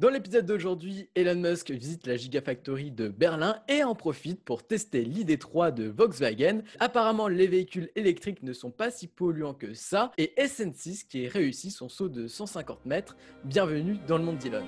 Dans 0.00 0.08
l'épisode 0.08 0.46
d'aujourd'hui, 0.46 1.10
Elon 1.14 1.34
Musk 1.34 1.70
visite 1.72 2.06
la 2.06 2.16
Gigafactory 2.16 2.90
de 2.90 3.08
Berlin 3.08 3.56
et 3.68 3.84
en 3.84 3.94
profite 3.94 4.42
pour 4.42 4.66
tester 4.66 5.04
l'ID3 5.04 5.74
de 5.74 5.88
Volkswagen. 5.90 6.62
Apparemment, 6.78 7.28
les 7.28 7.46
véhicules 7.46 7.90
électriques 7.96 8.42
ne 8.42 8.54
sont 8.54 8.70
pas 8.70 8.90
si 8.90 9.08
polluants 9.08 9.52
que 9.52 9.74
ça 9.74 10.10
et 10.16 10.32
SN6 10.38 11.06
qui 11.06 11.26
a 11.26 11.28
réussi 11.28 11.70
son 11.70 11.90
saut 11.90 12.08
de 12.08 12.28
150 12.28 12.86
mètres. 12.86 13.14
Bienvenue 13.44 13.98
dans 14.08 14.16
le 14.16 14.24
monde 14.24 14.38
d'Elon. 14.38 14.64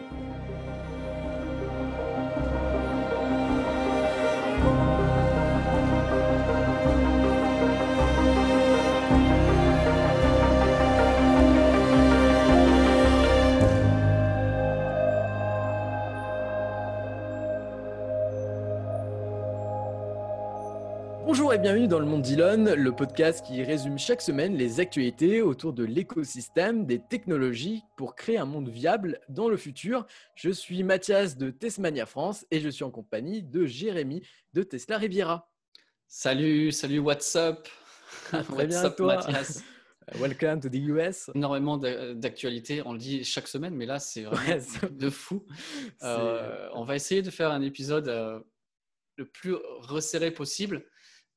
Bonjour 21.52 21.64
et 21.64 21.68
bienvenue 21.68 21.88
dans 21.88 21.98
le 21.98 22.06
monde 22.06 22.22
d'Elon, 22.22 22.74
le 22.74 22.92
podcast 22.92 23.44
qui 23.44 23.62
résume 23.62 23.98
chaque 23.98 24.22
semaine 24.22 24.56
les 24.56 24.80
actualités 24.80 25.42
autour 25.42 25.74
de 25.74 25.84
l'écosystème 25.84 26.86
des 26.86 26.98
technologies 26.98 27.82
pour 27.98 28.14
créer 28.14 28.38
un 28.38 28.46
monde 28.46 28.70
viable 28.70 29.20
dans 29.28 29.50
le 29.50 29.58
futur. 29.58 30.06
Je 30.34 30.48
suis 30.48 30.82
Mathias 30.82 31.36
de 31.36 31.50
Tesmania 31.50 32.06
France 32.06 32.46
et 32.50 32.58
je 32.58 32.70
suis 32.70 32.84
en 32.84 32.90
compagnie 32.90 33.42
de 33.42 33.66
Jérémy 33.66 34.22
de 34.54 34.62
Tesla 34.62 34.96
Riviera. 34.96 35.52
Salut, 36.08 36.72
salut, 36.72 37.00
what's 37.00 37.36
up? 37.36 37.68
Très 38.30 38.66
bien, 38.66 38.88
toi? 38.88 39.16
Mathias? 39.16 39.62
Welcome 40.14 40.60
to 40.60 40.70
the 40.70 40.80
US. 40.88 41.28
Énormément 41.34 41.76
d'actualités, 41.76 42.80
on 42.86 42.94
le 42.94 42.98
dit 42.98 43.24
chaque 43.24 43.46
semaine, 43.46 43.74
mais 43.74 43.84
là 43.84 43.98
c'est 43.98 44.22
vraiment 44.22 44.58
de 44.90 45.10
fou. 45.10 45.44
Euh, 46.02 46.70
on 46.72 46.84
va 46.84 46.96
essayer 46.96 47.20
de 47.20 47.30
faire 47.30 47.50
un 47.50 47.60
épisode 47.60 48.08
euh, 48.08 48.40
le 49.16 49.26
plus 49.26 49.54
resserré 49.82 50.30
possible 50.30 50.86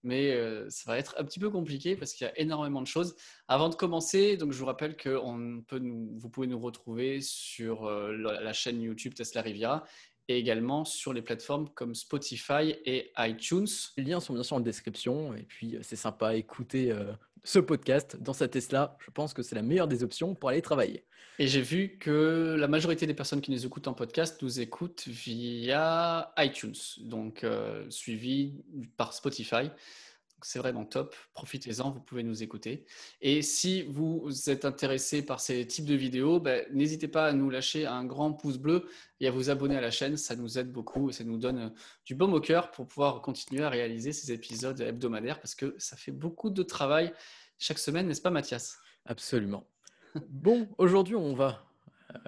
mais 0.05 0.31
euh, 0.31 0.69
ça 0.69 0.91
va 0.91 0.97
être 0.97 1.15
un 1.17 1.25
petit 1.25 1.39
peu 1.39 1.49
compliqué 1.49 1.95
parce 1.95 2.13
qu'il 2.13 2.25
y 2.25 2.29
a 2.29 2.39
énormément 2.39 2.81
de 2.81 2.87
choses. 2.87 3.15
Avant 3.47 3.69
de 3.69 3.75
commencer, 3.75 4.37
donc 4.37 4.53
je 4.53 4.59
vous 4.59 4.65
rappelle 4.65 4.95
que 4.95 5.09
vous 5.09 6.29
pouvez 6.29 6.47
nous 6.47 6.59
retrouver 6.59 7.19
sur 7.21 7.85
euh, 7.85 8.15
la 8.15 8.53
chaîne 8.53 8.81
YouTube 8.81 9.15
Tesla 9.15 9.41
Riviera 9.41 9.83
et 10.27 10.37
également 10.37 10.85
sur 10.85 11.11
les 11.11 11.21
plateformes 11.21 11.69
comme 11.69 11.95
Spotify 11.95 12.75
et 12.85 13.11
iTunes. 13.17 13.67
Les 13.97 14.03
liens 14.03 14.19
sont 14.19 14.33
bien 14.33 14.43
sûr 14.43 14.55
en 14.55 14.59
description 14.59 15.35
et 15.35 15.43
puis 15.43 15.75
euh, 15.75 15.79
c'est 15.81 15.95
sympa 15.95 16.29
à 16.29 16.35
écouter 16.35 16.93
ce 17.45 17.59
podcast 17.59 18.17
dans 18.19 18.33
sa 18.33 18.49
Tesla. 18.49 18.97
Je 18.99 19.11
pense 19.11 19.33
que 19.33 19.41
c'est 19.41 19.55
la 19.55 19.61
meilleure 19.61 19.88
des 19.88 20.03
options 20.03 20.35
pour 20.35 20.49
aller 20.49 20.61
travailler. 20.61 21.05
Et 21.39 21.47
j'ai 21.47 21.61
vu 21.61 21.97
que 21.99 22.55
la 22.59 22.67
majorité 22.67 23.07
des 23.07 23.13
personnes 23.13 23.41
qui 23.41 23.51
nous 23.51 23.65
écoutent 23.65 23.88
en 23.88 23.93
podcast 23.93 24.41
nous 24.41 24.59
écoutent 24.59 25.07
via 25.07 26.33
iTunes, 26.38 26.75
donc 27.01 27.45
suivi 27.89 28.53
par 28.97 29.13
Spotify. 29.13 29.69
C'est 30.45 30.59
vraiment 30.59 30.85
top. 30.85 31.15
Profitez-en, 31.33 31.89
vous 31.89 32.01
pouvez 32.01 32.21
nous 32.21 32.43
écouter. 32.43 32.85
Et 33.19 33.41
si 33.41 33.81
vous 33.81 34.29
êtes 34.47 34.63
intéressé 34.63 35.25
par 35.25 35.39
ces 35.39 35.65
types 35.65 35.85
de 35.85 35.95
vidéos, 35.95 36.39
ben, 36.39 36.63
n'hésitez 36.71 37.07
pas 37.07 37.25
à 37.25 37.33
nous 37.33 37.49
lâcher 37.49 37.88
un 37.88 38.05
grand 38.05 38.31
pouce 38.31 38.59
bleu 38.59 38.88
et 39.19 39.27
à 39.27 39.31
vous 39.31 39.49
abonner 39.49 39.75
à 39.75 39.81
la 39.81 39.89
chaîne. 39.89 40.17
Ça 40.17 40.35
nous 40.35 40.59
aide 40.59 40.71
beaucoup 40.71 41.09
et 41.09 41.13
ça 41.13 41.23
nous 41.23 41.39
donne 41.39 41.73
du 42.05 42.13
baume 42.13 42.35
au 42.35 42.41
cœur 42.41 42.69
pour 42.69 42.85
pouvoir 42.85 43.23
continuer 43.23 43.63
à 43.63 43.69
réaliser 43.69 44.13
ces 44.13 44.31
épisodes 44.31 44.79
hebdomadaires 44.79 45.39
parce 45.39 45.55
que 45.55 45.73
ça 45.79 45.97
fait 45.97 46.11
beaucoup 46.11 46.51
de 46.51 46.61
travail 46.61 47.11
chaque 47.57 47.79
semaine, 47.79 48.07
n'est-ce 48.07 48.21
pas 48.21 48.29
Mathias? 48.29 48.77
Absolument. 49.05 49.66
Bon, 50.29 50.69
aujourd'hui, 50.77 51.16
on 51.16 51.33
va. 51.33 51.66
Euh, 52.13 52.19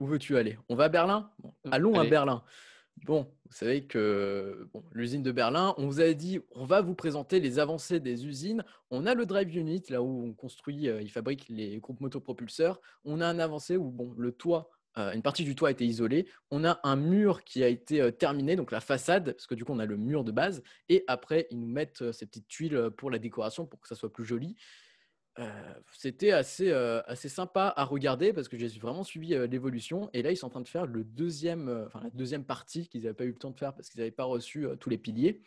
où 0.00 0.06
veux-tu 0.06 0.38
aller? 0.38 0.58
On 0.70 0.74
va 0.74 0.84
à 0.84 0.88
Berlin? 0.88 1.30
Allons 1.70 1.94
à 2.00 2.04
Berlin. 2.04 2.42
Bon, 3.04 3.26
vous 3.46 3.52
savez 3.52 3.84
que 3.84 4.68
l'usine 4.92 5.24
de 5.24 5.32
Berlin, 5.32 5.74
on 5.76 5.86
vous 5.86 6.00
a 6.00 6.12
dit, 6.12 6.38
on 6.52 6.64
va 6.64 6.80
vous 6.82 6.94
présenter 6.94 7.40
les 7.40 7.58
avancées 7.58 7.98
des 7.98 8.26
usines. 8.26 8.64
On 8.90 9.06
a 9.06 9.14
le 9.14 9.26
drive 9.26 9.54
unit, 9.56 9.82
là 9.88 10.02
où 10.02 10.24
on 10.24 10.32
construit, 10.32 10.88
euh, 10.88 11.02
il 11.02 11.10
fabrique 11.10 11.48
les 11.48 11.78
groupes 11.78 12.00
motopropulseurs. 12.00 12.80
On 13.04 13.20
a 13.20 13.26
un 13.26 13.40
avancé 13.40 13.76
où 13.76 13.90
bon, 13.90 14.14
le 14.16 14.30
toit, 14.30 14.70
euh, 14.98 15.12
une 15.12 15.22
partie 15.22 15.42
du 15.42 15.56
toit 15.56 15.68
a 15.68 15.72
été 15.72 15.84
isolée. 15.84 16.28
On 16.52 16.64
a 16.64 16.78
un 16.84 16.94
mur 16.94 17.42
qui 17.42 17.64
a 17.64 17.68
été 17.68 18.00
euh, 18.00 18.12
terminé, 18.12 18.54
donc 18.54 18.70
la 18.70 18.80
façade, 18.80 19.32
parce 19.32 19.48
que 19.48 19.56
du 19.56 19.64
coup, 19.64 19.72
on 19.72 19.80
a 19.80 19.86
le 19.86 19.96
mur 19.96 20.22
de 20.22 20.30
base. 20.30 20.62
Et 20.88 21.02
après, 21.08 21.48
ils 21.50 21.58
nous 21.58 21.66
mettent 21.66 22.12
ces 22.12 22.26
petites 22.26 22.46
tuiles 22.46 22.90
pour 22.96 23.10
la 23.10 23.18
décoration, 23.18 23.66
pour 23.66 23.80
que 23.80 23.88
ça 23.88 23.96
soit 23.96 24.12
plus 24.12 24.24
joli 24.24 24.56
c'était 25.92 26.32
assez, 26.32 26.70
assez 26.72 27.28
sympa 27.28 27.72
à 27.76 27.84
regarder 27.84 28.32
parce 28.32 28.48
que 28.48 28.56
j'ai 28.58 28.68
vraiment 28.78 29.04
suivi 29.04 29.28
l'évolution. 29.48 30.10
Et 30.12 30.22
là, 30.22 30.30
ils 30.30 30.36
sont 30.36 30.46
en 30.46 30.50
train 30.50 30.60
de 30.60 30.68
faire 30.68 30.86
le 30.86 31.04
deuxième, 31.04 31.84
enfin, 31.86 32.00
la 32.02 32.10
deuxième 32.10 32.44
partie 32.44 32.88
qu'ils 32.88 33.02
n'avaient 33.02 33.14
pas 33.14 33.24
eu 33.24 33.32
le 33.32 33.38
temps 33.38 33.50
de 33.50 33.58
faire 33.58 33.74
parce 33.74 33.88
qu'ils 33.88 34.00
n'avaient 34.00 34.10
pas 34.10 34.24
reçu 34.24 34.66
tous 34.78 34.90
les 34.90 34.98
piliers. 34.98 35.40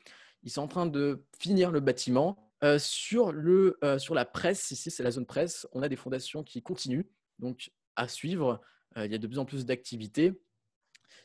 Ils 0.43 0.51
sont 0.51 0.61
en 0.61 0.67
train 0.67 0.85
de 0.85 1.23
finir 1.39 1.71
le 1.71 1.79
bâtiment. 1.79 2.37
sur, 2.79 3.31
le, 3.31 3.77
sur 3.99 4.15
la 4.15 4.25
presse, 4.25 4.71
ici 4.71 4.89
c'est 4.89 5.03
la 5.03 5.11
zone 5.11 5.25
presse, 5.25 5.67
on 5.71 5.83
a 5.83 5.89
des 5.89 5.95
fondations 5.95 6.43
qui 6.43 6.61
continuent, 6.63 7.05
donc 7.39 7.71
à 7.95 8.07
suivre. 8.07 8.61
il 8.95 9.11
y 9.11 9.15
a 9.15 9.19
de 9.19 9.27
plus 9.27 9.39
en 9.39 9.45
plus 9.45 9.65
d'activités. 9.65 10.33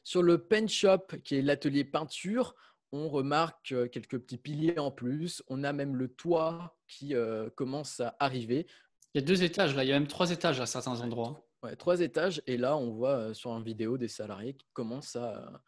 Sur 0.05 0.23
le 0.23 0.39
pen 0.39 0.69
shop, 0.69 1.07
qui 1.25 1.37
est 1.37 1.43
l'atelier 1.43 1.85
peinture, 1.85 2.55
on 2.93 3.09
remarque 3.09 3.75
quelques 3.91 4.19
petits 4.19 4.39
piliers 4.39 4.79
en 4.79 4.91
plus. 4.91 5.43
On 5.49 5.65
a 5.65 5.73
même 5.73 5.97
le 5.97 6.09
toit 6.09 6.77
qui 6.89 7.15
commence 7.55 8.01
à 8.01 8.17
arriver. 8.19 8.67
Il 9.15 9.21
y 9.21 9.25
a 9.25 9.27
deux 9.27 9.43
étages 9.43 9.75
là, 9.75 9.85
il 9.85 9.89
y 9.89 9.93
a 9.93 9.99
même 9.99 10.09
trois 10.09 10.31
étages 10.31 10.61
à 10.61 10.67
certains 10.67 11.01
endroits. 11.01 11.47
Ouais, 11.63 11.77
trois 11.77 12.01
étages. 12.01 12.43
Et 12.47 12.57
là, 12.57 12.77
on 12.77 12.91
voit 12.91 13.35
sur 13.35 13.51
une 13.51 13.65
vidéo 13.65 13.99
des 13.99 14.09
salariés 14.09 14.55
qui 14.55 14.67
commencent 14.73 15.17
à, 15.17 15.63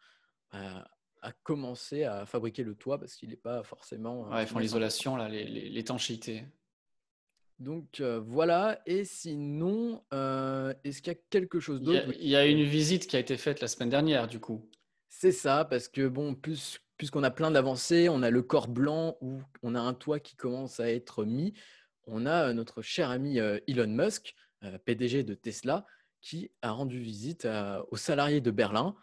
à, 0.51 1.31
commencer 1.43 2.03
à 2.03 2.25
fabriquer 2.25 2.63
le 2.63 2.75
toit 2.75 2.99
parce 2.99 3.15
qu'il 3.15 3.29
n'est 3.29 3.35
pas 3.35 3.63
forcément. 3.63 4.29
Ouais, 4.29 4.43
ils 4.43 4.47
font 4.47 4.59
l'isolation, 4.59 5.17
l'étanchéité. 5.17 6.45
Donc 7.59 8.01
voilà, 8.01 8.81
et 8.85 9.05
sinon, 9.05 10.03
est-ce 10.11 11.01
qu'il 11.01 11.13
y 11.13 11.15
a 11.15 11.19
quelque 11.29 11.59
chose 11.59 11.81
d'autre? 11.81 12.11
Il 12.19 12.27
y, 12.27 12.35
a 12.35 12.45
une 12.45 12.63
visite 12.63 13.07
qui 13.07 13.15
a 13.15 13.19
été 13.19 13.37
faite 13.37 13.61
la 13.61 13.67
semaine 13.67 13.89
dernière, 13.89 14.27
du 14.27 14.39
coup. 14.39 14.69
C'est 15.07 15.31
ça, 15.31 15.63
parce 15.63 15.87
que 15.87 16.07
bon, 16.07 16.33
plus 16.33 16.79
puisqu'on 16.97 17.23
a 17.23 17.31
plein 17.31 17.51
d'avancées, 17.51 18.09
on 18.09 18.23
a 18.23 18.29
le 18.29 18.41
corps 18.41 18.67
blanc 18.67 19.17
où 19.21 19.41
on 19.61 19.75
a 19.75 19.79
un 19.79 19.93
toit 19.93 20.19
qui 20.19 20.35
commence 20.35 20.79
à 20.79 20.89
être 20.91 21.25
mis. 21.25 21.53
On 22.05 22.25
a 22.25 22.49
euh, 22.49 22.53
notre 22.53 22.81
cher 22.81 23.09
ami 23.09 23.39
euh, 23.39 23.59
Elon 23.67 23.87
Musk, 23.87 24.35
euh, 24.63 24.77
PDG 24.85 25.23
de 25.23 25.33
Tesla, 25.33 25.85
qui 26.21 26.51
a 26.61 26.71
rendu 26.71 26.99
visite 26.99 27.45
aux 27.91 27.97
salariés 27.97 28.39
de 28.39 28.49
Berlin 28.49 28.95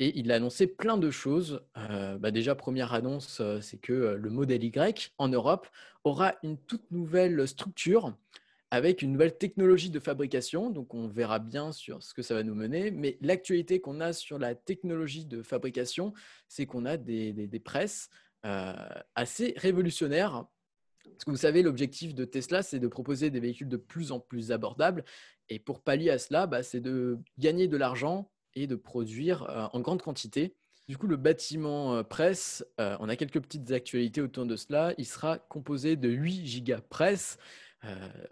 et 0.00 0.18
il 0.18 0.32
a 0.32 0.36
annoncé 0.36 0.66
plein 0.66 0.96
de 0.96 1.08
choses. 1.08 1.64
Bah, 1.76 2.32
déjà, 2.32 2.56
première 2.56 2.94
annonce, 2.94 3.40
c'est 3.60 3.78
que 3.78 3.92
le 3.92 4.30
modèle 4.30 4.64
Y 4.64 5.12
en 5.18 5.28
Europe 5.28 5.68
aura 6.02 6.34
une 6.42 6.58
toute 6.58 6.90
nouvelle 6.90 7.46
structure 7.46 8.12
avec 8.70 9.02
une 9.02 9.12
nouvelle 9.12 9.36
technologie 9.36 9.90
de 9.90 9.98
fabrication. 9.98 10.70
Donc, 10.70 10.94
on 10.94 11.08
verra 11.08 11.38
bien 11.38 11.72
sur 11.72 12.02
ce 12.02 12.12
que 12.12 12.22
ça 12.22 12.34
va 12.34 12.42
nous 12.42 12.54
mener. 12.54 12.90
Mais 12.90 13.16
l'actualité 13.20 13.80
qu'on 13.80 14.00
a 14.00 14.12
sur 14.12 14.38
la 14.38 14.54
technologie 14.54 15.24
de 15.24 15.42
fabrication, 15.42 16.12
c'est 16.48 16.66
qu'on 16.66 16.84
a 16.84 16.96
des, 16.96 17.62
presses 17.64 18.10
euh, 18.44 18.74
assez 19.14 19.54
révolutionnaires. 19.56 20.44
Parce 21.04 21.24
que 21.24 21.30
vous 21.30 21.36
savez, 21.36 21.62
l'objectif 21.62 22.14
de 22.14 22.24
Tesla, 22.24 22.62
c'est 22.62 22.78
de 22.78 22.88
proposer 22.88 23.30
des 23.30 23.40
véhicules 23.40 23.68
de 23.68 23.78
plus 23.78 24.12
en 24.12 24.20
plus 24.20 24.52
abordables. 24.52 25.04
Et 25.48 25.58
pour 25.58 25.80
pallier 25.80 26.10
à 26.10 26.18
cela, 26.18 26.46
bah, 26.46 26.62
c'est 26.62 26.80
de 26.80 27.18
gagner 27.38 27.68
de 27.68 27.76
l'argent 27.78 28.30
et 28.54 28.66
de 28.66 28.76
produire 28.76 29.44
euh, 29.44 29.66
en 29.72 29.80
grande 29.80 30.02
quantité. 30.02 30.54
Du 30.88 30.98
coup, 30.98 31.06
le 31.06 31.16
bâtiment 31.16 31.96
euh, 31.96 32.02
presse, 32.02 32.64
on 32.78 33.08
a 33.08 33.16
quelques 33.16 33.40
petites 33.40 33.72
actualités 33.72 34.20
autour 34.20 34.44
de 34.44 34.56
cela. 34.56 34.92
Il 34.98 35.06
sera 35.06 35.38
composé 35.38 35.96
de 35.96 36.08
8 36.10 36.46
gigas 36.46 36.80
presse. 36.80 37.38
Euh, 37.38 37.44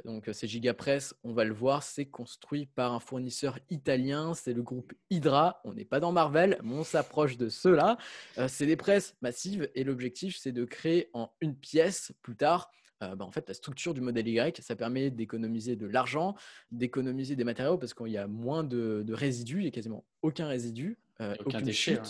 donc 0.04 0.28
ces 0.32 0.46
Gigapress, 0.46 1.14
on 1.22 1.32
va 1.32 1.44
le 1.44 1.54
voir, 1.54 1.82
c'est 1.82 2.06
construit 2.06 2.66
par 2.66 2.92
un 2.92 3.00
fournisseur 3.00 3.58
italien, 3.70 4.34
c'est 4.34 4.52
le 4.52 4.62
groupe 4.62 4.92
Hydra. 5.10 5.60
On 5.64 5.72
n'est 5.72 5.84
pas 5.84 6.00
dans 6.00 6.12
Marvel, 6.12 6.58
mais 6.62 6.74
on 6.74 6.84
s'approche 6.84 7.36
de 7.36 7.48
ceux-là. 7.48 7.96
Euh, 8.38 8.48
c'est 8.48 8.66
des 8.66 8.76
presses 8.76 9.14
massives 9.22 9.70
et 9.74 9.84
l'objectif, 9.84 10.36
c'est 10.36 10.52
de 10.52 10.64
créer 10.64 11.10
en 11.12 11.30
une 11.40 11.56
pièce 11.56 12.12
plus 12.22 12.36
tard 12.36 12.70
euh, 13.02 13.14
bah, 13.14 13.26
en 13.26 13.30
fait, 13.30 13.46
la 13.46 13.52
structure 13.52 13.92
du 13.92 14.00
modèle 14.00 14.26
Y, 14.26 14.62
ça 14.62 14.74
permet 14.74 15.10
d'économiser 15.10 15.76
de 15.76 15.86
l'argent, 15.86 16.34
d'économiser 16.70 17.36
des 17.36 17.44
matériaux 17.44 17.76
parce 17.76 17.92
qu'il 17.92 18.08
y 18.08 18.16
a 18.16 18.26
moins 18.26 18.64
de, 18.64 19.04
résidus, 19.10 19.58
il 19.58 19.62
n'y 19.62 19.68
a 19.68 19.70
quasiment 19.70 20.06
aucun 20.22 20.46
résidu, 20.46 20.96
aucun 21.44 21.60
déchet. 21.60 22.00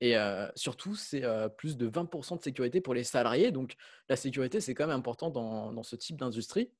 Et 0.00 0.16
surtout, 0.54 0.94
c'est 0.94 1.22
plus 1.58 1.76
de 1.76 1.88
20% 1.88 2.38
de 2.38 2.42
sécurité 2.42 2.80
pour 2.80 2.94
les 2.94 3.04
salariés. 3.04 3.50
Donc, 3.50 3.76
la 4.08 4.16
sécurité, 4.16 4.60
c'est 4.60 4.74
quand 4.74 4.86
même 4.86 4.96
important 4.96 5.30
dans, 5.30 5.82
ce 5.82 5.94
type 5.96 6.16
d'industrie. 6.16 6.70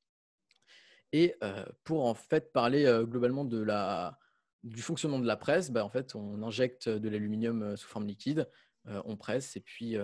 Et 1.13 1.37
pour 1.85 2.07
en 2.07 2.15
fait 2.15 2.53
parler 2.53 2.85
globalement 3.05 3.45
de 3.45 3.61
la, 3.61 4.19
du 4.65 4.81
fonctionnement 4.81 5.19
de 5.19 5.27
la 5.27 5.37
presse, 5.37 5.71
bah, 5.71 5.85
en 5.85 5.91
fait, 5.91 6.15
on 6.15 6.43
injecte 6.43 6.89
de 6.89 7.09
l'aluminium 7.11 7.77
sous 7.77 7.89
forme 7.89 8.07
liquide, 8.07 8.49
on 8.87 9.17
presse 9.17 9.57
et 9.57 9.61
puis. 9.61 9.97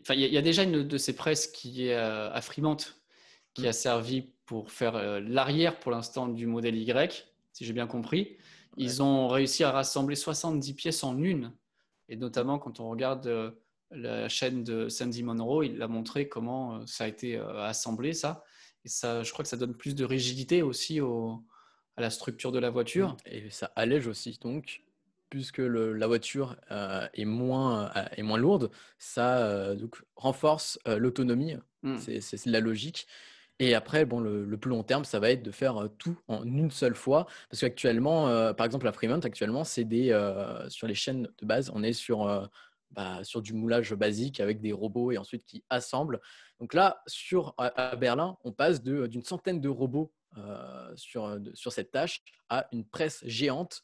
Enfin, 0.00 0.14
il 0.14 0.20
y, 0.20 0.38
a 0.38 0.42
déjà 0.42 0.62
une 0.62 0.86
de 0.86 0.98
ces 0.98 1.14
presses 1.14 1.46
qui 1.46 1.86
est 1.86 1.94
à 1.94 2.40
Fremont, 2.40 2.76
qui 3.54 3.66
a 3.66 3.70
mmh. 3.70 3.72
servi 3.72 4.32
pour 4.46 4.72
faire 4.72 5.20
l'arrière 5.20 5.78
pour 5.78 5.92
l'instant 5.92 6.26
du 6.28 6.46
modèle 6.46 6.76
Y, 6.76 7.28
si 7.52 7.64
j'ai 7.64 7.72
bien 7.72 7.86
compris. 7.86 8.36
Ils 8.76 9.02
ont 9.02 9.28
réussi 9.28 9.64
à 9.64 9.72
rassembler 9.72 10.14
70 10.14 10.74
pièces 10.74 11.04
en 11.04 11.18
une. 11.18 11.52
Et 12.08 12.16
notamment, 12.16 12.58
quand 12.58 12.80
on 12.80 12.88
regarde 12.88 13.26
euh, 13.26 13.50
la 13.90 14.28
chaîne 14.28 14.64
de 14.64 14.88
Sandy 14.88 15.22
Monroe, 15.22 15.64
il 15.64 15.82
a 15.82 15.88
montré 15.88 16.28
comment 16.28 16.76
euh, 16.76 16.86
ça 16.86 17.04
a 17.04 17.08
été 17.08 17.36
euh, 17.36 17.62
assemblé, 17.62 18.12
ça. 18.12 18.44
Et 18.84 18.88
ça, 18.88 19.22
je 19.22 19.32
crois 19.32 19.42
que 19.42 19.48
ça 19.48 19.56
donne 19.56 19.74
plus 19.74 19.94
de 19.94 20.04
rigidité 20.04 20.62
aussi 20.62 21.00
à 21.00 22.00
la 22.00 22.10
structure 22.10 22.52
de 22.52 22.58
la 22.58 22.70
voiture. 22.70 23.16
Et 23.26 23.50
ça 23.50 23.72
allège 23.76 24.06
aussi. 24.06 24.38
Donc, 24.40 24.82
puisque 25.30 25.58
la 25.58 26.06
voiture 26.06 26.56
est, 27.12 27.24
moins, 27.24 27.92
est 28.16 28.22
moins 28.22 28.38
lourde, 28.38 28.70
ça 28.98 29.74
donc, 29.74 30.00
renforce 30.14 30.78
l'autonomie. 30.86 31.56
Mmh. 31.82 31.96
C'est 31.98 32.46
la 32.46 32.60
logique. 32.60 33.08
Et 33.60 33.74
après, 33.74 34.04
bon, 34.04 34.20
le, 34.20 34.56
plus 34.56 34.70
long 34.70 34.84
terme, 34.84 35.04
ça 35.04 35.18
va 35.18 35.30
être 35.30 35.42
de 35.42 35.50
faire 35.50 35.88
tout 35.98 36.16
en 36.28 36.44
une 36.44 36.70
seule 36.70 36.94
fois. 36.94 37.26
Parce 37.50 37.60
qu'actuellement, 37.60 38.54
par 38.54 38.64
exemple, 38.64 38.84
la 38.84 38.92
Fremont, 38.92 39.20
actuellement, 39.20 39.64
c'est 39.64 39.84
des 39.84 40.08
sur 40.68 40.86
les 40.86 40.94
chaînes 40.94 41.28
de 41.38 41.46
base, 41.46 41.70
on 41.74 41.82
est 41.82 41.92
sur, 41.92 42.48
bah, 42.92 43.24
sur 43.24 43.42
du 43.42 43.54
moulage 43.54 43.94
basique 43.94 44.38
avec 44.40 44.60
des 44.60 44.72
robots 44.72 45.10
et 45.10 45.18
ensuite 45.18 45.44
qui 45.44 45.64
assemblent. 45.70 46.20
Donc 46.60 46.72
là, 46.72 47.02
sur, 47.06 47.54
à, 47.58 47.96
Berlin, 47.96 48.36
on 48.44 48.52
passe 48.52 48.80
d'une 48.82 49.24
centaine 49.24 49.60
de 49.60 49.68
robots 49.68 50.12
sur, 50.94 51.38
sur 51.54 51.72
cette 51.72 51.90
tâche 51.90 52.22
à 52.48 52.68
une 52.70 52.84
presse 52.84 53.24
géante 53.26 53.82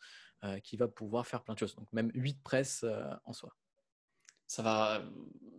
qui 0.62 0.76
va 0.76 0.86
pouvoir 0.86 1.26
faire 1.26 1.42
plein 1.42 1.54
de 1.54 1.58
choses. 1.58 1.74
Donc 1.74 1.92
même 1.92 2.12
huit 2.14 2.40
presses 2.44 2.84
en 3.24 3.32
soi. 3.32 3.56
Ça, 4.46 4.62
va, 4.62 5.02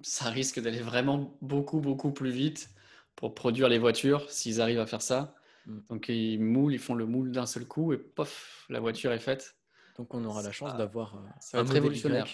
ça 0.03 0.29
risque 0.29 0.61
d'aller 0.61 0.79
vraiment 0.79 1.37
beaucoup, 1.41 1.81
beaucoup 1.81 2.13
plus 2.13 2.31
vite 2.31 2.69
pour 3.15 3.33
produire 3.33 3.69
les 3.69 3.77
voitures 3.77 4.29
s'ils 4.29 4.61
arrivent 4.61 4.79
à 4.79 4.85
faire 4.85 5.01
ça. 5.01 5.35
Mm. 5.65 5.79
Donc 5.89 6.09
ils 6.09 6.39
moulent, 6.39 6.73
ils 6.73 6.79
font 6.79 6.95
le 6.95 7.05
moule 7.05 7.31
d'un 7.31 7.45
seul 7.45 7.65
coup 7.65 7.93
et 7.93 7.97
pof, 7.97 8.65
la 8.69 8.79
voiture 8.79 9.11
est 9.11 9.19
faite. 9.19 9.55
Donc 9.97 10.13
on 10.13 10.23
aura 10.25 10.41
la 10.41 10.51
chance 10.51 10.75
d'avoir 10.75 11.21
un 11.53 11.63
révolutionnaire. 11.63 12.27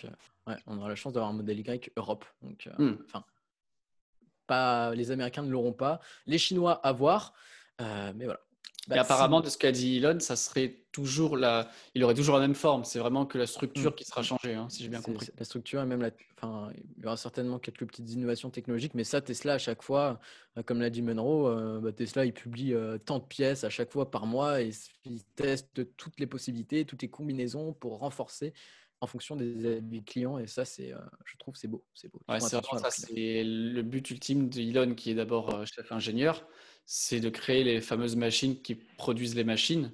Euh, 0.50 0.56
on 0.66 0.78
aura 0.78 0.89
la 0.89 0.95
chance 0.95 1.13
d'avoir 1.13 1.31
un 1.31 1.36
modèle 1.36 1.60
Y 1.60 1.92
Europe. 1.95 2.25
Donc, 2.42 2.68
euh, 2.80 2.92
mm. 2.92 3.24
pas 4.48 4.95
les 4.95 5.12
Américains 5.12 5.44
ne 5.44 5.51
l'auront 5.51 5.74
pas, 5.74 6.00
les 6.25 6.38
Chinois 6.38 6.74
à 6.86 6.92
voir, 6.92 7.33
euh, 7.80 8.12
mais 8.16 8.25
voilà. 8.25 8.42
Bah, 8.96 9.02
apparemment, 9.02 9.42
de 9.42 9.50
ce 9.50 9.58
qu'a 9.58 9.72
dit 9.72 9.98
Elon, 9.98 10.20
ça 10.20 10.36
serait 10.36 10.82
toujours 10.92 11.38
la... 11.38 11.70
il 11.96 12.04
aurait 12.04 12.14
toujours 12.14 12.36
la 12.36 12.42
même 12.42 12.56
forme. 12.56 12.84
C'est 12.84 13.00
vraiment 13.00 13.26
que 13.26 13.38
la 13.38 13.48
structure 13.48 13.92
mm. 13.92 13.96
qui 13.96 14.06
sera 14.06 14.22
changée, 14.24 14.54
hein, 14.54 14.68
si 14.70 14.84
j'ai 14.84 14.90
bien 14.90 15.02
compris. 15.02 15.30
La 15.38 15.46
structure 15.46 15.82
et 15.82 15.86
même 15.86 16.02
la... 16.02 16.12
enfin, 16.38 16.70
il 16.98 17.04
y 17.04 17.06
aura 17.06 17.18
certainement 17.18 17.60
quelques 17.60 17.86
petites 17.86 18.10
innovations 18.12 18.50
technologiques, 18.50 18.94
mais 18.94 19.04
ça, 19.04 19.22
Tesla, 19.22 19.54
à 19.54 19.58
chaque 19.58 19.82
fois, 19.82 20.20
euh, 20.58 20.64
comme 20.64 20.82
l'a 20.82 20.90
dit 20.90 21.02
Monroe, 21.02 21.48
euh, 21.48 21.80
bah, 21.80 21.92
Tesla, 21.92 22.26
il 22.26 22.34
publie 22.34 22.74
euh, 22.74 22.98
tant 22.98 23.20
de 23.20 23.24
pièces 23.24 23.64
à 23.64 23.70
chaque 23.70 23.92
fois 23.92 24.12
par 24.12 24.26
mois 24.26 24.62
et 24.62 24.72
il 25.06 25.24
teste 25.36 25.96
toutes 25.96 26.20
les 26.20 26.28
possibilités, 26.28 26.86
toutes 26.86 27.02
les 27.02 27.10
combinaisons 27.10 27.74
pour 27.74 28.00
renforcer 28.00 28.54
en 29.00 29.08
fonction 29.08 29.36
des, 29.36 30.04
clients 30.06 30.38
et 30.38 30.46
ça 30.46 30.64
c'est 30.64 30.94
je 31.26 31.38
trouve 31.38 31.56
c'est 31.56 31.68
beau 31.68 31.84
c'est 31.96 32.12
beau 32.12 32.22
c'est 32.38 33.44
le 33.44 33.82
but 33.82 34.12
ultime 34.12 34.48
de 34.48 34.60
Elon 34.62 34.94
qui 34.94 35.10
est 35.10 35.16
d'abord 35.16 35.66
chef 35.66 35.92
ingénieur 35.92 36.46
c'est 36.94 37.22
de 37.22 37.30
créer 37.30 37.64
les 37.64 37.80
fameuses 37.80 38.18
machines 38.18 38.62
qui 38.62 38.76
produisent 38.76 39.36
les 39.36 39.46
machines 39.46 39.94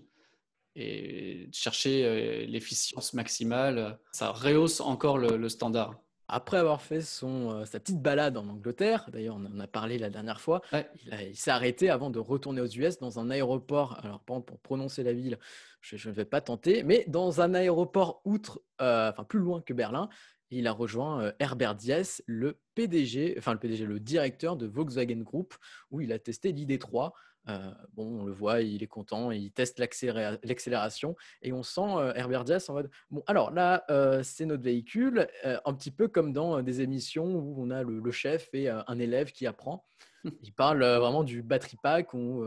et 0.75 1.47
chercher 1.51 2.03
euh, 2.03 2.45
l'efficience 2.47 3.13
maximale. 3.13 3.99
Ça 4.13 4.31
rehausse 4.31 4.81
encore 4.81 5.19
le, 5.19 5.47
standard. 5.47 5.93
Après 6.27 6.57
avoir 6.57 6.81
fait 6.81 7.01
son, 7.01 7.51
euh, 7.51 7.65
sa 7.65 7.79
petite 7.79 8.01
balade 8.01 8.35
en 8.35 8.47
Angleterre, 8.47 9.07
d'ailleurs 9.11 9.35
on 9.35 9.45
en 9.45 9.59
a 9.59 9.67
parlé 9.67 9.99
la 9.99 10.09
dernière 10.09 10.41
fois, 10.41 10.63
il, 10.73 11.37
s'est 11.37 11.51
arrêté 11.51 11.91
avant 11.91 12.09
de 12.09 12.17
retourner 12.17 12.61
aux 12.61 12.67
US 12.67 12.97
dans 12.97 13.19
un 13.19 13.29
aéroport. 13.29 13.99
Alors 14.03 14.21
pour 14.21 14.43
prononcer 14.63 15.03
la 15.03 15.13
ville, 15.13 15.37
je 15.81 16.09
ne 16.09 16.13
vais 16.15 16.25
pas 16.25 16.41
tenter, 16.41 16.81
mais 16.81 17.05
dans 17.07 17.41
un 17.41 17.53
aéroport 17.53 18.21
outre, 18.25 18.63
euh, 18.81 19.11
enfin 19.11 19.23
plus 19.23 19.39
loin 19.39 19.61
que 19.61 19.73
Berlin, 19.73 20.09
il 20.51 20.67
a 20.67 20.71
rejoint 20.71 21.21
euh, 21.21 21.31
Herbert 21.39 21.75
Diess, 21.75 22.23
le 22.25 22.59
PDG, 22.75 23.35
enfin 23.37 23.53
le 23.53 23.59
PDG, 23.59 23.85
le 23.85 23.99
directeur 23.99 24.55
de 24.55 24.65
Volkswagen 24.65 25.21
Group, 25.21 25.55
où 25.91 26.01
il 26.01 26.11
a 26.11 26.19
testé 26.19 26.51
l'ID3. 26.51 27.11
Euh, 27.49 27.71
bon, 27.93 28.21
on 28.21 28.25
le 28.25 28.33
voit, 28.33 28.61
il 28.61 28.83
est 28.83 28.87
content, 28.87 29.31
il 29.31 29.51
teste 29.51 29.79
l'accélération 29.79 31.15
et 31.41 31.53
on 31.53 31.63
sent 31.63 31.79
euh, 31.95 32.13
Herbert 32.13 32.43
Diess 32.43 32.69
en 32.69 32.73
mode 32.73 32.89
bon, 33.09 33.23
alors 33.25 33.51
là, 33.51 33.85
c'est 34.23 34.45
notre 34.45 34.63
véhicule, 34.63 35.27
un 35.43 35.73
petit 35.73 35.91
peu 35.91 36.07
comme 36.09 36.33
dans 36.33 36.61
des 36.61 36.81
émissions 36.81 37.25
où 37.25 37.55
on 37.57 37.69
a 37.69 37.83
le, 37.83 38.11
chef 38.11 38.49
et 38.53 38.69
un 38.69 38.99
élève 38.99 39.31
qui 39.31 39.47
apprend. 39.47 39.85
Il 40.41 40.51
parle 40.51 40.79
vraiment 40.79 41.23
du 41.23 41.41
battery 41.41 41.77
pack, 41.81 42.13
où, 42.13 42.43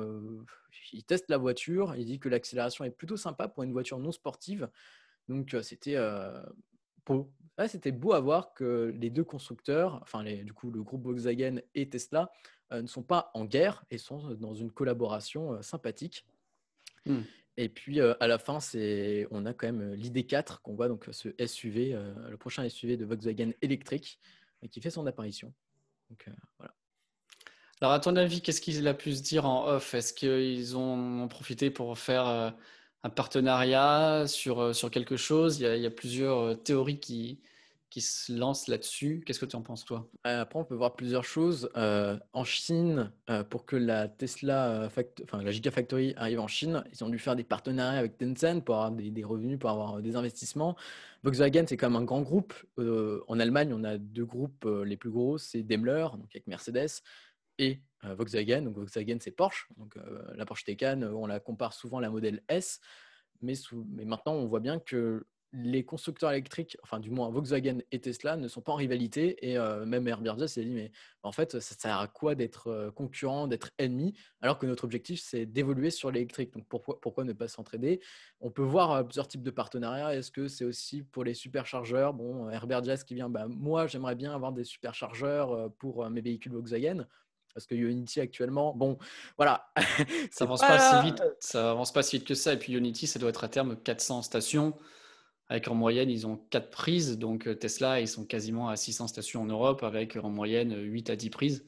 il 0.93 1.05
teste 1.05 1.31
la 1.31 1.39
voiture, 1.39 1.95
il 1.97 2.05
dit 2.05 2.19
que 2.19 2.29
l'accélération 2.29 2.85
est 2.85 2.91
plutôt 2.91 3.17
sympa 3.17 3.47
pour 3.49 3.63
une 3.63 3.73
voiture 3.73 3.99
non 3.99 4.13
sportive. 4.13 4.69
Donc, 5.29 5.57
c'était 5.63 5.97
c'était 7.69 7.93
beau 7.93 8.13
à 8.13 8.21
voir 8.21 8.55
que 8.55 8.95
les 8.99 9.11
deux 9.11 9.25
constructeurs, 9.25 9.99
enfin 10.03 10.25
du 10.25 10.53
coup 10.53 10.71
le 10.71 10.83
groupe 10.83 11.05
Volkswagen 11.05 11.61
et 11.75 11.89
Tesla, 11.89 12.31
euh, 12.73 12.83
ne 12.83 12.87
sont 12.87 13.03
pas 13.03 13.31
en 13.35 13.45
guerre 13.45 13.85
et 13.91 13.99
sont 13.99 14.35
dans 14.35 14.55
une 14.55 14.71
collaboration 14.71 15.55
euh, 15.55 15.63
sympathique. 15.63 16.25
Hmm. 17.05 17.23
Et 17.57 17.69
puis 17.69 18.01
euh, 18.01 18.15
à 18.21 18.29
la 18.29 18.39
fin, 18.39 18.61
c'est, 18.61 19.27
on 19.33 19.45
a 19.45 19.53
quand 19.53 19.67
même 19.67 19.95
l'ID4 19.95 20.61
qu'on 20.63 20.75
voit 20.75 20.89
donc 20.89 21.09
ce 21.11 21.29
SUV, 21.45 21.99
le 22.29 22.37
prochain 22.37 22.69
SUV 22.69 22.97
de 22.97 23.05
Volkswagen 23.05 23.51
électrique, 23.61 24.21
qui 24.71 24.81
fait 24.81 24.91
son 24.91 25.07
apparition. 25.07 25.53
Donc 26.11 26.27
voilà. 26.59 26.75
Alors, 27.81 27.93
à 27.93 28.01
ton 28.01 28.15
avis, 28.17 28.43
qu'est-ce 28.43 28.61
qu'il 28.61 28.87
a 28.87 28.95
pu 28.95 29.15
se 29.15 29.23
dire 29.23 29.47
en 29.47 29.67
off? 29.67 29.95
Est-ce 29.95 30.13
qu'ils 30.13 30.77
ont 30.77 31.29
profité 31.29 31.71
pour 31.71 31.99
faire 31.99 32.55
un 33.03 33.11
partenariat 33.11 34.27
sur, 34.27 34.75
sur 34.75 34.91
quelque 34.91 35.17
chose? 35.17 35.59
Il 35.61 35.67
y, 35.67 35.77
il 35.77 35.83
y, 35.83 35.87
a, 35.87 35.91
plusieurs 35.91 36.63
théories 36.63 37.01
qui, 37.01 37.41
qui 37.91 38.01
se 38.01 38.33
lance 38.33 38.69
là-dessus. 38.69 39.23
Qu'est-ce 39.27 39.41
que 39.41 39.47
tu 39.47 39.57
en 39.57 39.63
penses, 39.63 39.85
toi? 39.85 40.09
Euh, 40.27 40.43
Après, 40.43 40.59
on 40.59 40.65
peut 40.65 40.77
voir 40.77 40.95
plusieurs 40.95 41.25
choses. 41.25 41.69
Euh, 41.77 42.17
en 42.33 42.45
Chine, 42.45 43.13
euh, 43.29 43.43
pour 43.43 43.67
que 43.67 43.75
la 43.75 44.09
Tesla, 44.09 44.85
enfin 44.87 45.43
la 45.43 45.51
Gigafactory 45.51 46.15
arrive 46.17 46.39
en 46.39 46.47
Chine, 46.47 46.85
ils 46.93 47.03
ont 47.03 47.09
dû 47.09 47.19
faire 47.19 47.35
des 47.35 47.43
partenariats 47.43 47.99
avec 47.99 48.17
Tencent 48.17 48.63
pour 48.65 48.77
avoir 48.77 48.93
des, 48.93 49.25
revenus, 49.25 49.59
pour 49.59 49.71
avoir 49.71 50.01
des 50.01 50.15
investissements. 50.15 50.77
Volkswagen, 51.25 51.65
c'est 51.67 51.77
quand 51.77 51.91
même 51.91 52.01
un 52.01 52.05
grand 52.05 52.23
groupe. 52.23 52.55
en 52.79 53.41
Allemagne, 53.41 53.75
on 53.75 53.83
a 53.83 53.99
deux 53.99 54.25
groupes 54.25 54.67
les 54.85 54.97
plus 54.97 55.11
gros, 55.11 55.37
c'est 55.37 55.63
Daimler, 55.63 56.07
donc 56.13 56.29
avec 56.33 56.47
Mercedes, 56.47 57.03
et 57.59 57.83
Volkswagen. 58.05 58.63
Donc 58.63 58.77
Volkswagen, 58.77 59.19
c'est 59.21 59.33
Porsche. 59.33 59.69
Donc 59.77 59.97
la 60.35 60.47
Porsche 60.47 60.65
Taycan, 60.65 61.03
on 61.03 61.27
la 61.27 61.41
compare 61.41 61.75
souvent 61.75 61.99
à 61.99 62.01
la 62.01 62.11
modèle 62.11 62.43
S. 62.49 62.81
Mais 63.43 63.55
maintenant, 64.05 64.35
on 64.35 64.47
voit 64.47 64.61
bien 64.61 64.79
que 64.79 65.27
les 65.53 65.85
constructeurs 65.85 66.31
électriques, 66.31 66.77
enfin 66.83 67.01
du 67.01 67.11
moins 67.11 67.29
Volkswagen 67.29 67.79
et 67.91 68.01
Tesla, 68.01 68.37
ne 68.37 68.47
sont 68.47 68.61
pas 68.61 68.73
en 68.73 68.77
rivalité. 68.77 69.51
Et 69.51 69.59
euh, 69.59 69.85
même 69.85 70.07
Airbnb 70.07 70.47
s'est 70.47 70.65
dit, 70.65 70.71
mais 70.71 70.93
en 71.23 71.33
fait, 71.33 71.59
ça 71.61 71.75
sert 71.75 71.99
à 71.99 72.07
quoi 72.07 72.35
d'être 72.35 72.69
euh, 72.69 72.91
concurrent, 72.91 73.49
d'être 73.49 73.71
ennemi, 73.79 74.15
alors 74.43 74.59
que 74.59 74.67
notre 74.67 74.85
objectif, 74.85 75.21
c'est 75.21 75.47
d'évoluer 75.47 75.91
sur 75.91 76.11
l'électrique? 76.11 76.53
Donc 76.53 76.67
pourquoi, 76.69 77.01
pourquoi 77.01 77.25
ne 77.25 77.33
pas 77.33 77.49
s'entraider? 77.49 78.01
On 78.41 78.51
peut 78.51 78.63
voir 78.63 78.93
euh, 78.93 79.03
plusieurs 79.03 79.27
types 79.27 79.43
de 79.43 79.51
partenariats. 79.51 80.15
Est-ce 80.15 80.31
que 80.31 80.47
c'est 80.47 80.65
aussi 80.65 81.03
pour 81.03 81.25
les 81.25 81.35
superchargeurs? 81.35 82.15
Bon, 82.15 82.49
Herbert 82.51 82.83
Diess 82.83 83.03
qui 83.03 83.15
vient, 83.15 83.29
bah, 83.29 83.47
moi, 83.49 83.87
j'aimerais 83.87 84.15
bien 84.15 84.33
avoir 84.33 84.53
des 84.53 84.65
superchargeurs 84.65 85.73
pour 85.79 86.09
mes 86.11 86.21
véhicules 86.21 86.53
Volkswagen 86.53 87.07
parce 87.53 87.67
que 87.67 87.75
Unity 87.75 88.21
actuellement, 88.21 88.75
bon, 88.75 88.97
voilà. 89.37 89.73
ça 90.31 90.45
avance 90.45 90.61
pas... 90.61 90.79
si 90.79 91.07
vite, 91.07 91.23
ça 91.41 91.73
avance 91.73 91.93
pas 91.93 92.05
si 92.05 92.19
vite 92.19 92.27
que 92.27 92.35
ça. 92.35 92.53
Et 92.53 92.59
puis 92.59 92.75
Unity, 92.75 93.09
ça 93.09 93.19
doit 93.19 93.31
être 93.31 93.43
à 93.43 93.49
terme 93.49 93.77
400 93.77 94.23
stations 94.23 94.75
avec 95.51 95.67
en 95.67 95.75
moyenne, 95.75 96.09
ils 96.09 96.29
ont 96.29 96.37
4 96.51 96.71
prises. 96.71 97.19
Donc 97.19 97.49
euh, 97.49 97.57
Tesla, 97.57 98.01
ils 98.01 98.07
sont 98.07 98.25
quasiment 98.25 98.69
à 98.69 98.77
600 98.77 99.09
stations 99.09 99.43
en 99.43 99.47
Europe 99.47 99.83
avec 99.83 100.17
en 100.17 100.31
moyenne 100.31 100.81
8 100.81 101.11
à 101.11 101.17
10 101.17 101.31
prises. 101.31 101.67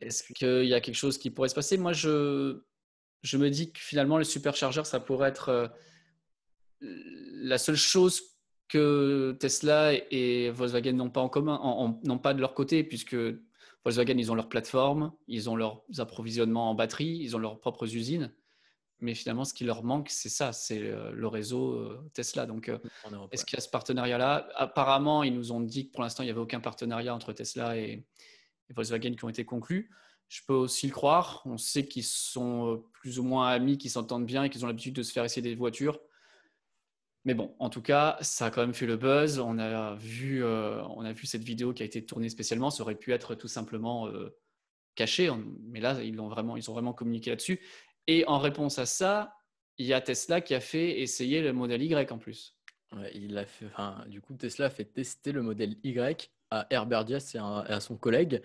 Est-ce 0.00 0.22
qu'il 0.32 0.68
y 0.68 0.72
a 0.72 0.80
quelque 0.80 0.94
chose 0.94 1.18
qui 1.18 1.30
pourrait 1.30 1.48
se 1.48 1.56
passer? 1.56 1.76
Moi, 1.76 1.92
je, 1.92 2.62
je 3.22 3.36
me 3.36 3.50
dis 3.50 3.72
que 3.72 3.80
finalement, 3.80 4.16
le 4.16 4.22
superchargeur, 4.22 4.86
ça 4.86 5.00
pourrait 5.00 5.28
être 5.28 5.48
euh, 5.48 5.68
la 6.80 7.58
seule 7.58 7.76
chose 7.76 8.22
que 8.68 9.36
Tesla 9.40 9.92
et 10.12 10.50
Volkswagen 10.50 10.92
n'ont 10.92 11.10
pas 11.10 11.20
en 11.20 11.28
commun, 11.28 11.98
n'ont 12.04 12.18
pas 12.18 12.32
de 12.32 12.40
leur 12.40 12.54
côté, 12.54 12.84
puisque 12.84 13.16
Volkswagen, 13.84 14.16
ils 14.18 14.30
ont 14.30 14.36
leur 14.36 14.48
plateforme, 14.48 15.12
ils 15.26 15.50
ont 15.50 15.56
leurs 15.56 15.82
approvisionnements 15.98 16.70
en 16.70 16.74
batterie, 16.74 17.18
ils 17.20 17.34
ont 17.34 17.40
leurs 17.40 17.58
propres 17.58 17.92
usines 17.94 18.32
mais 19.02 19.14
finalement, 19.14 19.44
ce 19.44 19.52
qui 19.52 19.64
leur 19.64 19.82
manque, 19.82 20.08
c'est 20.10 20.28
ça, 20.28 20.52
c'est 20.52 20.80
euh, 20.80 21.10
le 21.12 21.26
réseau 21.26 21.72
euh, 21.72 22.10
Tesla. 22.14 22.46
Donc, 22.46 22.68
euh, 22.68 22.78
est-ce 23.32 23.44
qu'il 23.44 23.56
y 23.56 23.58
a 23.58 23.60
ce 23.60 23.68
partenariat-là? 23.68 24.48
Apparemment, 24.54 25.24
ils 25.24 25.34
nous 25.34 25.50
ont 25.50 25.60
dit 25.60 25.88
que 25.88 25.92
pour 25.92 26.02
l'instant, 26.02 26.22
il 26.22 26.26
n'y 26.26 26.30
avait 26.30 26.40
aucun 26.40 26.60
partenariat 26.60 27.12
entre 27.12 27.32
Tesla 27.32 27.76
et, 27.76 28.06
Volkswagen 28.70 29.14
qui 29.14 29.24
ont 29.24 29.28
été 29.28 29.44
conclus. 29.44 29.90
Je 30.28 30.40
peux 30.46 30.54
aussi 30.54 30.86
le 30.86 30.94
croire. 30.94 31.42
On 31.44 31.58
sait 31.58 31.86
qu'ils 31.86 32.04
sont 32.04 32.82
plus 32.92 33.18
ou 33.18 33.22
moins 33.22 33.48
amis, 33.48 33.76
qu'ils 33.76 33.90
s'entendent 33.90 34.24
bien 34.24 34.44
et 34.44 34.50
qu'ils 34.50 34.64
ont 34.64 34.66
l'habitude 34.66 34.94
de 34.94 35.02
se 35.02 35.12
faire 35.12 35.24
essayer 35.24 35.42
des 35.42 35.54
voitures. 35.54 36.00
Mais 37.26 37.34
bon, 37.34 37.54
en 37.58 37.68
tout 37.68 37.82
cas, 37.82 38.16
ça 38.22 38.46
a 38.46 38.50
quand 38.50 38.62
même 38.62 38.72
fait 38.72 38.86
le 38.86 38.96
buzz. 38.96 39.40
On 39.40 39.58
a 39.58 39.94
vu, 39.96 40.42
on 40.42 41.04
a 41.04 41.12
vu 41.12 41.26
cette 41.26 41.44
vidéo 41.44 41.74
qui 41.74 41.82
a 41.82 41.86
été 41.86 42.02
tournée 42.02 42.30
spécialement. 42.30 42.70
Ça 42.70 42.82
aurait 42.82 42.94
pu 42.94 43.12
être 43.12 43.34
tout 43.34 43.48
simplement 43.48 44.10
caché, 44.94 45.30
mais 45.64 45.80
là, 45.80 46.02
ils 46.02 46.18
ont 46.18 46.28
vraiment, 46.28 46.56
ils 46.56 46.70
ont 46.70 46.72
vraiment 46.72 46.94
communiqué 46.94 47.28
là-dessus. 47.28 47.60
Et 48.06 48.26
en 48.26 48.38
réponse 48.38 48.78
à 48.78 48.86
ça, 48.86 49.36
il 49.78 49.86
y 49.86 49.92
a 49.92 50.00
Tesla 50.00 50.40
qui 50.40 50.54
a 50.54 50.60
fait 50.60 51.00
essayer 51.00 51.40
le 51.42 51.52
modèle 51.52 51.82
Y 51.82 52.10
en 52.12 52.18
plus. 52.18 52.56
il 53.14 53.36
a 53.38 53.46
fait, 53.46 53.66
du 54.06 54.20
coup, 54.20 54.34
Tesla 54.34 54.66
a 54.66 54.70
fait 54.70 54.84
tester 54.84 55.32
le 55.32 55.42
modèle 55.42 55.76
Y 55.82 56.30
à 56.50 56.66
Herbert 56.70 57.04
Diess 57.04 57.34
et 57.34 57.38
à, 57.38 57.80
son 57.80 57.96
collègue. 57.96 58.42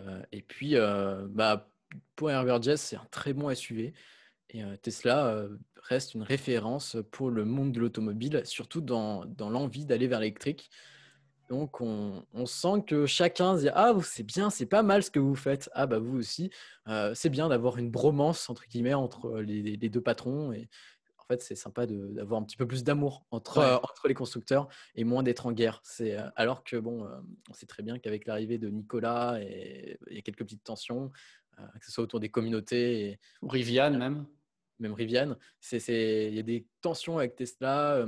Euh, 0.00 0.22
et 0.32 0.42
puis, 0.42 0.76
euh, 0.76 1.26
bah, 1.28 1.70
pour 2.16 2.30
Herbert 2.30 2.60
Diess, 2.60 2.80
c'est 2.80 2.96
un 2.96 3.06
très 3.10 3.32
bon 3.32 3.54
SUV. 3.54 3.92
Et 4.50 4.64
euh, 4.64 4.76
Tesla 4.76 5.46
reste 5.76 6.14
une 6.14 6.22
référence 6.22 6.96
pour 7.10 7.30
le 7.30 7.44
monde 7.44 7.72
de 7.72 7.80
l'automobile, 7.80 8.42
surtout 8.44 8.80
dans, 8.80 9.24
dans 9.26 9.50
l'envie 9.50 9.84
d'aller 9.84 10.06
vers 10.06 10.20
l'électrique. 10.20 10.70
Donc, 11.50 11.80
on, 11.80 12.46
sent 12.46 12.84
que 12.86 13.06
chacun 13.06 13.56
se 13.56 13.62
dit 13.62 13.70
Ah, 13.74 13.92
c'est 14.04 14.22
bien, 14.22 14.50
c'est 14.50 14.66
pas 14.66 14.84
mal 14.84 15.02
ce 15.02 15.10
que 15.10 15.18
vous 15.18 15.34
faites. 15.34 15.68
Ah, 15.74 15.86
bah, 15.86 15.98
vous 15.98 16.16
aussi. 16.16 16.50
c'est 17.14 17.28
bien 17.28 17.48
d'avoir 17.48 17.76
une 17.76 17.90
bromance, 17.90 18.48
entre 18.48 18.66
guillemets, 18.68 18.94
entre 18.94 19.40
les, 19.40 19.76
deux 19.76 20.00
patrons. 20.00 20.52
Et 20.52 20.68
en 21.18 21.24
fait, 21.24 21.42
c'est 21.42 21.56
sympa 21.56 21.86
d'avoir 21.86 22.40
un 22.40 22.44
petit 22.44 22.56
peu 22.56 22.68
plus 22.68 22.84
d'amour 22.84 23.26
entre, 23.32 23.58
entre 23.82 24.06
les 24.06 24.14
constructeurs 24.14 24.68
et 24.94 25.02
moins 25.02 25.24
d'être 25.24 25.44
en 25.46 25.50
guerre. 25.50 25.80
C'est, 25.82 26.16
alors 26.36 26.62
que, 26.62 26.76
bon, 26.76 27.04
on 27.50 27.52
sait 27.52 27.66
très 27.66 27.82
bien 27.82 27.98
qu'avec 27.98 28.26
l'arrivée 28.26 28.58
de 28.58 28.68
Nicolas, 28.68 29.40
et, 29.40 29.98
il 30.08 30.14
y 30.14 30.18
a 30.18 30.22
quelques 30.22 30.44
petites 30.44 30.62
tensions, 30.62 31.10
que 31.56 31.84
ce 31.84 31.90
soit 31.90 32.04
autour 32.04 32.20
des 32.20 32.28
communautés. 32.28 33.08
Et, 33.08 33.20
Ou 33.42 33.48
Rivian, 33.48 33.90
même. 33.90 34.24
Même 34.78 34.92
Rivian. 34.92 35.36
Il 35.72 36.34
y 36.34 36.38
a 36.38 36.42
des 36.42 36.64
tensions 36.80 37.18
avec 37.18 37.34
Tesla. 37.34 38.06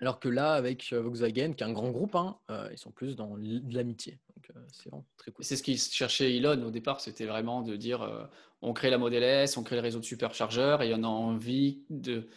Alors 0.00 0.18
que 0.18 0.28
là, 0.28 0.54
avec 0.54 0.92
euh, 0.92 1.02
Volkswagen, 1.02 1.52
qui 1.52 1.62
est 1.62 1.66
un 1.66 1.72
grand 1.72 1.90
groupe, 1.90 2.14
hein, 2.14 2.38
euh, 2.50 2.68
ils 2.72 2.78
sont 2.78 2.90
plus 2.90 3.16
dans 3.16 3.36
l'amitié. 3.36 4.18
Euh, 4.56 4.60
c'est 4.72 4.88
vraiment 4.88 5.06
très 5.18 5.30
cool. 5.30 5.44
C'est 5.44 5.56
ce 5.56 5.62
qu'il 5.62 5.78
cherchait 5.78 6.34
Elon 6.34 6.62
au 6.64 6.70
départ, 6.70 7.00
c'était 7.00 7.26
vraiment 7.26 7.60
de 7.60 7.76
dire 7.76 8.08
on 8.62 8.72
crée 8.72 8.90
la 8.90 8.98
Model 8.98 9.22
S, 9.22 9.56
on 9.56 9.62
crée 9.62 9.76
le 9.76 9.82
réseau 9.82 10.00
de 10.00 10.04
superchargeurs 10.04 10.82
et 10.82 10.92
on 10.94 11.04
a 11.04 11.08
envie 11.08 11.82
de, 11.90 12.28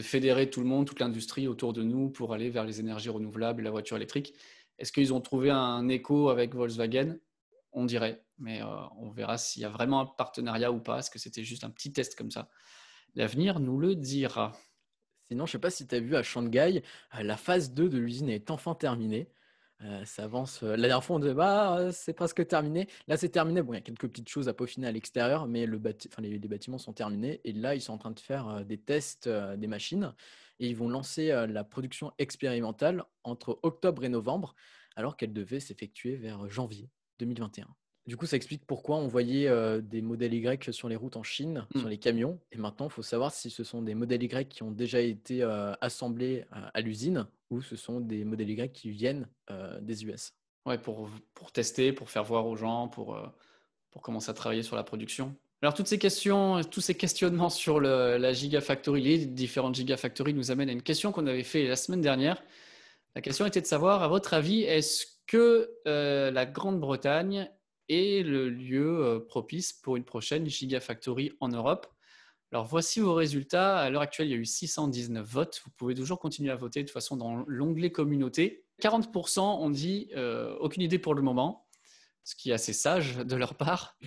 fédérer 0.00 0.48
tout 0.48 0.60
le 0.60 0.66
monde, 0.66 0.86
toute 0.86 1.00
l'industrie 1.00 1.46
autour 1.46 1.72
de 1.72 1.82
nous 1.82 2.08
pour 2.08 2.32
aller 2.32 2.48
vers 2.48 2.64
les 2.64 2.80
énergies 2.80 3.10
renouvelables 3.10 3.60
et 3.60 3.64
la 3.64 3.70
voiture 3.70 3.96
électrique. 3.96 4.34
Est-ce 4.78 4.92
qu'ils 4.92 5.12
ont 5.12 5.20
trouvé 5.20 5.50
un 5.50 5.88
écho 5.88 6.30
avec 6.30 6.54
Volkswagen? 6.54 7.18
On 7.72 7.84
dirait, 7.84 8.24
mais 8.38 8.62
on 8.98 9.10
verra 9.10 9.36
s'il 9.36 9.62
y 9.62 9.64
a 9.64 9.68
vraiment 9.68 10.00
un 10.00 10.06
partenariat 10.06 10.72
ou 10.72 10.80
pas. 10.80 11.00
Est-ce 11.00 11.10
que 11.10 11.18
c'était 11.18 11.44
juste 11.44 11.64
un 11.64 11.70
petit 11.70 11.92
test 11.92 12.16
comme 12.16 12.30
ça? 12.30 12.48
L'avenir 13.14 13.60
nous 13.60 13.78
le 13.78 13.94
dira. 13.94 14.52
Sinon, 15.30 15.46
je 15.46 15.50
ne 15.50 15.52
sais 15.52 15.58
pas 15.60 15.70
si 15.70 15.86
tu 15.86 15.94
as 15.94 16.00
vu 16.00 16.16
à 16.16 16.24
Shanghai, 16.24 16.82
euh, 17.14 17.22
la 17.22 17.36
phase 17.36 17.72
2 17.72 17.88
de 17.88 17.98
l'usine 17.98 18.28
est 18.28 18.50
enfin 18.50 18.74
terminée. 18.74 19.28
Euh, 19.82 20.04
ça 20.04 20.24
avance. 20.24 20.64
Euh, 20.64 20.70
la 20.70 20.88
dernière 20.88 21.04
fois, 21.04 21.16
on 21.16 21.18
disait 21.20 21.34
bah, 21.34 21.92
c'est 21.92 22.14
presque 22.14 22.44
terminé. 22.48 22.88
Là, 23.06 23.16
c'est 23.16 23.28
terminé. 23.28 23.62
Bon, 23.62 23.72
il 23.72 23.76
y 23.76 23.78
a 23.78 23.82
quelques 23.82 24.08
petites 24.08 24.28
choses 24.28 24.48
à 24.48 24.54
peaufiner 24.54 24.88
à 24.88 24.92
l'extérieur, 24.92 25.46
mais 25.46 25.66
les, 25.68 26.38
bâtiments 26.48 26.78
sont 26.78 26.92
terminés. 26.92 27.40
Et 27.44 27.52
là, 27.52 27.76
ils 27.76 27.80
sont 27.80 27.92
en 27.92 27.98
train 27.98 28.10
de 28.10 28.18
faire 28.18 28.64
des 28.64 28.78
tests 28.78 29.28
des 29.28 29.66
machines 29.68 30.14
et 30.58 30.68
ils 30.68 30.76
vont 30.76 30.88
lancer 30.88 31.28
la 31.28 31.62
production 31.62 32.12
expérimentale 32.18 33.04
entre 33.22 33.60
octobre 33.62 34.04
et 34.04 34.08
novembre, 34.08 34.56
alors 34.96 35.16
qu'elle 35.16 35.32
devait 35.32 35.60
s'effectuer 35.60 36.16
vers 36.16 36.50
janvier 36.50 36.90
2021. 37.20 37.68
Du 38.06 38.16
coup, 38.16 38.26
ça 38.26 38.36
explique 38.36 38.64
pourquoi 38.66 38.96
on 38.96 39.06
voyait 39.06 39.48
des 39.82 40.02
modèles 40.02 40.34
Y 40.34 40.72
sur 40.72 40.88
les 40.88 40.96
routes 40.96 41.16
en 41.16 41.22
Chine, 41.22 41.66
sur 41.76 41.86
mmh. 41.86 41.90
les 41.90 41.98
camions. 41.98 42.40
Et 42.50 42.56
maintenant, 42.56 42.86
il 42.86 42.92
faut 42.92 43.02
savoir 43.02 43.32
si 43.32 43.50
ce 43.50 43.62
sont 43.62 43.82
des 43.82 43.94
modèles 43.94 44.22
Y 44.22 44.48
qui 44.48 44.62
ont 44.62 44.72
déjà 44.72 45.00
été 45.00 45.42
assemblés 45.80 46.44
à 46.50 46.80
l'usine 46.80 47.26
ou 47.50 47.60
ce 47.60 47.76
sont 47.76 48.00
des 48.00 48.24
modèles 48.24 48.50
Y 48.50 48.72
qui 48.72 48.90
viennent 48.90 49.28
des 49.82 50.04
US. 50.04 50.32
Ouais, 50.66 50.78
pour, 50.78 51.08
pour 51.34 51.52
tester, 51.52 51.92
pour 51.92 52.10
faire 52.10 52.24
voir 52.24 52.46
aux 52.46 52.56
gens, 52.56 52.88
pour, 52.88 53.16
pour 53.90 54.02
commencer 54.02 54.30
à 54.30 54.34
travailler 54.34 54.62
sur 54.62 54.76
la 54.76 54.82
production. 54.82 55.36
Alors, 55.62 55.74
toutes 55.74 55.88
ces 55.88 55.98
questions, 55.98 56.62
tous 56.64 56.80
ces 56.80 56.94
questionnements 56.94 57.50
sur 57.50 57.80
le, 57.80 58.16
la 58.16 58.32
Gigafactory, 58.32 59.02
les 59.02 59.26
différentes 59.26 59.74
Gigafactories 59.74 60.34
nous 60.34 60.50
amènent 60.50 60.70
à 60.70 60.72
une 60.72 60.82
question 60.82 61.12
qu'on 61.12 61.26
avait 61.26 61.44
fait 61.44 61.68
la 61.68 61.76
semaine 61.76 62.00
dernière. 62.00 62.42
La 63.14 63.20
question 63.20 63.44
était 63.44 63.60
de 63.60 63.66
savoir, 63.66 64.02
à 64.02 64.08
votre 64.08 64.34
avis, 64.34 64.62
est-ce 64.62 65.06
que 65.26 65.70
la 65.84 66.46
Grande-Bretagne 66.46 67.50
et 67.90 68.22
le 68.22 68.48
lieu 68.48 69.04
euh, 69.04 69.18
propice 69.18 69.72
pour 69.72 69.96
une 69.96 70.04
prochaine 70.04 70.48
Gigafactory 70.48 71.32
en 71.40 71.48
Europe. 71.48 71.88
Alors 72.52 72.64
voici 72.64 73.00
vos 73.00 73.14
résultats. 73.14 73.78
À 73.78 73.90
l'heure 73.90 74.02
actuelle, 74.02 74.28
il 74.28 74.30
y 74.30 74.34
a 74.34 74.38
eu 74.38 74.46
619 74.46 75.26
votes. 75.26 75.60
Vous 75.64 75.72
pouvez 75.72 75.96
toujours 75.96 76.20
continuer 76.20 76.52
à 76.52 76.56
voter 76.56 76.82
de 76.82 76.86
toute 76.86 76.94
façon 76.94 77.16
dans 77.16 77.44
l'onglet 77.48 77.90
communauté. 77.90 78.64
40% 78.80 79.40
ont 79.40 79.70
dit 79.70 80.08
euh, 80.14 80.56
aucune 80.60 80.84
idée 80.84 81.00
pour 81.00 81.14
le 81.14 81.22
moment, 81.22 81.66
ce 82.22 82.36
qui 82.36 82.50
est 82.50 82.54
assez 82.54 82.72
sage 82.72 83.16
de 83.16 83.36
leur 83.36 83.54
part. 83.54 83.98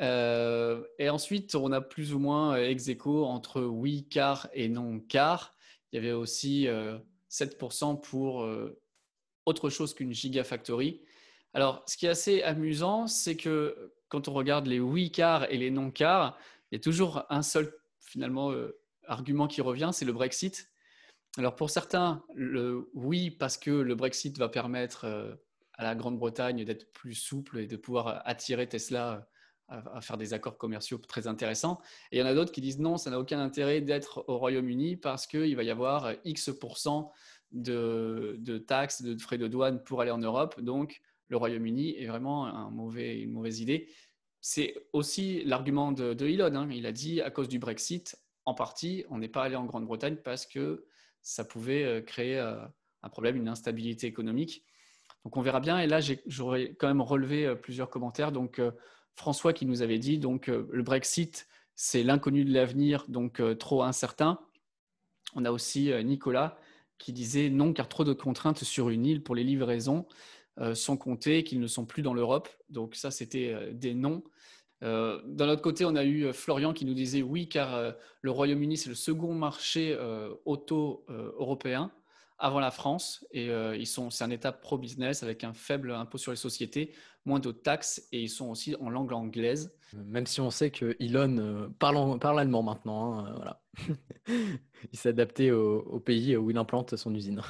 Euh, 0.00 0.82
et 0.98 1.08
ensuite, 1.08 1.54
on 1.54 1.70
a 1.70 1.80
plus 1.80 2.14
ou 2.14 2.18
moins 2.18 2.56
ex 2.56 2.88
aequo 2.88 3.26
entre 3.26 3.62
oui, 3.62 4.08
car 4.10 4.48
et 4.52 4.68
non, 4.68 4.98
car. 4.98 5.54
Il 5.92 5.94
y 5.94 5.98
avait 6.00 6.10
aussi 6.10 6.66
7% 7.30 8.00
pour 8.00 8.44
autre 9.46 9.70
chose 9.70 9.94
qu'une 9.94 10.12
Gigafactory. 10.12 11.00
Alors, 11.54 11.84
ce 11.86 11.96
qui 11.96 12.06
est 12.06 12.10
assez 12.10 12.42
amusant, 12.42 13.06
c'est 13.06 13.36
que 13.36 13.92
quand 14.08 14.28
on 14.28 14.32
regarde 14.32 14.66
les 14.66 14.80
oui 14.80 15.10
cars 15.10 15.50
et 15.50 15.56
les 15.56 15.70
non 15.70 15.90
cars, 15.90 16.36
il 16.70 16.74
y 16.74 16.78
a 16.78 16.80
toujours 16.80 17.24
un 17.30 17.42
seul 17.42 17.72
finalement 18.00 18.50
euh, 18.52 18.76
argument 19.06 19.46
qui 19.46 19.60
revient, 19.60 19.90
c'est 19.92 20.04
le 20.04 20.12
Brexit. 20.12 20.70
Alors 21.36 21.56
pour 21.56 21.70
certains, 21.70 22.22
le 22.34 22.90
oui 22.94 23.30
parce 23.30 23.56
que 23.56 23.70
le 23.70 23.94
Brexit 23.94 24.38
va 24.38 24.48
permettre 24.48 25.04
euh, 25.04 25.34
à 25.72 25.84
la 25.84 25.94
Grande-Bretagne 25.94 26.64
d'être 26.64 26.92
plus 26.92 27.14
souple 27.14 27.58
et 27.58 27.66
de 27.66 27.76
pouvoir 27.76 28.22
attirer 28.24 28.68
Tesla 28.68 29.28
euh, 29.72 29.80
à, 29.92 30.00
faire 30.00 30.16
des 30.16 30.32
accords 30.32 30.58
commerciaux 30.58 30.98
très 30.98 31.26
intéressants. 31.26 31.80
Et 32.12 32.18
il 32.18 32.20
y 32.20 32.22
en 32.22 32.26
a 32.26 32.34
d'autres 32.34 32.52
qui 32.52 32.60
disent 32.60 32.78
non, 32.78 32.96
ça 32.96 33.10
n'a 33.10 33.18
aucun 33.18 33.40
intérêt 33.40 33.80
d'être 33.80 34.24
au 34.28 34.38
Royaume-Uni 34.38 34.96
parce 34.96 35.26
qu'il 35.26 35.56
va 35.56 35.62
y 35.62 35.70
avoir 35.70 36.12
X 36.24 36.50
de, 37.52 38.36
de 38.38 38.58
taxes, 38.58 39.02
de 39.02 39.20
frais 39.20 39.38
de 39.38 39.48
douane 39.48 39.82
pour 39.82 40.00
aller 40.00 40.10
en 40.10 40.18
Europe. 40.18 40.60
Donc 40.60 41.00
le 41.34 41.38
Royaume-Uni 41.38 41.96
est 41.98 42.06
vraiment 42.06 42.70
mauvais, 42.70 43.18
une 43.18 43.32
mauvaise 43.32 43.58
idée. 43.58 43.88
C'est 44.40 44.72
aussi 44.92 45.42
l'argument 45.42 45.90
de, 45.90 46.14
Elon. 46.24 46.54
Hein. 46.54 46.68
Il 46.70 46.86
a 46.86 46.92
dit 46.92 47.20
à 47.20 47.32
cause 47.32 47.48
du 47.48 47.58
Brexit, 47.58 48.16
en 48.44 48.54
partie, 48.54 49.04
on 49.10 49.18
n'est 49.18 49.28
pas 49.28 49.42
allé 49.42 49.56
en 49.56 49.64
Grande-Bretagne 49.64 50.14
parce 50.14 50.46
que 50.46 50.86
ça 51.22 51.44
pouvait 51.44 51.82
euh, 51.82 52.00
créer 52.02 52.38
euh, 52.38 52.64
un 53.02 53.08
problème, 53.08 53.34
une 53.34 53.48
instabilité 53.48 54.06
économique. 54.06 54.64
Donc 55.24 55.36
on 55.36 55.40
verra 55.40 55.58
bien. 55.58 55.80
Et 55.80 55.88
là, 55.88 55.98
j'aurais 56.26 56.76
quand 56.78 56.86
même 56.86 57.00
relevé 57.00 57.46
euh, 57.46 57.56
plusieurs 57.56 57.90
commentaires. 57.90 58.30
Donc 58.30 58.62
François 59.16 59.52
qui 59.52 59.66
nous 59.66 59.82
avait 59.82 59.98
dit 59.98 60.18
donc 60.18 60.46
le 60.46 60.82
Brexit, 60.84 61.48
c'est 61.74 62.04
l'inconnu 62.04 62.44
de 62.44 62.54
l'avenir, 62.54 63.06
donc 63.08 63.42
trop 63.58 63.82
incertain. 63.82 64.38
On 65.34 65.44
a 65.44 65.50
aussi 65.50 65.90
Nicolas 66.04 66.56
qui 66.98 67.12
disait 67.12 67.50
non, 67.50 67.72
car 67.72 67.88
trop 67.88 68.04
de 68.04 68.12
contraintes 68.12 68.62
sur 68.62 68.88
une 68.90 69.04
île 69.04 69.22
pour 69.22 69.34
les 69.34 69.42
livraisons. 69.42 70.06
Euh, 70.60 70.76
sont 70.76 70.96
comptés, 70.96 71.42
qu'ils 71.42 71.58
ne 71.58 71.66
sont 71.66 71.84
plus 71.84 72.02
dans 72.02 72.14
l'Europe. 72.14 72.48
Donc 72.70 72.94
ça, 72.94 73.10
c'était 73.10 73.52
euh, 73.52 73.72
des 73.72 73.92
noms. 73.92 74.22
Euh, 74.84 75.20
d'un 75.26 75.48
autre 75.48 75.62
côté, 75.62 75.84
on 75.84 75.96
a 75.96 76.04
eu 76.04 76.32
Florian 76.32 76.72
qui 76.72 76.84
nous 76.84 76.94
disait 76.94 77.22
oui, 77.22 77.48
car 77.48 77.94
le 78.20 78.30
Royaume-Uni, 78.30 78.76
c'est 78.76 78.88
le 78.88 78.94
second 78.94 79.34
marché 79.34 79.96
auto 80.44 81.06
européen 81.08 81.90
avant 82.38 82.60
la 82.60 82.70
France. 82.70 83.26
Et 83.30 83.46
ils 83.46 83.86
sont, 83.86 84.10
c'est 84.10 84.24
un 84.24 84.30
État 84.30 84.52
pro-business 84.52 85.22
avec 85.22 85.42
un 85.42 85.54
faible 85.54 85.92
impôt 85.92 86.18
sur 86.18 86.32
les 86.32 86.36
sociétés, 86.36 86.92
moins 87.24 87.38
de 87.38 87.50
taxes 87.50 88.06
et 88.12 88.20
ils 88.20 88.28
sont 88.28 88.50
aussi 88.50 88.76
en 88.78 88.90
langue 88.90 89.12
anglaise. 89.12 89.74
Même 89.94 90.26
si 90.26 90.42
on 90.42 90.50
sait 90.50 90.70
que 90.70 90.96
Elon 91.00 91.72
parle, 91.78 92.18
parle, 92.18 92.40
allemand 92.40 92.62
maintenant. 92.62 93.20
Hein, 93.20 93.32
voilà. 93.36 93.62
il 94.28 94.98
s'est 94.98 95.10
adapté 95.10 95.50
au, 95.50 95.78
au, 95.82 96.00
pays 96.00 96.36
où 96.36 96.50
il 96.50 96.58
implante 96.58 96.94
son 96.96 97.14
usine. 97.14 97.40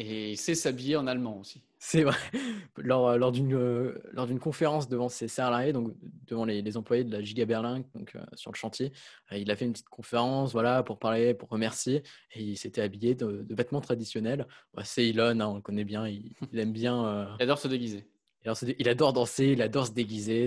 Et 0.00 0.30
il 0.32 0.36
sait 0.36 0.54
s'habiller 0.54 0.96
en 0.96 1.08
allemand 1.08 1.38
aussi. 1.40 1.62
C'est 1.80 2.02
vrai. 2.02 2.16
Lors, 2.76 3.18
lors 3.18 3.32
d'une 3.32 3.54
euh, 3.54 4.00
lors 4.12 4.28
d'une 4.28 4.38
conférence 4.38 4.88
devant 4.88 5.08
ses 5.08 5.26
salariés, 5.26 5.72
donc 5.72 5.92
devant 6.26 6.44
les, 6.44 6.62
les 6.62 6.76
employés 6.76 7.02
de 7.02 7.10
la 7.10 7.20
Giga 7.22 7.44
Berlin, 7.44 7.82
donc 7.94 8.14
euh, 8.14 8.20
sur 8.34 8.52
le 8.52 8.56
chantier, 8.56 8.92
euh, 9.32 9.36
il 9.38 9.50
a 9.50 9.56
fait 9.56 9.64
une 9.64 9.72
petite 9.72 9.88
conférence, 9.88 10.52
voilà, 10.52 10.84
pour 10.84 11.00
parler, 11.00 11.34
pour 11.34 11.48
remercier, 11.48 12.04
et 12.34 12.42
il 12.42 12.56
s'était 12.56 12.82
habillé 12.82 13.16
de, 13.16 13.44
vêtements 13.50 13.80
traditionnels. 13.80 14.46
c'est 14.84 15.08
Elon, 15.08 15.40
hein, 15.40 15.46
on 15.46 15.56
le 15.56 15.60
connaît 15.60 15.84
bien, 15.84 16.06
il, 16.06 16.36
aime 16.54 16.72
bien. 16.72 17.36
il 17.38 17.42
adore 17.42 17.58
se 17.58 17.66
déguiser. 17.66 18.06
Il 18.78 18.88
adore 18.88 19.12
danser, 19.12 19.46
il 19.46 19.62
adore 19.62 19.88
se 19.88 19.92
déguiser. 19.92 20.46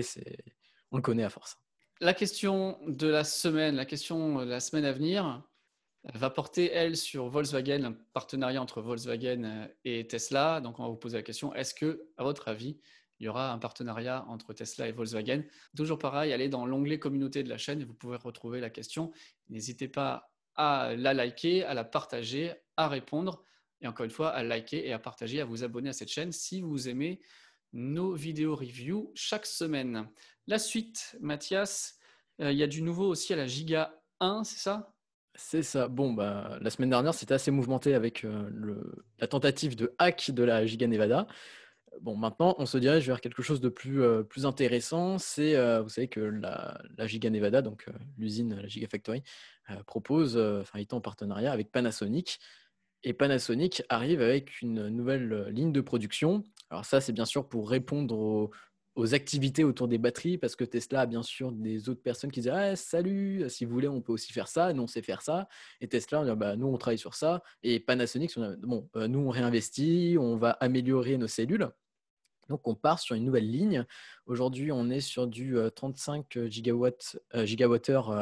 On 0.90 0.96
le 0.96 1.02
connaît 1.02 1.24
à 1.24 1.30
force. 1.30 1.58
La 2.00 2.14
question 2.14 2.78
de 2.88 3.08
la 3.08 3.24
semaine, 3.24 3.76
la 3.76 3.84
question 3.84 4.40
de 4.40 4.50
la 4.50 4.60
semaine 4.60 4.86
à 4.86 4.92
venir, 4.92 5.42
va 6.14 6.30
porter, 6.30 6.70
elle, 6.72 6.96
sur 6.96 7.28
Volkswagen, 7.28 7.84
un 7.84 7.96
partenariat 8.12 8.60
entre 8.60 8.82
Volkswagen 8.82 9.44
euh, 9.44 9.66
et 9.84 10.06
Tesla. 10.06 10.60
Donc, 10.60 10.80
on 10.80 10.84
va 10.84 10.88
vous 10.88 10.96
poser 10.96 11.16
la 11.16 11.22
question, 11.22 11.54
est-ce 11.54 11.74
que, 11.74 12.08
à 12.16 12.24
votre 12.24 12.48
avis, 12.48 12.78
il 13.20 13.26
y 13.26 13.28
aura 13.28 13.52
un 13.52 13.58
partenariat 13.58 14.24
entre 14.28 14.52
Tesla 14.52 14.88
et 14.88 14.92
Volkswagen? 14.92 15.44
Toujours 15.76 15.98
pareil, 15.98 16.32
allez 16.32 16.48
dans 16.48 16.66
l'onglet 16.66 16.98
communauté 16.98 17.42
de 17.42 17.48
la 17.48 17.58
chaîne 17.58 17.84
vous 17.84 17.94
pouvez 17.94 18.16
retrouver 18.16 18.60
la 18.60 18.70
question. 18.70 19.12
N'hésitez 19.48 19.86
pas 19.86 20.32
à 20.56 20.94
la 20.96 21.14
liker, 21.14 21.64
à 21.64 21.74
la 21.74 21.84
partager, 21.84 22.52
à 22.76 22.88
répondre 22.88 23.44
et 23.82 23.88
encore 23.88 24.04
une 24.04 24.10
fois, 24.10 24.30
à 24.30 24.42
liker 24.42 24.86
et 24.86 24.92
à 24.92 24.98
partager, 24.98 25.40
à 25.40 25.44
vous 25.44 25.64
abonner 25.64 25.90
à 25.90 25.92
cette 25.92 26.08
chaîne 26.10 26.32
si 26.32 26.60
vous 26.60 26.88
aimez 26.88 27.20
nos 27.72 28.14
vidéos 28.14 28.54
review 28.54 29.10
chaque 29.14 29.46
semaine. 29.46 30.08
La 30.46 30.58
suite, 30.58 31.16
Mathias, 31.20 31.98
euh, 32.40 32.52
il 32.52 32.58
y 32.58 32.62
a 32.62 32.66
du 32.66 32.82
nouveau 32.82 33.08
aussi 33.08 33.32
à 33.32 33.36
la 33.36 33.46
Giga 33.46 34.00
1, 34.20 34.44
c'est 34.44 34.58
ça? 34.58 34.91
C'est 35.34 35.62
ça. 35.62 35.88
Bon, 35.88 36.12
bah, 36.12 36.58
la 36.60 36.70
semaine 36.70 36.90
dernière, 36.90 37.14
c'était 37.14 37.34
assez 37.34 37.50
mouvementé 37.50 37.94
avec 37.94 38.22
le, 38.22 39.04
la 39.18 39.26
tentative 39.26 39.76
de 39.76 39.94
hack 39.98 40.30
de 40.30 40.42
la 40.42 40.66
Giga 40.66 40.86
Nevada. 40.86 41.26
Bon, 42.00 42.16
maintenant, 42.16 42.54
on 42.58 42.66
se 42.66 42.78
dirige 42.78 43.06
vers 43.06 43.20
quelque 43.20 43.42
chose 43.42 43.60
de 43.60 43.68
plus, 43.68 44.02
plus 44.28 44.46
intéressant. 44.46 45.18
C'est, 45.18 45.54
vous 45.80 45.88
savez 45.88 46.08
que 46.08 46.20
la, 46.20 46.80
Giga 47.06 47.30
Nevada, 47.30 47.62
donc 47.62 47.86
l'usine, 48.18 48.60
la 48.60 48.68
Gigafactory, 48.68 49.22
propose, 49.86 50.36
enfin, 50.36 50.78
est 50.78 50.92
en 50.92 51.00
partenariat 51.00 51.52
avec 51.52 51.70
Panasonic. 51.70 52.38
Et 53.04 53.12
Panasonic 53.12 53.82
arrive 53.88 54.20
avec 54.22 54.60
une 54.60 54.88
nouvelle 54.88 55.48
ligne 55.48 55.72
de 55.72 55.80
production. 55.80 56.44
Alors 56.70 56.84
ça, 56.84 57.00
c'est 57.00 57.12
bien 57.12 57.24
sûr 57.24 57.48
pour 57.48 57.68
répondre 57.68 58.16
aux, 58.16 58.50
aux 58.94 59.14
activités 59.14 59.64
autour 59.64 59.88
des 59.88 59.98
batteries, 59.98 60.38
parce 60.38 60.56
que 60.56 60.64
Tesla 60.64 61.02
a 61.02 61.06
bien 61.06 61.22
sûr 61.22 61.52
des 61.52 61.88
autres 61.88 62.02
personnes 62.02 62.30
qui 62.30 62.40
disent 62.40 62.52
ah, 62.52 62.76
Salut, 62.76 63.44
si 63.48 63.64
vous 63.64 63.72
voulez, 63.72 63.88
on 63.88 64.00
peut 64.00 64.12
aussi 64.12 64.32
faire 64.32 64.48
ça. 64.48 64.72
Nous, 64.72 64.82
on 64.82 64.86
sait 64.86 65.02
faire 65.02 65.22
ça. 65.22 65.48
Et 65.80 65.88
Tesla, 65.88 66.20
on 66.20 66.24
dit, 66.24 66.36
bah, 66.36 66.56
nous, 66.56 66.66
on 66.66 66.76
travaille 66.76 66.98
sur 66.98 67.14
ça. 67.14 67.42
Et 67.62 67.80
Panasonic, 67.80 68.32
on 68.36 68.56
bon, 68.58 68.88
euh, 68.96 69.08
nous, 69.08 69.20
on 69.20 69.30
réinvestit, 69.30 70.16
on 70.18 70.36
va 70.36 70.50
améliorer 70.50 71.16
nos 71.16 71.28
cellules. 71.28 71.68
Donc, 72.48 72.66
on 72.68 72.74
part 72.74 72.98
sur 72.98 73.14
une 73.14 73.24
nouvelle 73.24 73.50
ligne. 73.50 73.86
Aujourd'hui, 74.26 74.72
on 74.72 74.90
est 74.90 75.00
sur 75.00 75.26
du 75.26 75.56
35 75.74 76.36
euh, 76.36 76.48
gigawatts, 76.48 77.18
euh, 77.34 77.46
gigawattheures 77.46 78.14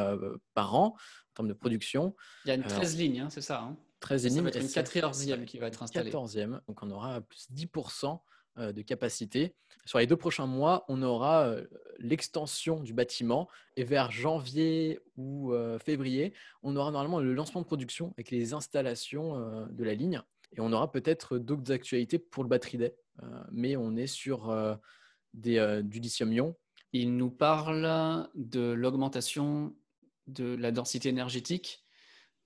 par 0.55 0.75
an 0.75 0.95
en 1.31 1.35
termes 1.35 1.49
de 1.49 1.55
production. 1.55 2.15
Il 2.45 2.49
y 2.49 2.51
a 2.53 2.55
une 2.55 2.63
13 2.63 2.97
lignes, 2.97 3.21
hein, 3.21 3.29
c'est 3.31 3.41
ça 3.41 3.61
hein 3.61 3.77
13 4.01 4.25
lignes. 4.25 4.37
Ça 4.37 4.43
va 4.43 4.49
être 4.49 4.61
une 4.61 4.67
14e 4.67 5.45
qui 5.45 5.59
va 5.59 5.67
être 5.67 5.83
installée. 5.83 6.11
14e, 6.11 6.61
donc 6.67 6.83
on 6.83 6.91
aura 6.91 7.21
plus 7.21 7.49
10% 7.53 8.07
euh, 8.07 8.17
de 8.57 8.83
capacité. 8.83 9.55
Sur 9.87 9.99
les 9.99 10.07
deux 10.07 10.17
prochains 10.17 10.47
mois, 10.47 10.85
on 10.89 11.03
aura 11.03 11.47
euh, 11.47 11.67
l'extension 11.99 12.81
du 12.81 12.93
bâtiment 12.93 13.49
et 13.77 13.85
vers 13.85 14.11
janvier 14.11 15.01
ou 15.17 15.53
euh, 15.53 15.79
février, 15.79 16.35
on 16.63 16.77
aura 16.77 16.91
normalement 16.91 17.21
le 17.21 17.33
lancement 17.33 17.61
de 17.61 17.67
production 17.67 18.13
avec 18.17 18.31
les 18.31 18.53
installations 18.53 19.67
de 19.71 19.85
la 19.85 19.95
ligne 19.95 20.21
et 20.57 20.61
on 20.61 20.73
aura 20.73 20.91
peut-être 20.91 21.39
d'autres 21.39 21.73
actualités 21.73 22.19
pour 22.19 22.43
le 22.43 22.49
battery 22.49 22.79
day, 22.79 22.97
mais 23.53 23.77
on 23.77 23.97
est 23.97 24.09
sur 24.09 24.53
des, 25.33 25.81
du 25.85 26.01
lithium-ion. 26.01 26.57
Il 26.93 27.17
nous 27.17 27.31
parle 27.31 28.29
de 28.35 28.73
l'augmentation 28.73 29.75
de 30.27 30.57
la 30.57 30.73
densité 30.73 31.09
énergétique. 31.09 31.85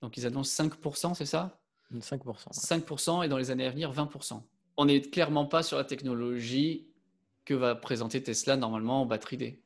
Donc, 0.01 0.17
ils 0.17 0.25
annoncent 0.25 0.63
5%, 0.63 1.15
c'est 1.15 1.25
ça? 1.25 1.59
5%. 1.93 2.51
5% 2.51 3.25
et 3.25 3.27
dans 3.27 3.37
les 3.37 3.49
années 3.51 3.65
à 3.65 3.71
venir, 3.71 3.91
20% 3.91 4.43
on 4.77 4.85
n'est 4.85 5.01
clairement 5.01 5.45
pas 5.45 5.63
sur 5.63 5.77
la 5.77 5.83
technologie 5.83 6.87
que 7.45 7.53
va 7.53 7.75
présenter 7.75 8.21
Tesla 8.21 8.57
normalement 8.57 9.01
en 9.01 9.05
batterie 9.05 9.37
D. 9.37 9.61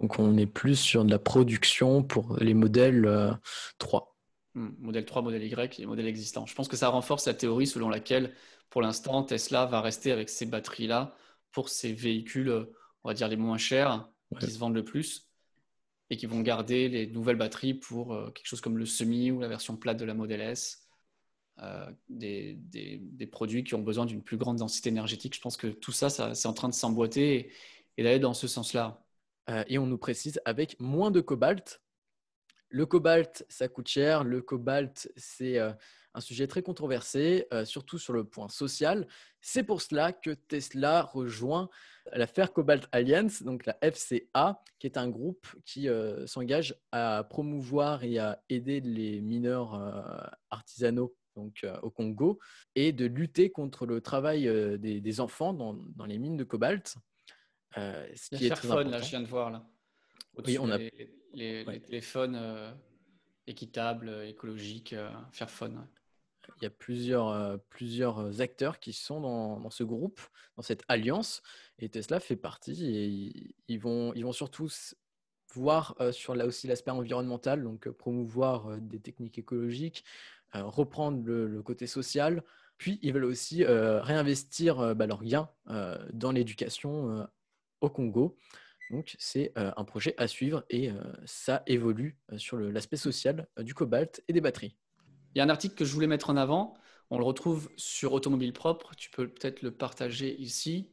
Donc 0.00 0.18
on 0.18 0.36
est 0.36 0.46
plus 0.46 0.76
sur 0.76 1.04
de 1.04 1.10
la 1.10 1.18
production 1.18 2.02
pour 2.02 2.36
les 2.38 2.54
modèles 2.54 3.38
3. 3.78 4.16
Euh, 4.56 4.60
hmm, 4.60 4.74
modèle 4.80 5.04
3, 5.04 5.22
modèle 5.22 5.44
Y, 5.44 5.78
les 5.78 5.86
modèles 5.86 6.06
existants. 6.06 6.46
Je 6.46 6.54
pense 6.54 6.68
que 6.68 6.76
ça 6.76 6.88
renforce 6.88 7.26
la 7.26 7.34
théorie 7.34 7.66
selon 7.66 7.88
laquelle, 7.88 8.34
pour 8.68 8.82
l'instant, 8.82 9.22
Tesla 9.22 9.66
va 9.66 9.80
rester 9.80 10.12
avec 10.12 10.28
ces 10.28 10.46
batteries-là 10.46 11.14
pour 11.52 11.68
ses 11.68 11.92
véhicules, 11.92 12.66
on 13.04 13.08
va 13.08 13.14
dire, 13.14 13.28
les 13.28 13.36
moins 13.36 13.58
chers, 13.58 14.08
qui 14.40 14.50
se 14.50 14.58
vendent 14.58 14.74
le 14.74 14.84
plus, 14.84 15.28
et 16.10 16.16
qui 16.16 16.26
vont 16.26 16.40
garder 16.40 16.88
les 16.88 17.06
nouvelles 17.06 17.36
batteries 17.36 17.74
pour 17.74 18.14
euh, 18.14 18.30
quelque 18.30 18.46
chose 18.46 18.60
comme 18.60 18.78
le 18.78 18.86
semi 18.86 19.30
ou 19.30 19.40
la 19.40 19.48
version 19.48 19.76
plate 19.76 19.98
de 19.98 20.04
la 20.04 20.14
Model 20.14 20.40
S 20.40 20.81
euh, 21.60 21.90
des, 22.08 23.28
produits 23.30 23.62
qui 23.62 23.74
ont 23.74 23.82
besoin 23.82 24.04
d'une 24.04 24.22
plus 24.22 24.36
grande 24.36 24.56
densité 24.56 24.88
énergétique. 24.88 25.34
Je 25.34 25.40
pense 25.40 25.56
que 25.56 25.68
tout 25.68 25.92
ça, 25.92 26.10
c'est 26.10 26.48
en 26.48 26.52
train 26.52 26.68
de 26.68 26.74
s'emboîter 26.74 27.52
et, 27.96 28.02
d'aller 28.02 28.18
dans 28.18 28.34
ce 28.34 28.48
sens-là. 28.48 29.02
Euh, 29.48 29.64
et 29.68 29.78
on 29.78 29.86
nous 29.86 29.98
précise 29.98 30.40
avec 30.44 30.78
moins 30.80 31.10
de 31.10 31.20
cobalt. 31.20 31.80
Le 32.68 32.84
cobalt, 32.86 33.44
ça 33.48 33.68
coûte 33.68 33.88
cher. 33.88 34.24
Le 34.24 34.42
cobalt, 34.42 35.10
c'est 35.16 35.58
euh, 35.58 35.72
un 36.14 36.20
sujet 36.20 36.46
très 36.46 36.62
controversé, 36.62 37.46
surtout 37.64 37.98
sur 37.98 38.12
le 38.12 38.24
point 38.24 38.48
social. 38.48 39.06
C'est 39.40 39.62
pour 39.62 39.80
cela 39.80 40.12
que 40.12 40.30
Tesla 40.30 41.02
rejoint 41.02 41.70
la 42.12 42.26
Fair 42.26 42.52
Cobalt 42.52 42.86
Alliance, 42.92 43.42
donc 43.42 43.64
la 43.64 43.78
FCA, 43.80 44.62
qui 44.78 44.86
est 44.86 44.98
un 44.98 45.08
groupe 45.08 45.46
qui 45.64 45.88
s'engage 46.26 46.74
à 46.90 47.24
promouvoir 47.24 48.04
et 48.04 48.18
à 48.18 48.42
aider 48.50 48.80
les 48.80 49.22
mineurs 49.22 50.36
artisanaux 50.50 51.14
donc 51.36 51.66
au 51.82 51.90
Congo, 51.90 52.38
et 52.74 52.92
de 52.92 53.06
lutter 53.06 53.50
contre 53.50 53.86
le 53.86 54.00
travail 54.00 54.44
des, 54.78 55.20
enfants 55.20 55.52
dans, 55.52 56.06
les 56.06 56.18
mines 56.18 56.36
de 56.36 56.44
cobalt. 56.44 56.96
ce 57.74 58.36
qui 58.36 58.46
est 58.46 58.50
très 58.50 58.84
là, 58.84 59.00
je 59.00 59.10
viens 59.10 59.20
de 59.20 59.26
voir 59.26 59.50
là. 59.50 59.66
Oui, 60.46 60.58
on 60.58 60.70
a 60.70 60.78
les, 61.34 61.64
téléphones 61.80 62.40
équitables, 63.46 64.24
écologiques, 64.24 64.94
Fairphone. 65.32 65.86
Il 66.60 66.64
y 66.64 66.66
a 66.66 66.70
plusieurs, 66.70 67.60
plusieurs 67.70 68.40
acteurs 68.40 68.80
qui 68.80 68.92
sont 68.92 69.20
dans, 69.20 69.70
ce 69.70 69.84
groupe, 69.84 70.20
dans 70.56 70.62
cette 70.62 70.82
alliance, 70.88 71.42
et 71.78 71.88
Tesla 71.88 72.20
fait 72.20 72.36
partie. 72.36 72.86
Et 72.86 73.54
ils, 73.68 73.78
vont, 73.78 74.12
ils 74.14 74.24
vont 74.24 74.32
surtout 74.32 74.68
voir 75.54 75.96
sur 76.12 76.34
là 76.34 76.46
aussi 76.46 76.66
l'aspect 76.66 76.90
environnemental, 76.90 77.62
donc 77.62 77.88
promouvoir 77.90 78.78
des 78.80 79.00
techniques 79.00 79.38
écologiques, 79.38 80.04
euh, 80.04 80.41
reprendre 80.60 81.24
le, 81.24 81.62
côté 81.62 81.86
social. 81.86 82.42
Puis, 82.78 82.98
ils 83.02 83.12
veulent 83.12 83.24
aussi 83.24 83.64
euh, 83.64 84.02
réinvestir 84.02 84.80
euh, 84.80 84.94
bah, 84.94 85.06
leurs 85.06 85.22
gains 85.22 85.48
dans 86.12 86.32
l'éducation 86.32 87.26
au 87.80 87.88
Congo. 87.88 88.36
Donc, 88.90 89.16
c'est 89.18 89.52
un 89.56 89.84
projet 89.84 90.14
à 90.18 90.28
suivre 90.28 90.64
et 90.68 90.90
ça 91.24 91.62
évolue 91.66 92.18
sur 92.36 92.58
l'aspect 92.58 92.98
social 92.98 93.48
du 93.58 93.72
cobalt 93.72 94.22
et 94.28 94.34
des 94.34 94.42
batteries. 94.42 94.76
Il 95.34 95.38
y 95.38 95.40
a 95.40 95.44
un 95.44 95.48
article 95.48 95.74
que 95.74 95.86
je 95.86 95.94
voulais 95.94 96.06
mettre 96.06 96.28
en 96.28 96.36
avant. 96.36 96.74
On 97.08 97.16
le 97.16 97.24
retrouve 97.24 97.70
sur 97.76 98.12
Automobile 98.12 98.52
Propre. 98.52 98.94
Tu 98.96 99.10
peux 99.10 99.28
peut-être 99.28 99.62
le 99.62 99.70
partager 99.70 100.38
ici. 100.38 100.90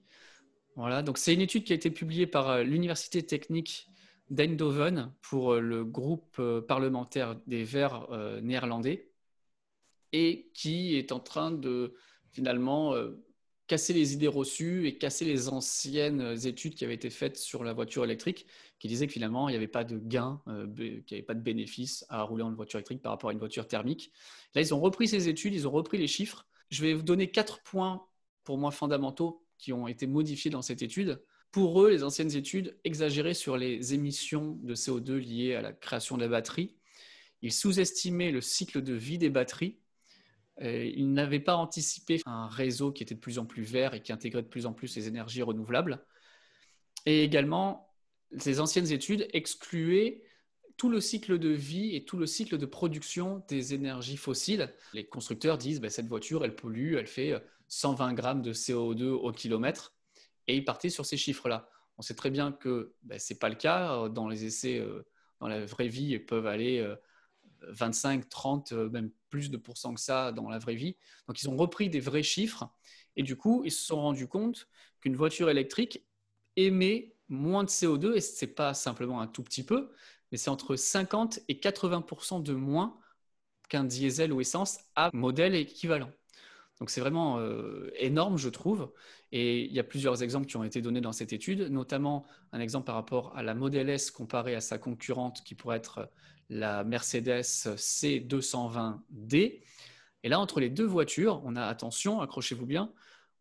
Voilà. 0.78 1.02
Donc, 1.04 1.18
c'est 1.18 1.34
une 1.34 1.42
étude 1.42 1.66
qui 1.66 1.74
a 1.74 1.76
été 1.76 1.92
publiée 1.92 2.28
par 2.28 2.64
l'Université 2.64 3.26
technique 3.26 3.90
d'Eindhoven 4.30 5.12
pour 5.22 5.56
le 5.56 5.84
groupe 5.84 6.42
parlementaire 6.68 7.36
des 7.48 7.66
Verts 7.66 8.08
néerlandais 8.42 9.09
et 10.14 10.50
qui 10.54 10.96
est 10.96 11.12
en 11.12 11.20
train 11.20 11.52
de 11.52 11.96
finalement 12.32 12.94
euh, 12.94 13.24
casser 13.68 13.94
les 13.94 14.14
idées 14.14 14.28
reçues 14.28 14.88
et 14.88 14.98
casser 14.98 15.26
les 15.26 15.48
anciennes 15.48 16.36
études 16.46 16.74
qui 16.76 16.84
avaient 16.84 16.96
été 16.96 17.10
faites 17.10 17.38
sur 17.38 17.64
la 17.64 17.74
voiture 17.74 18.04
électrique, 18.04 18.48
qui 18.80 18.88
disaient 18.88 19.06
que 19.06 19.14
finalement, 19.14 19.48
il 19.48 19.52
n'y 19.52 19.58
avait 19.58 19.68
pas 19.68 19.84
de 19.84 19.98
gain, 19.98 20.42
euh, 20.48 20.68
qu'il 20.76 21.04
n'y 21.12 21.14
avait 21.14 21.22
pas 21.22 21.36
de 21.36 21.42
bénéfice 21.42 22.06
à 22.10 22.24
rouler 22.24 22.44
en 22.44 22.54
voiture 22.54 22.80
électrique 22.80 23.02
par 23.02 23.12
rapport 23.12 23.30
à 23.30 23.34
une 23.34 23.40
voiture 23.40 23.68
thermique. 23.68 24.12
Là, 24.56 24.62
ils 24.62 24.74
ont 24.74 24.80
repris 24.80 25.08
ces 25.08 25.30
études, 25.30 25.54
ils 25.54 25.68
ont 25.68 25.72
repris 25.72 25.98
les 25.98 26.08
chiffres. 26.08 26.48
Je 26.70 26.82
vais 26.82 26.94
vous 26.94 27.04
donner 27.04 27.30
quatre 27.30 27.62
points, 27.62 28.06
pour 28.44 28.58
moi, 28.58 28.72
fondamentaux 28.72 29.46
qui 29.60 29.72
ont 29.74 29.88
été 29.88 30.08
modifiés 30.08 30.50
dans 30.50 30.62
cette 30.64 30.82
étude. 30.82 31.22
Pour 31.52 31.82
eux, 31.84 31.90
les 31.92 32.04
anciennes 32.04 32.36
études 32.36 32.80
exagéraient 32.84 33.34
sur 33.34 33.58
les 33.58 33.94
émissions 33.94 34.58
de 34.64 34.74
CO2 34.74 35.16
liées 35.18 35.56
à 35.56 35.62
la 35.62 35.74
création 35.74 36.16
de 36.16 36.22
la 36.22 36.28
batterie. 36.28 36.76
Ils 37.42 37.54
sous-estimaient 37.54 38.32
le 38.32 38.42
cycle 38.42 38.82
de 38.82 38.94
vie 38.94 39.18
des 39.18 39.30
batteries 39.30 39.79
ils 40.62 41.14
n'avaient 41.14 41.40
pas 41.40 41.56
anticipé 41.56 42.22
un 42.26 42.48
réseau 42.48 42.92
qui 42.92 43.04
était 43.04 43.16
de 43.16 43.20
plus 43.20 43.40
en 43.40 43.46
plus 43.46 43.64
vert 43.64 43.94
et 43.94 44.02
qui 44.02 44.12
intégrait 44.12 44.42
de 44.42 44.48
plus 44.48 44.66
en 44.66 44.74
plus 44.74 44.96
les 44.96 45.08
énergies 45.08 45.42
renouvelables. 45.42 46.04
Et 47.06 47.24
également, 47.24 47.90
ces 48.38 48.60
anciennes 48.60 48.92
études 48.92 49.28
excluaient 49.32 50.24
tout 50.76 50.90
le 50.90 51.02
cycle 51.02 51.40
de 51.40 51.50
vie 51.50 51.96
et 51.96 52.06
tout 52.06 52.18
le 52.18 52.26
cycle 52.26 52.58
de 52.58 52.66
production 52.66 53.44
des 53.48 53.74
énergies 53.74 54.18
fossiles. 54.18 54.74
Les 54.94 55.06
constructeurs 55.06 55.58
disent 55.58 55.82
bah, 55.82 55.90
cette 55.90 56.08
voiture, 56.08 56.44
elle 56.44 56.56
pollue, 56.56 56.96
elle 56.96 57.08
fait 57.08 57.42
120 57.70 58.14
grammes 58.14 58.42
de 58.42 58.54
CO2 58.54 59.10
au 59.10 59.32
kilomètre. 59.32 59.94
Et 60.48 60.56
ils 60.56 60.66
partaient 60.66 60.90
sur 60.90 61.06
ces 61.06 61.18
chiffres-là. 61.18 61.70
On 61.98 62.02
sait 62.02 62.16
très 62.16 62.32
bien 62.32 62.52
que 62.52 62.94
bah, 63.04 63.20
ce 63.20 63.34
n'est 63.34 63.40
pas 63.40 63.50
le 63.50 63.56
cas. 63.56 64.10
Dans 64.10 64.28
les 64.28 64.46
essais, 64.46 64.80
euh, 64.80 65.06
dans 65.40 65.48
la 65.48 65.66
vraie 65.66 65.90
vie, 65.90 66.12
ils 66.12 66.26
peuvent 66.26 66.48
aller 66.48 66.80
euh, 66.80 66.96
25, 67.62 68.30
30, 68.30 68.72
euh, 68.72 68.90
même 68.90 69.12
plus 69.30 69.50
de 69.50 69.58
pourcents 69.58 69.94
que 69.94 70.02
ça 70.02 70.32
dans 70.32 70.50
la 70.50 70.60
vraie 70.60 70.76
vie. 70.76 70.98
Donc, 71.28 71.42
ils 71.42 71.50
ont 71.50 71.56
repris 71.56 71.90
des 71.90 72.00
vrais 72.00 72.24
chiffres 72.24 72.70
et 73.16 73.24
du 73.24 73.36
coup, 73.36 73.64
ils 73.66 73.72
se 73.72 73.84
sont 73.84 74.02
rendus 74.02 74.28
compte 74.28 74.68
qu'une 75.02 75.16
voiture 75.16 75.50
électrique 75.50 76.06
émet 76.56 77.14
moins 77.30 77.64
de 77.64 77.70
CO2 77.70 78.16
et 78.16 78.22
ce 78.22 78.46
n'est 78.46 78.52
pas 78.52 78.74
simplement 78.74 79.22
un 79.22 79.28
tout 79.28 79.44
petit 79.44 79.64
peu, 79.64 79.92
mais 80.32 80.38
c'est 80.38 80.50
entre 80.50 80.76
50 80.76 81.40
et 81.48 81.60
80 81.60 82.40
de 82.42 82.54
moins 82.54 83.00
qu'un 83.70 83.84
diesel 83.84 84.34
ou 84.34 84.42
essence 84.42 84.80
à 84.96 85.10
modèle 85.14 85.56
équivalent. 85.56 86.12
Donc 86.80 86.90
c'est 86.90 87.02
vraiment 87.02 87.40
euh, 87.40 87.92
énorme, 87.98 88.38
je 88.38 88.50
trouve. 88.50 88.92
Et 89.32 89.66
il 89.66 89.74
y 89.74 89.80
a 89.80 89.84
plusieurs 89.84 90.24
exemples 90.24 90.48
qui 90.48 90.58
ont 90.58 90.64
été 90.64 90.82
donnés 90.82 91.02
dans 91.02 91.12
cette 91.12 91.34
étude, 91.34 91.70
notamment 91.70 92.26
un 92.52 92.60
exemple 92.60 92.86
par 92.86 92.96
rapport 92.96 93.36
à 93.36 93.44
la 93.44 93.54
Model 93.54 93.90
S 93.90 94.12
comparée 94.12 94.56
à 94.56 94.62
sa 94.62 94.78
concurrente 94.78 95.44
qui 95.44 95.56
pourrait 95.56 95.78
être 95.78 96.10
la 96.50 96.84
Mercedes 96.84 97.42
C220D. 97.42 99.62
Et 100.24 100.30
là, 100.30 100.40
entre 100.40 100.60
les 100.60 100.70
deux 100.70 100.86
voitures, 100.86 101.42
on 101.46 101.56
a, 101.56 101.66
attention, 101.66 102.22
accrochez-vous 102.22 102.66
bien, 102.66 102.92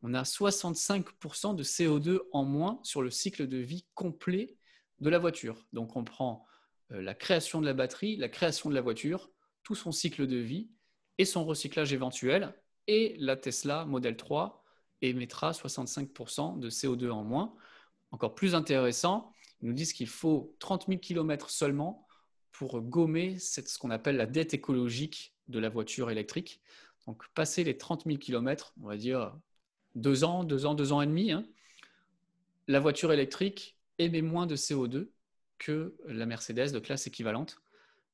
on 0.03 0.15
a 0.15 0.23
65% 0.23 1.57
de 1.57 1.65
CO2 1.65 2.21
en 2.33 2.45
moins 2.45 2.81
sur 2.83 3.03
le 3.03 3.11
cycle 3.11 3.49
de 3.49 3.59
vie 3.59 3.85
complet 3.95 4.57
de 5.01 5.11
la 5.11 5.19
voiture. 5.19 5.67
Donc 5.73 5.97
on 5.97 6.05
prend 6.05 6.47
euh, 6.93 7.03
la 7.03 7.15
création 7.15 7.61
de 7.61 7.67
la 7.67 7.75
batterie, 7.75 8.17
la 8.17 8.29
création 8.29 8.71
de 8.71 8.75
la 8.75 8.81
voiture, 8.81 9.31
tout 9.65 9.75
son 9.75 9.93
cycle 9.93 10.27
de 10.27 10.37
vie 10.37 10.71
et 11.19 11.25
son 11.25 11.45
recyclage 11.45 11.93
éventuel. 11.93 12.55
Et 12.87 13.17
la 13.19 13.37
Tesla 13.37 13.85
Model 13.85 14.17
3 14.17 14.65
émettra 15.03 15.53
65% 15.53 16.59
de 16.59 16.71
CO2 16.71 17.11
en 17.11 17.25
moins. 17.25 17.55
Encore 18.11 18.35
plus 18.35 18.55
intéressant, 18.55 19.33
ils 19.61 19.69
nous 19.69 19.75
disent 19.75 19.93
qu'il 19.93 20.09
faut 20.09 20.57
30 20.61 20.87
000 20.87 21.01
km 21.01 21.51
seulement 21.51 22.08
pour 22.59 22.81
gommer 22.81 23.39
ce 23.39 23.79
qu'on 23.79 23.91
appelle 23.91 24.17
la 24.17 24.27
dette 24.27 24.53
écologique 24.53 25.33
de 25.47 25.61
la 25.61 25.69
voiture 25.69 26.11
électrique. 26.11 26.61
Donc, 27.07 27.23
passer 27.33 27.63
les 27.63 27.79
30 27.79 28.03
000 28.05 28.19
km, 28.19 28.75
on 28.83 28.89
va 28.89 28.97
dire 28.97 29.33
deux 29.95 30.25
ans, 30.25 30.43
deux 30.43 30.67
ans, 30.67 30.75
deux 30.75 30.93
ans 30.93 31.01
et 31.01 31.07
demi, 31.07 31.31
hein, 31.31 31.47
la 32.67 32.81
voiture 32.81 33.13
électrique 33.13 33.79
émet 33.99 34.23
moins 34.23 34.49
de 34.49 34.57
CO2 34.57 35.09
que 35.59 35.95
la 36.09 36.27
Mercedes 36.27 36.73
de 36.73 36.81
classe 36.81 37.07
équivalente. 37.07 37.61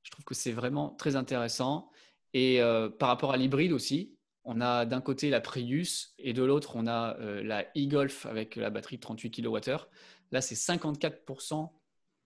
Je 0.02 0.10
trouve 0.10 0.26
que 0.26 0.34
c'est 0.34 0.52
vraiment 0.52 0.90
très 0.90 1.16
intéressant. 1.16 1.90
Et 2.34 2.60
euh, 2.60 2.90
par 2.90 3.08
rapport 3.08 3.32
à 3.32 3.38
l'hybride 3.38 3.72
aussi, 3.72 4.14
on 4.44 4.60
a 4.60 4.84
d'un 4.84 5.00
côté 5.00 5.30
la 5.30 5.40
Prius 5.40 6.14
et 6.18 6.34
de 6.34 6.42
l'autre, 6.42 6.76
on 6.76 6.86
a 6.86 7.16
euh, 7.18 7.42
la 7.42 7.62
e-Golf 7.78 8.26
avec 8.26 8.56
la 8.56 8.68
batterie 8.68 8.96
de 8.96 9.00
38 9.00 9.30
kWh. 9.30 9.88
Là, 10.32 10.42
c'est 10.42 10.54
54% 10.54 11.70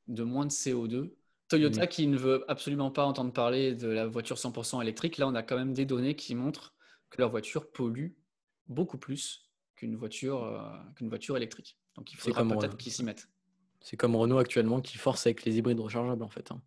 de 0.08 0.22
moins 0.24 0.46
de 0.46 0.50
CO2. 0.50 1.12
Toyota 1.48 1.86
qui 1.86 2.06
ne 2.06 2.16
veut 2.16 2.44
absolument 2.48 2.90
pas 2.90 3.04
entendre 3.04 3.32
parler 3.32 3.74
de 3.74 3.88
la 3.88 4.06
voiture 4.06 4.36
100% 4.36 4.82
électrique, 4.82 5.16
là, 5.18 5.26
on 5.26 5.34
a 5.34 5.42
quand 5.42 5.56
même 5.56 5.72
des 5.72 5.86
données 5.86 6.14
qui 6.14 6.34
montrent 6.34 6.74
que 7.10 7.20
leur 7.20 7.30
voiture 7.30 7.70
pollue 7.70 8.10
beaucoup 8.66 8.98
plus 8.98 9.50
qu'une 9.76 9.96
voiture, 9.96 10.44
euh, 10.44 10.60
qu'une 10.96 11.08
voiture 11.08 11.36
électrique. 11.36 11.78
Donc, 11.96 12.12
il 12.12 12.16
faudra 12.16 12.44
peut-être 12.44 12.76
qu'ils 12.76 12.92
s'y 12.92 13.04
mettent. 13.04 13.28
C'est 13.80 13.96
comme 13.96 14.16
Renault 14.16 14.38
actuellement 14.38 14.80
qui 14.80 14.98
force 14.98 15.26
avec 15.26 15.44
les 15.44 15.56
hybrides 15.56 15.80
rechargeables, 15.80 16.22
en 16.22 16.28
fait. 16.28 16.50
Hein. 16.50 16.60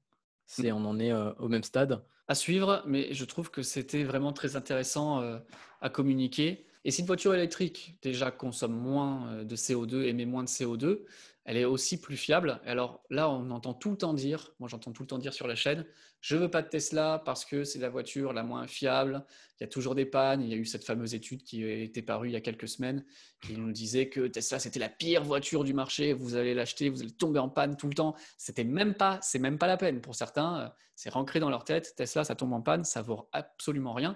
C'est, 0.46 0.72
mm. 0.72 0.76
On 0.76 0.86
en 0.86 1.00
est 1.00 1.12
euh, 1.12 1.32
au 1.34 1.48
même 1.48 1.64
stade. 1.64 2.04
À 2.28 2.36
suivre, 2.36 2.84
mais 2.88 3.14
je 3.14 3.26
trouve 3.26 3.52
que 3.52 3.62
c'était 3.62 4.04
vraiment 4.04 4.34
très 4.34 4.56
intéressant 4.56 5.22
euh, 5.22 5.40
à 5.82 5.90
communiquer. 5.90 6.66
Et 6.84 6.92
si 6.92 7.02
une 7.02 7.08
voiture 7.08 7.34
électrique 7.34 7.98
déjà 8.02 8.32
consomme 8.32 8.74
moins 8.74 9.44
de 9.44 9.56
CO2, 9.56 10.04
émet 10.04 10.26
moins 10.26 10.44
de 10.44 10.50
CO2, 10.50 11.02
elle 11.44 11.58
est 11.58 11.66
aussi 11.66 12.00
plus 12.00 12.18
fiable. 12.18 12.62
Alors 12.66 13.04
là, 13.10 13.30
on 13.30 13.50
entend 13.50 13.74
tout 13.74 13.92
le 13.92 13.98
temps 13.98 14.14
dire, 14.14 14.54
moi 14.60 14.70
j'entends 14.70 14.92
tout 14.92 15.04
le 15.04 15.08
temps 15.08 15.18
dire 15.18 15.34
sur 15.34 15.48
la 15.48 15.56
chaîne, 15.56 15.86
je 16.22 16.36
veux 16.36 16.52
pas 16.52 16.62
de 16.62 16.68
Tesla 16.68 17.20
parce 17.26 17.46
que 17.46 17.64
c'est 17.64 17.80
la 17.80 17.90
voiture 17.90 18.32
la 18.32 18.44
moins 18.44 18.68
fiable. 18.68 19.26
Il 19.60 19.64
y 19.64 19.66
a 19.66 19.68
toujours 19.68 19.96
des 19.96 20.06
pannes. 20.06 20.44
Il 20.44 20.50
y 20.50 20.54
a 20.54 20.56
eu 20.56 20.66
cette 20.66 20.86
fameuse 20.86 21.16
étude 21.16 21.44
qui 21.44 21.64
était 21.64 22.04
parue 22.04 22.30
il 22.30 22.34
y 22.34 22.36
a 22.36 22.42
quelques 22.42 22.68
semaines 22.68 23.04
qui 23.42 23.58
nous 23.58 23.72
disait 23.72 24.08
que 24.08 24.28
Tesla 24.28 24.60
c'était 24.60 24.80
la 24.80 24.90
pire 24.90 25.24
voiture 25.24 25.64
du 25.64 25.74
marché. 25.74 26.14
Vous 26.14 26.36
allez 26.36 26.54
l'acheter, 26.54 26.90
vous 26.90 27.02
allez 27.02 27.12
tomber 27.12 27.40
en 27.40 27.50
panne 27.50 27.76
tout 27.76 27.88
le 27.88 27.96
temps. 27.96 28.16
C'était 28.38 28.64
même 28.64 28.94
pas, 28.94 29.18
c'est 29.24 29.40
même 29.40 29.58
pas 29.58 29.66
la 29.66 29.78
peine 29.78 30.00
pour 30.00 30.14
certains. 30.14 30.72
C'est 30.96 31.10
rentré 31.10 31.40
dans 31.40 31.50
leur 31.50 31.64
tête. 31.64 31.96
Tesla, 31.98 32.24
ça 32.24 32.36
tombe 32.36 32.54
en 32.54 32.62
panne, 32.62 32.84
ça 32.84 33.02
vaut 33.02 33.28
absolument 33.32 33.94
rien. 33.94 34.16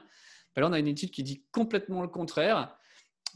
Là, 0.62 0.68
on 0.68 0.74
a 0.74 0.80
une 0.80 0.88
étude 0.88 1.12
qui 1.12 1.24
dit 1.24 1.44
complètement 1.52 2.02
le 2.02 2.08
contraire. 2.08 2.78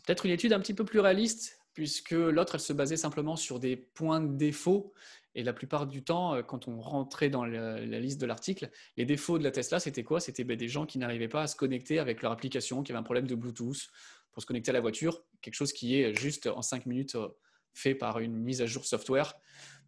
Peut-être 0.05 0.25
une 0.25 0.31
étude 0.31 0.53
un 0.53 0.59
petit 0.59 0.73
peu 0.73 0.85
plus 0.85 0.99
réaliste 0.99 1.59
puisque 1.73 2.11
l'autre, 2.11 2.55
elle 2.55 2.61
se 2.61 2.73
basait 2.73 2.97
simplement 2.97 3.37
sur 3.37 3.57
des 3.57 3.77
points 3.77 4.19
de 4.19 4.35
défaut. 4.35 4.93
Et 5.33 5.43
la 5.43 5.53
plupart 5.53 5.87
du 5.87 6.03
temps, 6.03 6.35
euh, 6.35 6.41
quand 6.41 6.67
on 6.67 6.81
rentrait 6.81 7.29
dans 7.29 7.45
la, 7.45 7.79
liste 7.79 8.19
de 8.19 8.25
l'article, 8.25 8.69
les 8.97 9.05
défauts 9.05 9.37
de 9.37 9.45
la 9.45 9.51
Tesla, 9.51 9.79
c'était 9.79 10.03
quoi? 10.03 10.19
C'était 10.19 10.43
ben, 10.43 10.57
des 10.57 10.67
gens 10.67 10.85
qui 10.85 10.97
n'arrivaient 10.97 11.29
pas 11.29 11.43
à 11.43 11.47
se 11.47 11.55
connecter 11.55 11.99
avec 11.99 12.21
leur 12.21 12.33
application, 12.33 12.83
qui 12.83 12.91
avaient 12.91 12.99
un 12.99 13.03
problème 13.03 13.27
de 13.27 13.35
Bluetooth 13.35 13.87
pour 14.31 14.41
se 14.41 14.45
connecter 14.45 14.71
à 14.71 14.73
la 14.73 14.81
voiture, 14.81 15.23
quelque 15.41 15.53
chose 15.53 15.71
qui 15.71 16.01
est 16.01 16.13
juste 16.19 16.47
en 16.47 16.61
cinq 16.61 16.85
minutes 16.85 17.15
euh, 17.15 17.29
fait 17.73 17.95
par 17.95 18.19
une 18.19 18.35
mise 18.35 18.61
à 18.61 18.65
jour 18.65 18.83
software. 18.83 19.35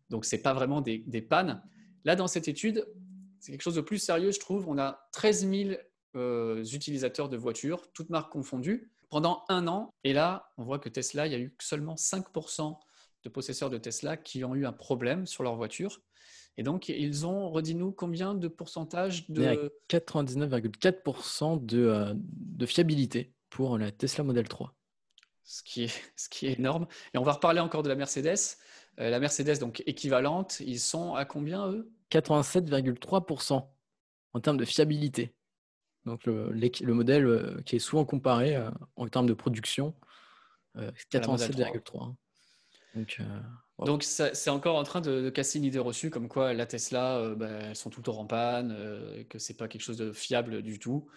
Donc, 0.10 0.24
ce 0.24 0.36
n'est 0.36 0.42
pas 0.42 0.54
vraiment 0.54 0.80
des, 0.80 1.00
des, 1.00 1.22
pannes. 1.22 1.62
Là, 2.06 2.16
dans 2.16 2.28
cette 2.28 2.48
étude, 2.48 2.88
c'est 3.40 3.52
quelque 3.52 3.64
chose 3.64 3.76
de 3.76 3.82
plus 3.82 3.98
sérieux, 3.98 4.32
je 4.32 4.40
trouve. 4.40 4.70
On 4.70 4.78
a 4.78 5.10
13 5.12 5.50
000 5.50 5.72
euh, 6.16 6.64
utilisateurs 6.64 7.30
de 7.30 7.38
voitures, 7.38 7.92
toutes 7.94 8.10
marques 8.10 8.32
confondues 8.32 8.92
pendant 9.10 9.44
un 9.50 9.68
an. 9.68 9.94
Et 10.04 10.14
là, 10.14 10.52
on 10.58 10.64
voit 10.64 10.80
que 10.80 10.90
Tesla, 10.90 11.28
il 11.28 11.34
y 11.34 11.36
a 11.36 11.40
eu 11.40 11.56
seulement 11.60 11.96
5% 11.96 12.78
de 13.24 13.30
possesseurs 13.30 13.70
de 13.70 13.78
Tesla 13.78 14.18
qui 14.18 14.44
ont 14.44 14.56
eu 14.56 14.66
un 14.66 14.74
problème 14.74 15.28
sur 15.28 15.44
leur 15.44 15.56
voiture. 15.56 16.02
Et 16.58 16.64
donc, 16.64 16.90
ils 16.90 17.26
ont, 17.26 17.50
redis-nous, 17.50 17.92
combien 17.92 18.34
de 18.34 18.48
pourcentage 18.48 19.30
de... 19.30 19.72
99,4% 19.90 21.66
de, 21.66 21.80
euh, 21.80 22.14
de 22.16 22.66
fiabilité 22.66 23.34
pour 23.50 23.78
la 23.78 23.92
Tesla 23.92 24.24
Model 24.24 24.48
3. 24.48 24.74
Ce 25.44 25.64
qui, 25.64 25.84
est, 25.84 25.94
ce 26.16 26.30
qui 26.30 26.48
est 26.48 26.60
énorme. 26.60 26.88
Et 27.14 27.18
on 27.18 27.24
va 27.24 27.34
reparler 27.34 27.60
encore 27.60 27.84
de 27.84 27.90
la 27.90 27.96
Mercedes. 27.96 28.58
Euh, 29.00 29.10
la 29.10 29.20
Mercedes, 29.20 29.60
donc 29.60 29.82
équivalente, 29.86 30.60
ils 30.60 30.80
sont 30.80 31.16
à 31.16 31.26
combien, 31.26 31.70
eux? 31.70 31.90
87,3% 32.12 33.66
en 34.34 34.40
termes 34.40 34.58
de 34.58 34.66
fiabilité. 34.66 35.34
Donc 36.06 36.26
le, 36.26 36.50
le, 36.52 36.94
modèle 36.94 37.26
euh, 37.26 37.62
qui 37.66 37.76
est 37.76 37.80
souvent 37.80 38.06
comparé 38.06 38.56
euh, 38.56 38.70
en 38.96 39.08
termes 39.08 39.28
de 39.28 39.34
production, 39.34 39.94
87,3. 40.76 42.14
Euh, 42.98 43.06
donc, 43.86 44.04
c'est 44.04 44.50
encore 44.50 44.76
en 44.78 44.84
train 44.84 45.02
de, 45.02 45.30
casser 45.30 45.60
une 45.60 45.66
idée 45.66 45.80
reçue 45.80 46.10
comme 46.10 46.28
quoi 46.28 46.54
la 46.54 46.66
Tesla, 46.66 47.34
bah, 47.36 47.50
elles 47.70 47.76
sont 47.76 47.90
tout 47.90 48.00
le 48.00 48.06
temps 48.06 48.20
en 48.20 48.26
panne, 48.26 48.76
que 49.30 49.40
c'est 49.40 49.56
pas 49.56 49.68
quelque 49.68 49.82
chose 49.82 49.98
de 49.98 50.12
fiable 50.12 50.62
du 50.62 50.80
tout. 50.80 51.08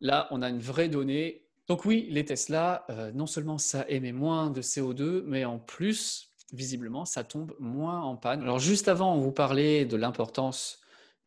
Là, 0.00 0.28
on 0.30 0.42
a 0.42 0.48
une 0.48 0.60
vraie 0.60 0.88
donnée. 0.88 1.44
Donc 1.66 1.84
oui, 1.84 2.06
les 2.10 2.24
Tesla, 2.24 2.86
non 3.14 3.26
seulement 3.26 3.58
ça 3.58 3.84
émet 3.88 4.12
moins 4.12 4.50
de 4.50 4.62
CO2, 4.62 5.22
mais 5.24 5.44
en 5.44 5.58
plus, 5.58 6.32
visiblement, 6.52 7.04
ça 7.04 7.22
tombe 7.22 7.54
moins 7.58 8.00
en 8.00 8.16
panne. 8.16 8.42
Alors 8.42 8.58
juste 8.58 8.88
avant, 8.88 9.14
on 9.14 9.20
vous 9.20 9.32
parlait 9.32 9.84
de 9.84 9.96
l'importance 9.96 10.79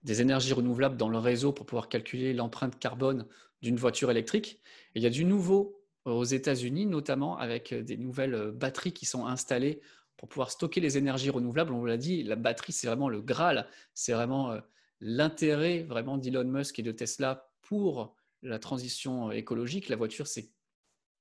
des 0.03 0.21
énergies 0.21 0.53
renouvelables 0.53 0.97
dans 0.97 1.09
le 1.09 1.17
réseau 1.17 1.53
pour 1.53 1.65
pouvoir 1.65 1.89
calculer 1.89 2.33
l'empreinte 2.33 2.77
carbone 2.79 3.25
d'une 3.61 3.77
voiture 3.77 4.11
électrique. 4.11 4.59
il 4.95 5.01
y 5.01 5.05
a 5.05 5.09
du 5.09 5.23
nouveau 5.25 5.79
aux 6.05 6.25
États-Unis, 6.25 6.85
notamment 6.85 7.37
avec 7.37 7.73
des 7.73 7.97
nouvelles 7.97 8.51
batteries 8.51 8.91
qui 8.91 9.05
sont 9.05 9.25
installées 9.25 9.79
pour 10.17 10.27
pouvoir 10.27 10.51
stocker 10.51 10.81
les 10.81 10.97
énergies 10.97 11.29
renouvelables. 11.29 11.73
On 11.73 11.79
vous 11.79 11.85
l'a 11.85 11.97
dit, 11.97 12.23
la 12.23 12.35
batterie, 12.35 12.73
c'est 12.73 12.87
vraiment 12.87 13.09
le 13.09 13.21
Graal, 13.21 13.67
c'est 13.93 14.13
vraiment 14.13 14.51
euh, 14.51 14.59
l'intérêt 14.99 15.83
vraiment 15.83 16.17
d'Elon 16.17 16.45
Musk 16.45 16.79
et 16.79 16.83
de 16.83 16.91
Tesla 16.91 17.49
pour 17.61 18.15
la 18.41 18.59
transition 18.59 19.31
écologique. 19.31 19.89
La 19.89 19.95
voiture, 19.95 20.27
c'est 20.27 20.51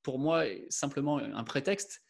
pour 0.02 0.18
moi 0.18 0.44
simplement 0.68 1.18
un 1.18 1.44
prétexte. 1.44 2.01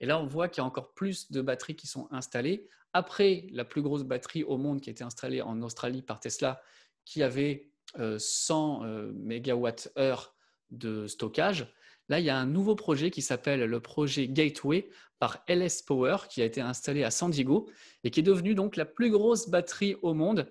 Et 0.00 0.06
là, 0.06 0.18
on 0.18 0.26
voit 0.26 0.48
qu'il 0.48 0.62
y 0.62 0.64
a 0.64 0.66
encore 0.66 0.92
plus 0.94 1.30
de 1.30 1.40
batteries 1.40 1.76
qui 1.76 1.86
sont 1.86 2.08
installées. 2.10 2.66
Après 2.92 3.46
la 3.52 3.64
plus 3.64 3.82
grosse 3.82 4.02
batterie 4.02 4.42
au 4.44 4.56
monde 4.56 4.80
qui 4.80 4.90
a 4.90 4.92
été 4.92 5.04
installée 5.04 5.42
en 5.42 5.62
Australie 5.62 6.02
par 6.02 6.20
Tesla, 6.20 6.60
qui 7.04 7.22
avait 7.22 7.70
100 7.96 8.84
euh, 8.84 9.12
MWh 9.12 10.32
de 10.70 11.06
stockage, 11.06 11.66
là, 12.08 12.18
il 12.18 12.24
y 12.24 12.30
a 12.30 12.36
un 12.36 12.46
nouveau 12.46 12.74
projet 12.74 13.10
qui 13.10 13.22
s'appelle 13.22 13.60
le 13.60 13.80
projet 13.80 14.26
Gateway 14.26 14.88
par 15.18 15.44
LS 15.48 15.82
Power, 15.82 16.16
qui 16.28 16.40
a 16.40 16.44
été 16.46 16.60
installé 16.60 17.04
à 17.04 17.10
San 17.10 17.30
Diego 17.30 17.70
et 18.02 18.10
qui 18.10 18.20
est 18.20 18.24
devenu 18.24 18.54
donc 18.54 18.76
la 18.76 18.86
plus 18.86 19.10
grosse 19.10 19.48
batterie 19.50 19.96
au 20.02 20.14
monde. 20.14 20.50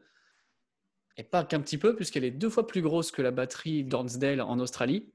Et 1.17 1.23
pas 1.23 1.43
qu'un 1.43 1.59
petit 1.59 1.77
peu, 1.77 1.95
puisqu'elle 1.95 2.23
est 2.23 2.31
deux 2.31 2.49
fois 2.49 2.67
plus 2.67 2.81
grosse 2.81 3.12
que 3.12 3.21
la 3.21 3.31
batterie 3.31 3.83
d'Ornsdale 3.83 4.41
en 4.41 4.59
Australie. 4.59 5.12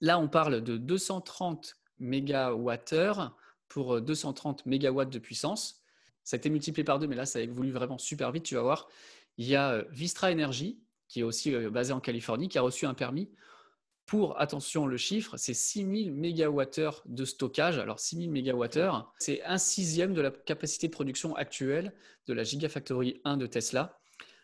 Là, 0.00 0.18
on 0.18 0.28
parle 0.28 0.62
de 0.62 0.76
230 0.76 1.76
MWh 2.00 3.30
pour 3.72 4.02
230 4.02 4.66
MW 4.66 5.06
de 5.06 5.18
puissance. 5.18 5.80
Ça 6.24 6.36
a 6.36 6.38
été 6.38 6.50
multiplié 6.50 6.84
par 6.84 6.98
deux, 6.98 7.06
mais 7.06 7.16
là, 7.16 7.24
ça 7.24 7.38
a 7.38 7.42
évolué 7.42 7.70
vraiment 7.70 7.96
super 7.96 8.30
vite. 8.30 8.44
Tu 8.44 8.54
vas 8.54 8.60
voir. 8.60 8.86
Il 9.38 9.46
y 9.46 9.56
a 9.56 9.72
euh, 9.72 9.84
Vistra 9.90 10.30
Energy, 10.30 10.78
qui 11.08 11.20
est 11.20 11.22
aussi 11.22 11.54
euh, 11.54 11.70
basé 11.70 11.94
en 11.94 12.00
Californie, 12.00 12.50
qui 12.50 12.58
a 12.58 12.62
reçu 12.62 12.84
un 12.84 12.92
permis 12.92 13.30
pour, 14.04 14.38
attention, 14.38 14.86
le 14.86 14.98
chiffre, 14.98 15.38
c'est 15.38 15.54
6000 15.54 16.12
MWh 16.12 17.02
de 17.06 17.24
stockage. 17.24 17.78
Alors, 17.78 17.98
6000 17.98 18.30
MWh, 18.30 19.06
c'est 19.18 19.42
un 19.44 19.56
sixième 19.56 20.12
de 20.12 20.20
la 20.20 20.30
capacité 20.30 20.88
de 20.88 20.92
production 20.92 21.34
actuelle 21.34 21.94
de 22.26 22.34
la 22.34 22.42
Gigafactory 22.42 23.22
1 23.24 23.38
de 23.38 23.46
Tesla. 23.46 23.98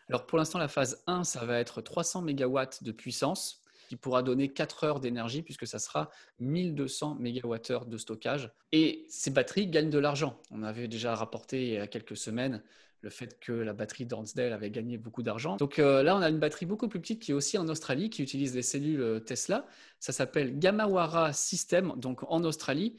Alors, 0.07 0.25
pour 0.25 0.39
l'instant, 0.39 0.57
la 0.57 0.69
phase 0.69 1.03
1, 1.05 1.23
ça 1.23 1.45
va 1.45 1.59
être 1.59 1.81
300 1.81 2.23
MW 2.23 2.59
de 2.81 2.91
puissance 2.91 3.61
qui 3.89 3.95
pourra 3.95 4.21
donner 4.21 4.49
4 4.49 4.83
heures 4.83 4.99
d'énergie 4.99 5.41
puisque 5.41 5.65
ça 5.65 5.79
sera 5.79 6.11
1200 6.39 7.17
MWh 7.19 7.87
de 7.87 7.97
stockage. 7.97 8.51
Et 8.71 9.05
ces 9.09 9.31
batteries 9.31 9.67
gagnent 9.67 9.89
de 9.89 9.97
l'argent. 9.97 10.39
On 10.51 10.61
avait 10.61 10.87
déjà 10.87 11.15
rapporté 11.15 11.67
il 11.67 11.73
y 11.73 11.77
a 11.77 11.87
quelques 11.87 12.15
semaines 12.15 12.61
le 13.01 13.09
fait 13.09 13.39
que 13.39 13.51
la 13.51 13.73
batterie 13.73 14.05
d'Ornsdale 14.05 14.53
avait 14.53 14.69
gagné 14.69 14.97
beaucoup 14.97 15.23
d'argent. 15.23 15.55
Donc 15.57 15.79
euh, 15.79 16.03
là, 16.03 16.15
on 16.15 16.21
a 16.21 16.29
une 16.29 16.37
batterie 16.37 16.65
beaucoup 16.65 16.87
plus 16.87 16.99
petite 16.99 17.21
qui 17.21 17.31
est 17.31 17.33
aussi 17.33 17.57
en 17.57 17.67
Australie, 17.67 18.09
qui 18.09 18.21
utilise 18.21 18.53
les 18.53 18.61
cellules 18.61 19.01
euh, 19.01 19.19
Tesla. 19.19 19.65
Ça 19.99 20.11
s'appelle 20.11 20.59
Gamawara 20.59 21.33
System, 21.33 21.93
donc 21.95 22.21
en 22.29 22.43
Australie. 22.43 22.97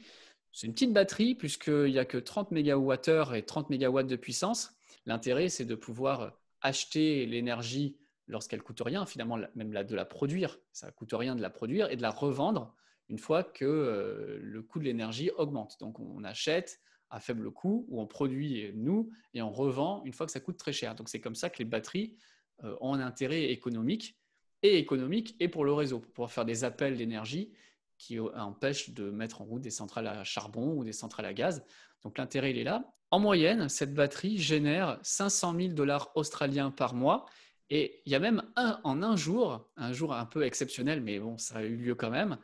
C'est 0.51 0.67
une 0.67 0.73
petite 0.73 0.91
batterie 0.91 1.35
puisqu'il 1.35 1.91
n'y 1.91 1.99
a 1.99 2.05
que 2.05 2.17
30 2.17 2.51
MWh 2.51 3.35
et 3.35 3.43
30 3.43 3.69
MW 3.69 4.03
de 4.03 4.15
puissance. 4.17 4.73
L'intérêt, 5.05 5.47
c'est 5.47 5.65
de 5.65 5.75
pouvoir 5.75 6.33
acheter 6.61 7.25
l'énergie 7.25 7.95
lorsqu'elle 8.27 8.61
coûte 8.61 8.81
rien, 8.83 9.05
finalement, 9.05 9.37
même 9.55 9.71
de 9.71 9.95
la 9.95 10.05
produire. 10.05 10.59
Ça 10.71 10.91
coûte 10.91 11.13
rien 11.13 11.35
de 11.35 11.41
la 11.41 11.49
produire 11.49 11.89
et 11.89 11.95
de 11.95 12.01
la 12.01 12.11
revendre 12.11 12.75
une 13.09 13.19
fois 13.19 13.43
que 13.43 13.65
euh, 13.65 14.39
le 14.41 14.61
coût 14.61 14.79
de 14.79 14.85
l'énergie 14.85 15.31
augmente. 15.37 15.77
Donc, 15.79 15.99
on 15.99 16.23
achète 16.23 16.79
à 17.09 17.19
faible 17.19 17.51
coût 17.51 17.85
ou 17.89 17.99
on 18.01 18.07
produit 18.07 18.71
nous 18.73 19.11
et 19.33 19.41
on 19.41 19.51
revend 19.51 20.01
une 20.05 20.13
fois 20.13 20.25
que 20.25 20.31
ça 20.31 20.39
coûte 20.39 20.57
très 20.57 20.71
cher. 20.71 20.95
Donc, 20.95 21.09
c'est 21.09 21.19
comme 21.19 21.35
ça 21.35 21.49
que 21.49 21.59
les 21.59 21.65
batteries 21.65 22.15
euh, 22.63 22.75
ont 22.79 22.93
un 22.93 23.01
intérêt 23.01 23.51
économique. 23.51 24.17
et 24.63 24.77
économique 24.77 25.35
et 25.39 25.49
pour 25.49 25.65
le 25.65 25.73
réseau, 25.73 25.99
pour 25.99 26.11
pouvoir 26.11 26.31
faire 26.31 26.45
des 26.45 26.63
appels 26.63 26.95
d'énergie 26.95 27.51
qui 27.97 28.19
empêchent 28.19 28.89
de 28.91 29.11
mettre 29.11 29.41
en 29.41 29.45
route 29.45 29.61
des 29.61 29.69
centrales 29.69 30.07
à 30.07 30.23
charbon 30.23 30.73
ou 30.73 30.83
des 30.83 30.91
centrales 30.91 31.25
à 31.25 31.33
gaz. 31.33 31.63
Donc 32.01 32.17
l'intérêt, 32.17 32.49
il 32.49 32.57
est 32.57 32.63
là. 32.63 32.83
En 33.11 33.19
moyenne, 33.19 33.69
cette 33.69 33.93
batterie 33.93 34.37
génère 34.37 34.97
500 35.03 35.55
000 35.55 35.73
dollars 35.73 36.11
australiens 36.15 36.71
par 36.71 36.95
mois. 36.95 37.25
Et 37.73 38.01
il 38.05 38.11
y 38.11 38.15
a 38.15 38.19
même 38.19 38.43
un, 38.57 38.81
en 38.83 39.01
un 39.01 39.15
jour, 39.15 39.69
un 39.77 39.93
jour 39.93 40.13
un 40.13 40.25
peu 40.25 40.43
exceptionnel, 40.43 40.99
mais 40.99 41.19
bon, 41.19 41.37
ça 41.37 41.59
a 41.59 41.63
eu 41.63 41.77
lieu 41.77 41.95
quand 41.95 42.09
même. 42.09 42.37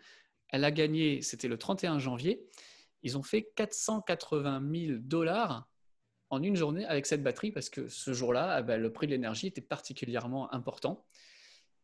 Elle 0.48 0.64
a 0.64 0.72
gagné, 0.72 1.22
c'était 1.22 1.50
le 1.50 1.58
31 1.58 2.00
janvier, 2.00 2.48
ils 3.04 3.18
ont 3.18 3.24
fait 3.24 3.52
480 3.56 4.64
000 4.74 5.00
dollars 5.00 5.68
en 6.30 6.42
une 6.42 6.56
journée 6.56 6.86
avec 6.86 7.06
cette 7.06 7.24
batterie 7.24 7.52
parce 7.52 7.70
que 7.70 7.90
ce 7.90 8.14
jour-là, 8.14 8.58
eh 8.62 8.64
ben, 8.64 8.82
le 8.82 8.92
prix 8.92 9.06
de 9.06 9.12
l'énergie 9.12 9.48
était 9.48 9.62
particulièrement 9.62 10.52
important. 10.54 11.06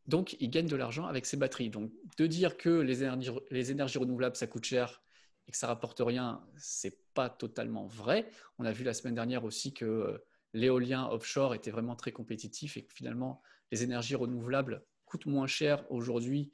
Donc, 0.05 0.37
ils 0.39 0.49
gagnent 0.49 0.67
de 0.67 0.77
l'argent 0.77 1.05
avec 1.05 1.25
ces 1.25 1.35
batteries. 1.35 1.69
Donc, 1.69 1.91
de 2.17 2.27
dire 2.27 2.55
que 2.55 2.69
les 2.69 3.03
énergies, 3.03 3.31
les 3.51 3.71
énergies 3.71 3.97
renouvelables, 3.97 4.37
ça 4.37 4.47
coûte 4.47 4.63
cher 4.63 5.03
et 5.47 5.51
que 5.51 5.57
ça 5.57 5.67
rapporte 5.67 5.99
rien, 5.99 6.41
c'est 6.55 6.97
pas 7.13 7.29
totalement 7.29 7.87
vrai. 7.87 8.29
On 8.57 8.63
a 8.63 8.71
vu 8.71 8.85
la 8.85 8.93
semaine 8.93 9.15
dernière 9.15 9.43
aussi 9.43 9.73
que 9.73 9.83
euh, 9.83 10.17
l'éolien 10.53 11.07
offshore 11.09 11.55
était 11.55 11.71
vraiment 11.71 11.95
très 11.95 12.11
compétitif 12.11 12.77
et 12.77 12.83
que 12.83 12.93
finalement, 12.93 13.41
les 13.71 13.83
énergies 13.83 14.15
renouvelables 14.15 14.83
coûtent 15.05 15.25
moins 15.25 15.47
cher 15.47 15.83
aujourd'hui 15.91 16.51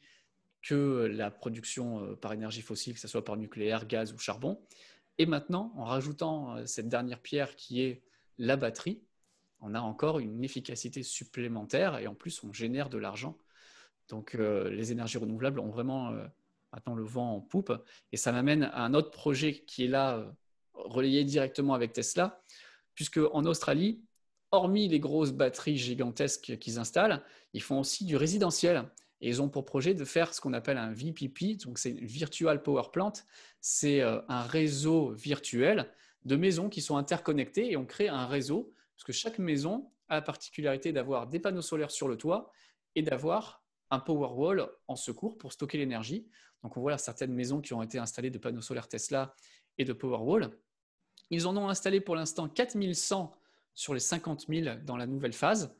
que 0.62 1.10
la 1.12 1.32
production 1.32 2.04
euh, 2.04 2.16
par 2.16 2.34
énergie 2.34 2.62
fossile, 2.62 2.94
que 2.94 3.00
ce 3.00 3.08
soit 3.08 3.24
par 3.24 3.38
nucléaire, 3.38 3.86
gaz 3.86 4.14
ou 4.14 4.18
charbon. 4.18 4.62
Et 5.18 5.26
maintenant, 5.26 5.74
en 5.76 5.86
rajoutant 5.86 6.58
euh, 6.58 6.66
cette 6.66 6.90
dernière 6.90 7.20
pierre 7.20 7.56
qui 7.56 7.82
est 7.82 8.02
la 8.38 8.58
batterie, 8.58 9.02
on 9.62 9.76
a 9.76 9.80
encore 9.82 10.20
une 10.20 10.44
efficacité 10.44 11.04
supplémentaire 11.04 11.98
et 11.98 12.08
en 12.08 12.16
plus, 12.16 12.44
on 12.44 12.54
génère 12.54 12.90
de 12.90 12.98
l'argent. 12.98 13.38
Donc, 14.08 14.34
les 14.34 14.92
énergies 14.92 15.20
renouvelables 15.20 15.60
ont 15.60 15.70
vraiment 15.70 16.12
maintenant 16.74 16.96
le 16.96 17.04
vent 17.04 17.36
en 17.36 17.42
poupe. 17.42 17.74
Et 18.12 18.18
ça 18.18 18.32
m'amène 18.32 18.64
à 18.64 18.84
un 18.84 18.94
autre 18.94 19.12
projet 19.12 19.54
qui 19.54 19.86
est 19.86 19.88
là, 19.88 20.18
euh, 20.18 20.32
relayé 20.74 21.24
directement 21.24 21.74
avec 21.74 21.94
Tesla, 21.94 22.42
puisque 23.00 23.22
en 23.32 23.46
Australie, 23.46 24.04
hormis 24.52 24.90
les 24.90 25.00
grosses 25.00 25.32
batteries 25.32 25.78
gigantesques 25.78 26.58
qu'ils 26.58 26.80
installent, 26.80 27.24
ils 27.54 27.62
font 27.62 27.80
aussi 27.80 28.04
du 28.04 28.18
résidentiel. 28.18 28.90
Et 29.22 29.30
ils 29.30 29.42
ont 29.42 29.48
pour 29.48 29.64
projet 29.64 29.94
de 29.94 30.04
faire 30.04 30.34
ce 30.34 30.42
qu'on 30.42 30.52
appelle 30.52 30.78
un 30.78 30.92
VPP, 30.92 31.64
donc 31.64 31.78
c'est 31.78 31.92
Virtual 31.92 32.62
Power 32.62 32.90
Plant. 32.92 33.14
C'est 33.62 34.02
euh, 34.02 34.20
un 34.28 34.42
réseau 34.42 35.12
virtuel 35.12 35.90
de 36.26 36.36
maisons 36.36 36.68
qui 36.68 36.82
sont 36.82 36.98
interconnectées 36.98 37.72
et 37.72 37.78
on 37.78 37.86
crée 37.86 38.10
un 38.10 38.28
réseau, 38.28 38.74
parce 38.98 39.06
que 39.06 39.14
chaque 39.14 39.40
maison 39.40 39.90
a 40.10 40.16
la 40.16 40.22
particularité 40.22 40.92
d'avoir 40.92 41.28
des 41.28 41.40
panneaux 41.40 41.62
solaires 41.62 41.92
sur 41.92 42.10
le 42.10 42.18
toit 42.18 42.52
et 42.96 43.02
d'avoir 43.02 43.64
un 43.92 44.02
Powerwall 44.02 44.70
en 44.90 44.98
secours 44.98 45.38
pour 45.38 45.54
stocker 45.54 45.78
l'énergie. 45.78 46.28
Donc 46.64 46.76
on 46.76 46.82
voit 46.82 46.98
certaines 46.98 47.34
maisons 47.34 47.62
qui 47.62 47.72
ont 47.72 47.82
été 47.82 47.98
installées 47.98 48.30
de 48.30 48.40
panneaux 48.40 48.60
solaires 48.60 48.90
Tesla 48.90 49.34
et 49.78 49.86
de 49.86 49.94
Powerwall. 49.94 50.52
Ils 51.30 51.48
en 51.48 51.56
ont 51.58 51.70
installé 51.70 52.02
pour 52.02 52.15
l'instant 52.15 52.48
4100 52.48 53.32
sur 53.74 53.94
les 53.94 54.00
50 54.00 54.48
000 54.50 54.78
dans 54.86 54.98
la 54.98 55.08
nouvelle 55.08 55.34
phase. 55.34 55.76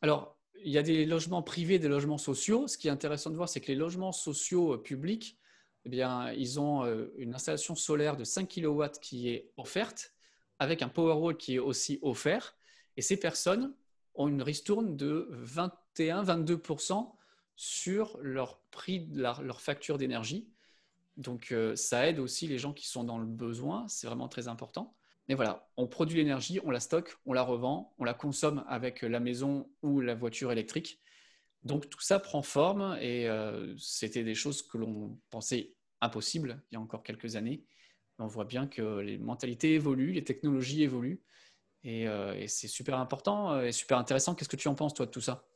Alors, 0.00 0.36
il 0.64 0.72
y 0.72 0.78
a 0.78 0.82
des 0.82 1.04
logements 1.04 1.42
privés, 1.42 1.78
des 1.78 1.88
logements 1.88 2.18
sociaux. 2.18 2.66
Ce 2.66 2.78
qui 2.78 2.88
est 2.88 2.90
intéressant 2.90 3.30
de 3.30 3.36
voir, 3.36 3.48
c'est 3.48 3.60
que 3.60 3.68
les 3.68 3.76
logements 3.76 4.12
sociaux 4.12 4.74
euh, 4.74 4.78
publics, 4.78 5.38
eh 5.84 5.90
bien, 5.90 6.32
ils 6.32 6.58
ont 6.58 6.84
euh, 6.84 7.12
une 7.18 7.34
installation 7.34 7.74
solaire 7.74 8.16
de 8.16 8.24
5 8.24 8.48
kW 8.48 8.84
qui 9.00 9.28
est 9.28 9.52
offerte, 9.56 10.14
avec 10.58 10.82
un 10.82 10.88
Powerwall 10.88 11.36
qui 11.36 11.56
est 11.56 11.58
aussi 11.58 11.98
offert. 12.00 12.56
Et 12.96 13.02
ces 13.02 13.18
personnes 13.18 13.74
ont 14.14 14.28
une 14.28 14.42
ristourne 14.42 14.96
de 14.96 15.30
21-22% 15.96 17.12
sur 17.56 18.18
leur 18.20 18.58
prix, 18.70 19.06
leur 19.12 19.60
facture 19.60 19.98
d'énergie. 19.98 20.48
Donc 21.16 21.52
euh, 21.52 21.76
ça 21.76 22.08
aide 22.08 22.18
aussi 22.18 22.46
les 22.46 22.58
gens 22.58 22.72
qui 22.72 22.88
sont 22.88 23.04
dans 23.04 23.18
le 23.18 23.26
besoin, 23.26 23.86
c'est 23.88 24.06
vraiment 24.06 24.28
très 24.28 24.48
important. 24.48 24.94
Mais 25.28 25.34
voilà, 25.34 25.68
on 25.76 25.86
produit 25.86 26.18
l'énergie, 26.18 26.60
on 26.64 26.70
la 26.70 26.80
stocke, 26.80 27.16
on 27.24 27.32
la 27.32 27.42
revend, 27.42 27.94
on 27.98 28.04
la 28.04 28.14
consomme 28.14 28.64
avec 28.68 29.02
la 29.02 29.20
maison 29.20 29.70
ou 29.82 30.00
la 30.00 30.14
voiture 30.14 30.52
électrique. 30.52 31.00
Donc 31.62 31.88
tout 31.88 32.00
ça 32.00 32.18
prend 32.18 32.42
forme 32.42 32.98
et 33.00 33.26
euh, 33.28 33.74
c'était 33.78 34.24
des 34.24 34.34
choses 34.34 34.62
que 34.62 34.76
l'on 34.76 35.18
pensait 35.30 35.72
impossibles 36.02 36.62
il 36.70 36.74
y 36.74 36.76
a 36.76 36.80
encore 36.80 37.02
quelques 37.02 37.36
années. 37.36 37.64
On 38.18 38.26
voit 38.26 38.44
bien 38.44 38.66
que 38.66 38.98
les 38.98 39.16
mentalités 39.16 39.74
évoluent, 39.74 40.12
les 40.12 40.24
technologies 40.24 40.82
évoluent 40.82 41.22
et, 41.84 42.06
euh, 42.06 42.34
et 42.34 42.48
c'est 42.48 42.68
super 42.68 42.98
important 42.98 43.60
et 43.60 43.72
super 43.72 43.98
intéressant. 43.98 44.34
Qu'est-ce 44.34 44.48
que 44.48 44.56
tu 44.56 44.68
en 44.68 44.74
penses 44.74 44.94
toi 44.94 45.06
de 45.06 45.10
tout 45.10 45.22
ça? 45.22 45.46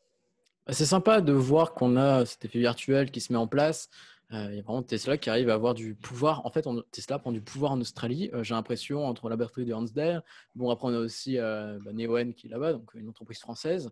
Bah, 0.68 0.74
c'est 0.74 0.86
sympa 0.86 1.22
de 1.22 1.32
voir 1.32 1.72
qu'on 1.72 1.96
a 1.96 2.26
cet 2.26 2.44
effet 2.44 2.58
virtuel 2.58 3.10
qui 3.10 3.20
se 3.20 3.32
met 3.32 3.38
en 3.38 3.46
place. 3.46 3.88
Euh, 4.32 4.48
il 4.50 4.56
y 4.56 4.58
a 4.58 4.62
vraiment 4.62 4.82
Tesla 4.82 5.16
qui 5.16 5.30
arrive 5.30 5.48
à 5.48 5.54
avoir 5.54 5.74
du 5.74 5.94
pouvoir. 5.94 6.44
En 6.44 6.50
fait, 6.50 6.66
Tesla 6.90 7.18
prend 7.18 7.32
du 7.32 7.40
pouvoir 7.40 7.72
en 7.72 7.80
Australie. 7.80 8.30
Euh, 8.34 8.42
j'ai 8.42 8.54
l'impression 8.54 9.06
entre 9.06 9.28
la 9.28 9.36
batterie 9.36 9.64
de 9.64 9.72
Hansdale. 9.72 10.22
Bon, 10.54 10.70
après, 10.70 10.88
on 10.88 10.94
a 10.94 10.98
aussi 10.98 11.38
euh, 11.38 11.78
bah, 11.82 11.92
Neoen 11.92 12.34
qui 12.34 12.46
est 12.46 12.50
là-bas, 12.50 12.74
donc 12.74 12.92
une 12.94 13.08
entreprise 13.08 13.38
française. 13.38 13.90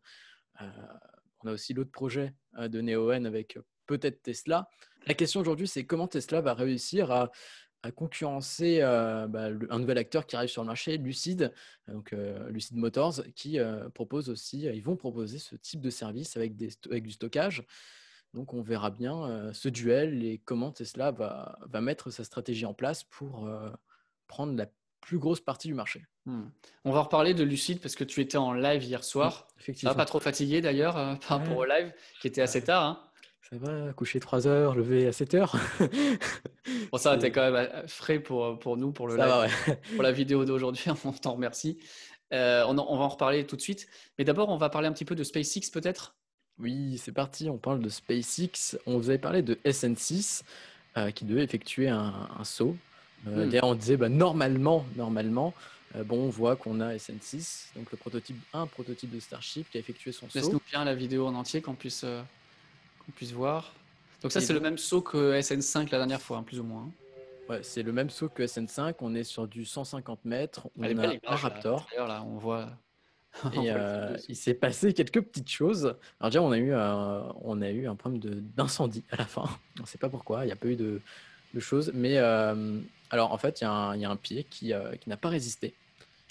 on 0.60 1.48
a 1.48 1.52
aussi 1.52 1.72
l'autre 1.72 1.90
projet 1.90 2.34
de 2.58 2.80
Neoen 2.80 3.26
avec 3.26 3.58
peut-être 3.86 4.22
Tesla. 4.22 4.68
La 5.06 5.14
question 5.14 5.40
aujourd'hui, 5.40 5.68
c'est 5.68 5.84
comment 5.84 6.08
Tesla 6.08 6.40
va 6.40 6.54
réussir 6.54 7.10
à 7.10 7.30
concurrencer 7.94 8.80
bah, 8.80 9.48
un 9.70 9.78
nouvel 9.78 9.98
acteur 9.98 10.26
qui 10.26 10.34
arrive 10.34 10.48
sur 10.48 10.62
le 10.62 10.66
marché, 10.66 10.98
Lucid, 10.98 11.52
donc 11.86 12.12
Lucid 12.48 12.76
Motors, 12.76 13.22
qui 13.36 13.58
propose 13.94 14.28
aussi, 14.28 14.62
ils 14.62 14.82
vont 14.82 14.96
proposer 14.96 15.38
ce 15.38 15.54
type 15.54 15.80
de 15.80 15.90
service 15.90 16.36
avec, 16.36 16.56
des, 16.56 16.70
avec 16.90 17.04
du 17.04 17.12
stockage. 17.12 17.64
Donc 18.36 18.54
on 18.54 18.62
verra 18.62 18.90
bien 18.90 19.50
ce 19.52 19.68
duel 19.68 20.22
et 20.22 20.40
comment 20.44 20.70
Tesla 20.70 21.10
va, 21.10 21.58
va, 21.68 21.80
mettre 21.80 22.10
sa 22.10 22.22
stratégie 22.22 22.66
en 22.66 22.74
place 22.74 23.02
pour 23.02 23.48
prendre 24.28 24.54
la 24.56 24.66
plus 25.00 25.18
grosse 25.18 25.40
partie 25.40 25.68
du 25.68 25.74
marché. 25.74 26.04
Hmm. 26.26 26.44
On 26.84 26.92
va 26.92 27.00
reparler 27.00 27.32
de 27.32 27.42
Lucid 27.42 27.80
parce 27.80 27.94
que 27.96 28.04
tu 28.04 28.20
étais 28.20 28.36
en 28.36 28.52
live 28.52 28.84
hier 28.84 29.02
soir. 29.02 29.48
effectivement. 29.58 29.94
pas 29.94 30.04
trop 30.04 30.20
fatigué 30.20 30.60
d'ailleurs 30.60 30.94
par 31.26 31.38
rapport 31.38 31.56
au 31.56 31.64
live 31.64 31.92
qui 32.20 32.28
était 32.28 32.42
assez 32.42 32.62
tard. 32.62 32.84
Hein. 32.84 33.06
Ça 33.50 33.56
va, 33.58 33.92
coucher 33.92 34.18
3 34.18 34.48
heures, 34.48 34.74
lever 34.74 35.06
à 35.06 35.12
7 35.12 35.34
heures. 35.34 35.56
bon, 36.90 36.98
ça, 36.98 37.16
t'es 37.16 37.30
quand 37.30 37.42
même 37.42 37.54
euh, 37.54 37.86
frais 37.86 38.18
pour, 38.18 38.58
pour 38.58 38.76
nous, 38.76 38.90
pour, 38.90 39.06
le 39.06 39.16
pour 39.94 40.02
la 40.02 40.10
vidéo 40.10 40.44
d'aujourd'hui. 40.44 40.84
On 41.04 41.12
t'en 41.12 41.34
remercie. 41.34 41.78
Euh, 42.32 42.64
on, 42.66 42.76
on, 42.76 42.96
va 42.96 43.04
en 43.04 43.08
reparler 43.08 43.46
tout 43.46 43.54
de 43.54 43.60
suite. 43.60 43.86
Mais 44.18 44.24
d'abord, 44.24 44.48
on 44.48 44.56
va 44.56 44.68
parler 44.68 44.88
un 44.88 44.92
petit 44.92 45.04
peu 45.04 45.14
de 45.14 45.22
SpaceX 45.22 45.70
peut-être? 45.72 46.15
Oui, 46.58 46.98
c'est 46.98 47.12
parti. 47.12 47.50
On 47.50 47.58
parle 47.58 47.80
de 47.80 47.88
SpaceX. 47.88 48.78
On 48.86 48.98
vous 48.98 49.10
avait 49.10 49.18
parlé 49.18 49.42
de 49.42 49.54
SN6 49.64 50.42
euh, 50.96 51.10
qui 51.10 51.24
devait 51.24 51.44
effectuer 51.44 51.88
un, 51.88 52.28
saut. 52.44 52.76
Hmm. 53.24 53.48
D'ailleurs, 53.48 53.68
on 53.68 53.74
disait 53.74 53.96
bah, 53.96 54.08
normalement, 54.08 54.84
normalement. 54.96 55.54
bon, 56.04 56.24
on 56.24 56.28
voit 56.28 56.56
qu'on 56.56 56.80
a 56.80 56.94
SN6, 56.94 57.74
donc 57.76 57.90
le 57.90 57.96
prototype, 57.96 58.36
un 58.52 58.66
prototype 58.66 59.14
de 59.14 59.20
Starship 59.20 59.70
qui 59.70 59.78
a 59.78 59.80
effectué 59.80 60.12
son 60.12 60.28
saut. 60.28 60.38
Laisse-nous 60.38 60.60
bien 60.70 60.84
la 60.84 60.94
vidéo 60.94 61.26
en 61.26 61.34
entier 61.34 61.60
qu'on 61.62 61.74
puisse 61.74 62.04
qu'on 63.04 63.12
puisse 63.12 63.32
voir. 63.32 63.72
Donc 64.22 64.32
ça, 64.32 64.40
c'est 64.40 64.52
le 64.52 64.60
même 64.60 64.78
saut 64.78 65.02
que 65.02 65.38
SN5 65.38 65.90
la 65.90 65.98
dernière 65.98 66.20
fois, 66.20 66.38
hein, 66.38 66.42
plus 66.42 66.60
ou 66.60 66.64
moins. 66.64 66.82
Hein. 66.82 66.90
Ouais, 67.48 67.62
c'est 67.62 67.82
le 67.82 67.92
même 67.92 68.10
saut 68.10 68.28
que 68.28 68.42
SN5. 68.42 68.94
On 69.00 69.14
est 69.14 69.24
sur 69.24 69.46
du 69.46 69.64
150 69.64 70.24
mètres. 70.24 70.68
On 70.78 70.98
a 70.98 71.08
un 71.08 71.36
Raptor. 71.36 71.88
Là, 71.96 72.22
on 72.24 72.38
voit. 72.38 72.70
Et 73.54 73.70
euh, 73.70 74.16
il 74.28 74.36
s'est 74.36 74.54
passé 74.54 74.92
quelques 74.92 75.20
petites 75.20 75.50
choses. 75.50 75.96
Alors 76.20 76.30
déjà, 76.30 76.42
on 76.42 76.52
a 76.52 76.58
eu 76.58 76.72
un, 76.72 77.34
on 77.42 77.60
a 77.60 77.70
eu 77.70 77.86
un 77.86 77.94
problème 77.94 78.20
d'incendie 78.56 79.04
à 79.10 79.16
la 79.16 79.26
fin. 79.26 79.44
On 79.78 79.82
ne 79.82 79.86
sait 79.86 79.98
pas 79.98 80.08
pourquoi. 80.08 80.44
Il 80.44 80.46
n'y 80.46 80.52
a 80.52 80.56
pas 80.56 80.68
eu 80.68 80.76
de, 80.76 81.00
choses. 81.58 81.90
Mais 81.94 82.18
euh, 82.18 82.78
alors, 83.10 83.32
en 83.32 83.38
fait, 83.38 83.60
il 83.60 83.64
y, 83.64 83.66
a 83.66 84.10
un 84.10 84.16
pied 84.16 84.44
qui, 84.44 84.72
euh, 84.72 84.94
qui 84.96 85.08
n'a 85.08 85.16
pas 85.16 85.30
résisté. 85.30 85.74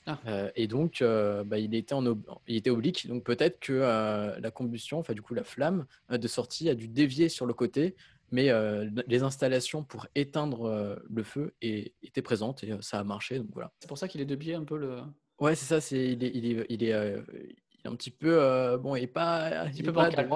Ah. 0.07 0.19
Euh, 0.27 0.51
et 0.55 0.67
donc, 0.67 1.01
euh, 1.01 1.43
bah, 1.43 1.57
il, 1.57 1.73
était 1.73 1.93
en 1.93 2.05
il 2.47 2.55
était 2.55 2.69
oblique. 2.69 3.07
Donc, 3.07 3.23
peut-être 3.23 3.59
que 3.59 3.73
euh, 3.73 4.39
la 4.39 4.51
combustion, 4.51 4.99
enfin, 4.99 5.13
du 5.13 5.21
coup, 5.21 5.33
la 5.33 5.43
flamme 5.43 5.85
de 6.09 6.27
sortie 6.27 6.69
a 6.69 6.75
dû 6.75 6.87
dévier 6.87 7.29
sur 7.29 7.45
le 7.45 7.53
côté. 7.53 7.95
Mais 8.31 8.49
les 9.07 9.23
installations 9.23 9.83
pour 9.83 10.07
éteindre 10.15 10.99
le 11.09 11.23
feu 11.23 11.53
étaient 11.61 12.23
présentes 12.23 12.63
et 12.63 12.73
ça 12.81 12.99
a 12.99 13.03
marché. 13.03 13.37
Donc, 13.37 13.49
voilà. 13.53 13.71
C'est 13.79 13.87
pour 13.87 13.99
ça 13.99 14.07
qu'il 14.07 14.19
est 14.19 14.25
de 14.25 14.35
biais 14.35 14.55
un 14.55 14.63
peu 14.63 14.77
le. 14.77 14.99
Ouais, 15.39 15.55
c'est 15.55 15.65
ça. 15.65 15.81
C'est, 15.81 16.13
il 16.13 16.23
est, 16.23 16.31
il 16.33 16.45
est, 16.45 16.65
il 16.69 16.83
est, 16.83 16.93
un 17.87 17.95
petit 17.95 18.11
peu 18.11 18.41
euh, 18.41 18.77
bon, 18.77 18.95
il 18.95 19.03
est 19.03 19.07
pas, 19.07 19.61
un 19.61 19.69
petit 19.69 19.83
peu 19.83 19.91
bancal, 19.91 20.29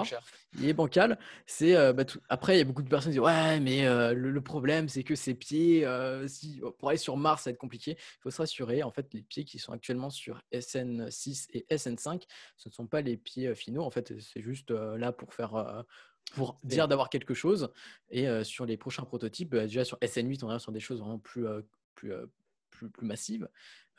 il 0.59 0.69
est 0.69 0.73
bancal. 0.73 1.17
C'est 1.45 1.75
euh, 1.75 1.93
bah, 1.93 2.03
après 2.29 2.55
il 2.55 2.57
y 2.59 2.61
a 2.61 2.63
beaucoup 2.63 2.81
de 2.81 2.89
personnes 2.89 3.11
qui 3.11 3.17
disent 3.17 3.25
ouais, 3.25 3.59
mais 3.59 3.85
euh, 3.85 4.13
le, 4.13 4.41
problème 4.41 4.87
c'est 4.89 5.03
que 5.03 5.15
ses 5.15 5.35
pieds, 5.35 5.85
si 6.27 6.61
pour 6.77 6.89
aller 6.89 6.97
sur 6.97 7.17
Mars, 7.17 7.43
ça 7.43 7.49
va 7.49 7.53
être 7.53 7.59
compliqué. 7.59 7.91
Il 7.91 8.21
faut 8.21 8.31
se 8.31 8.37
rassurer. 8.37 8.83
En 8.83 8.91
fait, 8.91 9.13
les 9.13 9.21
pieds 9.21 9.43
qui 9.43 9.59
sont 9.59 9.73
actuellement 9.73 10.09
sur 10.09 10.41
SN6 10.53 11.47
et 11.53 11.65
SN5, 11.69 12.23
ce 12.57 12.69
ne 12.69 12.73
sont 12.73 12.87
pas 12.87 13.01
les 13.01 13.17
pieds 13.17 13.53
finaux. 13.55 13.83
En 13.83 13.91
fait, 13.91 14.13
c'est 14.19 14.41
juste 14.41 14.71
là 14.71 15.11
pour 15.11 15.33
faire 15.33 15.85
pour 16.33 16.59
dire 16.63 16.87
d'avoir 16.87 17.09
quelque 17.09 17.33
chose. 17.33 17.71
Et 18.09 18.27
sur 18.43 18.65
les 18.65 18.77
prochains 18.77 19.03
prototypes, 19.03 19.49
bah, 19.49 19.61
déjà 19.61 19.83
sur 19.83 19.97
SN8, 19.99 20.43
on 20.43 20.55
est 20.55 20.59
sur 20.59 20.71
des 20.71 20.79
choses 20.79 20.99
vraiment 20.99 21.19
plus, 21.19 21.45
plus, 21.95 22.13
plus, 22.69 22.89
plus 22.89 23.07
massives. 23.07 23.47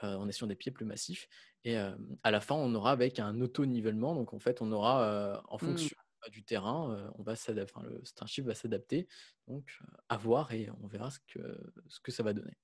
On 0.02 0.28
est 0.28 0.32
sur 0.32 0.46
des 0.46 0.54
pieds 0.54 0.72
plus 0.72 0.84
massifs. 0.84 1.28
Et 1.64 1.76
à 1.76 2.30
la 2.30 2.40
fin, 2.40 2.54
on 2.54 2.74
aura 2.74 2.92
avec 2.92 3.18
un 3.18 3.40
auto-nivellement. 3.40 4.14
Donc, 4.14 4.32
en 4.32 4.38
fait, 4.38 4.62
on 4.62 4.72
aura 4.72 5.42
en, 5.48 5.56
mmh. 5.56 5.58
fonction, 5.58 5.96
du 6.30 6.42
terrain, 6.42 7.10
on 7.18 7.22
va 7.22 7.32
enfin, 7.32 7.82
le 7.82 8.00
Starship 8.04 8.44
va 8.46 8.54
s'adapter. 8.54 9.08
Donc, 9.48 9.78
à 10.08 10.16
voir 10.16 10.52
et 10.52 10.68
on 10.82 10.86
verra 10.86 11.10
ce 11.10 11.18
que, 11.28 11.40
ce 11.88 12.00
que 12.00 12.12
ça 12.12 12.22
va 12.22 12.32
donner. 12.32 12.56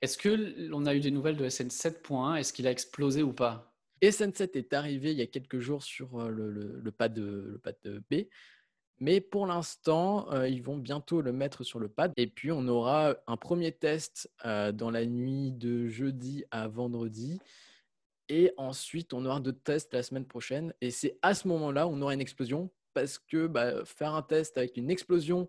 Est-ce 0.00 0.18
que 0.18 0.28
l'on 0.68 0.86
a 0.86 0.94
eu 0.94 1.00
des 1.00 1.10
nouvelles 1.10 1.36
de 1.36 1.48
SN7.1 1.48 2.36
Est-ce 2.36 2.52
qu'il 2.52 2.66
a 2.66 2.70
explosé 2.70 3.22
ou 3.22 3.32
pas? 3.32 3.74
SN7 4.02 4.56
est 4.56 4.72
arrivé 4.72 5.10
il 5.10 5.18
y 5.18 5.22
a 5.22 5.26
quelques 5.26 5.58
jours 5.58 5.82
sur 5.82 6.28
le, 6.30 6.50
le, 6.50 6.92
pad, 6.92 7.18
le 7.18 7.58
pad 7.58 7.76
B. 8.10 8.28
Mais 9.00 9.20
pour 9.20 9.46
l'instant, 9.46 10.26
ils 10.44 10.62
vont 10.62 10.76
bientôt 10.76 11.20
le 11.20 11.32
mettre 11.32 11.62
sur 11.64 11.78
le 11.78 11.88
pad. 11.88 12.12
Et 12.16 12.26
puis, 12.26 12.50
on 12.50 12.66
aura 12.68 13.16
un 13.26 13.36
premier 13.36 13.72
test 13.72 14.30
dans 14.44 14.90
la 14.90 15.06
nuit 15.06 15.52
de 15.52 15.86
jeudi 15.88 16.44
à 16.50 16.68
vendredi. 16.68 17.38
Et 18.28 18.52
ensuite, 18.56 19.14
on 19.14 19.24
aura 19.24 19.40
d'autres 19.40 19.62
tests 19.62 19.94
la 19.94 20.02
semaine 20.02 20.26
prochaine. 20.26 20.74
Et 20.80 20.90
c'est 20.90 21.18
à 21.22 21.34
ce 21.34 21.48
moment-là 21.48 21.86
on 21.86 22.00
aura 22.02 22.14
une 22.14 22.20
explosion. 22.20 22.70
Parce 22.92 23.18
que 23.18 23.46
bah, 23.46 23.84
faire 23.84 24.14
un 24.14 24.22
test 24.22 24.58
avec 24.58 24.76
une 24.76 24.90
explosion 24.90 25.48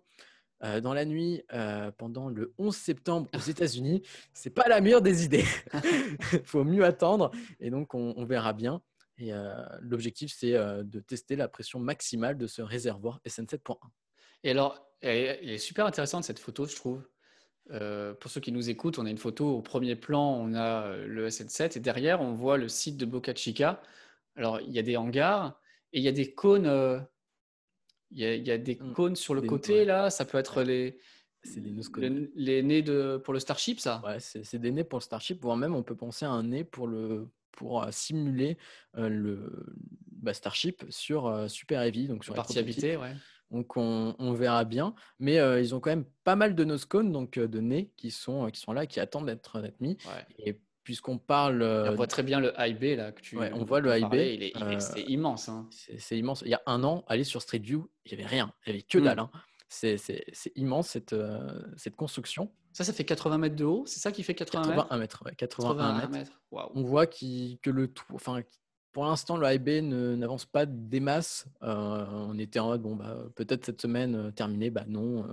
dans 0.82 0.92
la 0.92 1.04
nuit 1.04 1.42
pendant 1.96 2.28
le 2.28 2.52
11 2.58 2.76
septembre 2.76 3.28
aux 3.34 3.38
États-Unis, 3.38 4.02
c'est 4.32 4.50
pas 4.50 4.68
la 4.68 4.80
meilleure 4.80 5.02
des 5.02 5.24
idées. 5.24 5.44
Il 6.32 6.40
faut 6.44 6.64
mieux 6.64 6.84
attendre 6.84 7.30
et 7.60 7.70
donc 7.70 7.94
on, 7.94 8.24
verra 8.24 8.52
bien. 8.52 8.82
Et 9.20 9.32
l'objectif, 9.80 10.32
c'est 10.36 10.52
de 10.52 11.00
tester 11.00 11.36
la 11.36 11.48
pression 11.48 11.78
maximale 11.78 12.38
de 12.38 12.46
ce 12.46 12.62
réservoir 12.62 13.20
SN7.1. 13.26 13.78
Et 14.44 14.50
alors, 14.50 14.84
elle 15.00 15.48
est 15.48 15.58
super 15.58 15.86
intéressante 15.86 16.24
cette 16.24 16.38
photo, 16.38 16.66
je 16.66 16.74
trouve. 16.74 17.06
pour 17.68 18.30
ceux 18.30 18.40
qui 18.40 18.52
nous 18.52 18.70
écoutent, 18.70 18.98
on 18.98 19.06
a 19.06 19.10
une 19.10 19.18
photo 19.18 19.56
au 19.56 19.62
premier 19.62 19.94
plan, 19.94 20.34
on 20.34 20.54
a 20.54 20.96
le 20.96 21.28
SN7 21.28 21.76
et 21.76 21.80
derrière, 21.80 22.20
on 22.20 22.32
voit 22.32 22.56
le 22.56 22.68
site 22.68 22.96
de 22.96 23.04
Boca 23.04 23.34
Chica. 23.34 23.82
Alors, 24.36 24.60
il 24.60 24.70
y 24.70 24.78
a 24.78 24.82
des 24.82 24.96
hangars 24.96 25.60
et 25.92 25.98
il 25.98 26.04
y 26.04 26.08
a 26.08 26.12
des 26.12 26.32
cônes 26.32 27.06
il 28.10 28.46
y, 28.46 28.50
a, 28.50 28.58
des 28.58 28.74
mmh. 28.74 28.92
cônes 28.92 29.16
sur 29.16 29.34
le 29.34 29.42
côté, 29.42 29.84
là. 29.84 30.10
Ça 30.10 30.24
peut 30.24 30.38
être 30.38 30.62
les, 30.62 30.98
les 32.34 32.62
nez 32.62 32.82
de, 32.82 33.20
pour 33.24 33.32
le 33.32 33.40
Starship, 33.40 33.78
ça? 33.78 34.02
Ouais, 34.04 34.18
c'est 34.18 34.58
des 34.58 34.72
nez 34.72 34.84
pour 34.84 34.98
le 34.98 35.04
Starship, 35.04 35.40
voire 35.42 35.56
même 35.56 35.74
on 35.74 35.82
peut 35.82 35.96
penser 35.96 36.24
à 36.24 36.30
un 36.30 36.42
nez 36.42 36.64
pour, 36.64 36.88
le, 36.88 37.28
pour 37.52 37.86
simuler 37.90 38.56
le 38.94 39.66
bah, 40.12 40.34
Starship 40.34 40.84
sur 40.88 41.50
Super 41.50 41.82
Heavy, 41.82 42.08
donc 42.08 42.24
sur 42.24 42.34
partie 42.34 42.58
habitée, 42.58 42.96
ouais. 42.96 43.14
Donc 43.50 43.76
on, 43.76 44.14
on, 44.20 44.32
verra 44.32 44.64
bien, 44.64 44.94
mais 45.18 45.36
ils 45.60 45.74
ont 45.74 45.80
quand 45.80 45.90
même 45.90 46.04
pas 46.22 46.36
mal 46.36 46.54
de 46.54 46.62
noscones, 46.62 47.10
donc 47.10 47.38
de 47.38 47.60
nez 47.60 47.90
qui 47.96 48.12
sont, 48.12 48.48
qui 48.50 48.60
sont 48.60 48.72
là, 48.72 48.86
qui 48.86 49.00
attendent 49.00 49.26
d'être 49.26 49.60
mis. 49.80 49.98
Et 50.38 50.60
puisqu'on 50.90 51.18
parle. 51.18 51.62
on 51.62 51.94
voit 51.94 52.06
très 52.06 52.24
bien 52.24 52.40
le 52.40 52.52
IB 52.58 52.96
là 52.96 53.12
que 53.12 53.20
tu. 53.20 53.36
Ouais, 53.36 53.52
on 53.54 53.64
voit 53.64 53.80
le 53.80 53.96
IB. 53.96 54.12
Il 54.12 54.42
est, 54.42 54.80
c'est 54.80 55.02
immense. 55.02 55.48
Hein. 55.48 55.68
C'est 55.70 56.18
immense. 56.18 56.42
Il 56.44 56.50
y 56.50 56.54
a 56.54 56.62
un 56.66 56.82
an, 56.84 57.04
aller 57.06 57.24
sur 57.24 57.42
Street 57.42 57.58
View, 57.58 57.88
il 58.04 58.16
n'y 58.16 58.24
avait 58.24 58.28
rien. 58.28 58.52
Il 58.66 58.72
n'y 58.72 58.78
avait 58.78 58.82
que 58.82 58.98
hmm. 58.98 59.04
dalle. 59.04 59.18
Hein. 59.20 59.30
C'est 59.70 60.22
immense 60.56 60.88
cette, 60.88 61.12
euh, 61.12 61.62
cette 61.76 61.94
construction. 61.94 62.50
Ça, 62.72 62.82
ça 62.84 62.92
fait 62.92 63.04
80 63.04 63.38
mètres 63.38 63.56
de 63.56 63.64
haut. 63.64 63.84
C'est 63.86 64.00
ça 64.00 64.10
qui 64.10 64.24
fait 64.24 64.34
80 64.34 64.62
81 64.62 64.98
mètres? 64.98 65.24
81 65.36 66.08
mètres. 66.08 66.32
On 66.50 66.82
voit 66.82 67.06
que 67.06 67.70
le 67.70 67.88
tout. 67.88 68.04
Enfin, 68.12 68.42
pour 68.92 69.04
l'instant, 69.04 69.36
le 69.36 69.46
IB 69.52 69.80
n'avance 69.82 70.44
pas 70.44 70.66
des 70.66 70.98
masses. 70.98 71.46
Euh, 71.62 72.04
on 72.10 72.36
était 72.38 72.58
en 72.58 72.66
mode, 72.66 72.82
bon, 72.82 72.96
bah, 72.96 73.16
peut-être 73.36 73.64
cette 73.64 73.80
semaine 73.80 74.32
terminée. 74.32 74.70
Bah 74.70 74.84
non. 74.88 75.24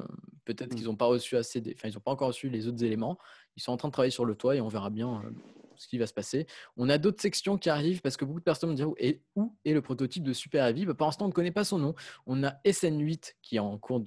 peut-être 0.46 0.72
hmm. 0.72 0.76
qu'ils 0.76 0.86
n'ont 0.86 0.96
pas 0.96 1.08
reçu 1.08 1.36
assez. 1.36 1.60
Enfin, 1.76 1.90
ils 1.90 1.96
n'ont 1.96 2.00
pas 2.02 2.12
encore 2.12 2.28
reçu 2.28 2.50
les 2.50 2.68
autres 2.68 2.84
éléments. 2.84 3.18
Ils 3.56 3.64
sont 3.64 3.72
en 3.72 3.78
train 3.78 3.88
de 3.88 3.94
travailler 3.94 4.12
sur 4.12 4.26
le 4.26 4.36
toit 4.36 4.56
et 4.56 4.62
on 4.62 4.68
verra 4.68 4.92
bien 4.92 5.16
euh, 5.26 5.32
ce 5.78 5.88
qui 5.88 5.98
va 5.98 6.08
se 6.08 6.14
passer. 6.14 6.48
On 6.76 6.90
a 6.90 6.98
d'autres 6.98 7.22
sections 7.22 7.58
qui 7.58 7.70
arrivent 7.70 8.02
parce 8.02 8.18
que 8.18 8.26
beaucoup 8.26 8.40
de 8.40 8.44
personnes 8.44 8.72
me 8.72 8.76
diront 8.76 8.96
et 8.98 9.22
où 9.36 9.56
est 9.66 9.74
le 9.74 9.82
prototype 9.82 10.24
de 10.24 10.34
Super 10.34 10.66
Heavy? 10.66 10.86
Bah, 10.86 10.94
Pour 10.94 11.08
l'instant, 11.08 11.26
on 11.26 11.30
ne 11.30 11.34
connaît 11.34 11.52
pas 11.52 11.64
son 11.64 11.80
nom. 11.80 11.96
On 12.26 12.44
a 12.44 12.56
SN8 12.66 13.34
qui 13.42 13.58
est 13.58 13.60
en 13.60 13.78
cours 13.78 14.02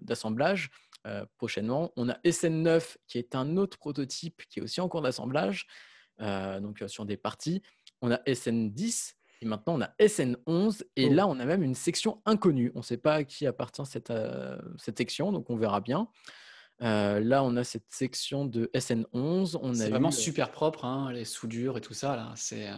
d'assemblage. 0.00 0.70
Euh, 1.04 1.26
prochainement. 1.36 1.92
On 1.96 2.08
a 2.08 2.12
SN9 2.24 2.96
qui 3.08 3.18
est 3.18 3.34
un 3.34 3.56
autre 3.56 3.76
prototype 3.76 4.42
qui 4.48 4.60
est 4.60 4.62
aussi 4.62 4.80
en 4.80 4.88
cours 4.88 5.02
d'assemblage, 5.02 5.66
euh, 6.20 6.60
donc 6.60 6.80
sur 6.86 7.04
des 7.04 7.16
parties. 7.16 7.60
On 8.02 8.12
a 8.12 8.18
SN10 8.18 9.14
et 9.40 9.46
maintenant 9.46 9.74
on 9.74 9.80
a 9.80 9.90
SN11 9.98 10.84
et 10.94 11.10
là 11.10 11.26
on 11.26 11.40
a 11.40 11.44
même 11.44 11.64
une 11.64 11.74
section 11.74 12.22
inconnue. 12.24 12.70
On 12.76 12.78
ne 12.78 12.84
sait 12.84 12.98
pas 12.98 13.14
à 13.14 13.24
qui 13.24 13.48
appartient 13.48 13.84
cette, 13.84 14.12
cette 14.78 14.96
section, 14.96 15.32
donc 15.32 15.50
on 15.50 15.56
verra 15.56 15.80
bien. 15.80 16.06
Euh, 16.82 17.20
là, 17.20 17.44
on 17.44 17.56
a 17.56 17.64
cette 17.64 17.90
section 17.90 18.44
de 18.44 18.70
SN11. 18.74 19.56
On 19.60 19.74
c'est 19.74 19.90
vraiment 19.90 20.08
euh 20.08 20.12
super 20.12 20.50
propre, 20.50 20.84
hein, 20.84 21.12
les 21.12 21.24
soudures 21.24 21.78
et 21.78 21.80
tout 21.80 21.94
ça. 21.94 22.16
Là, 22.16 22.32
c'est. 22.36 22.68
Euh 22.68 22.76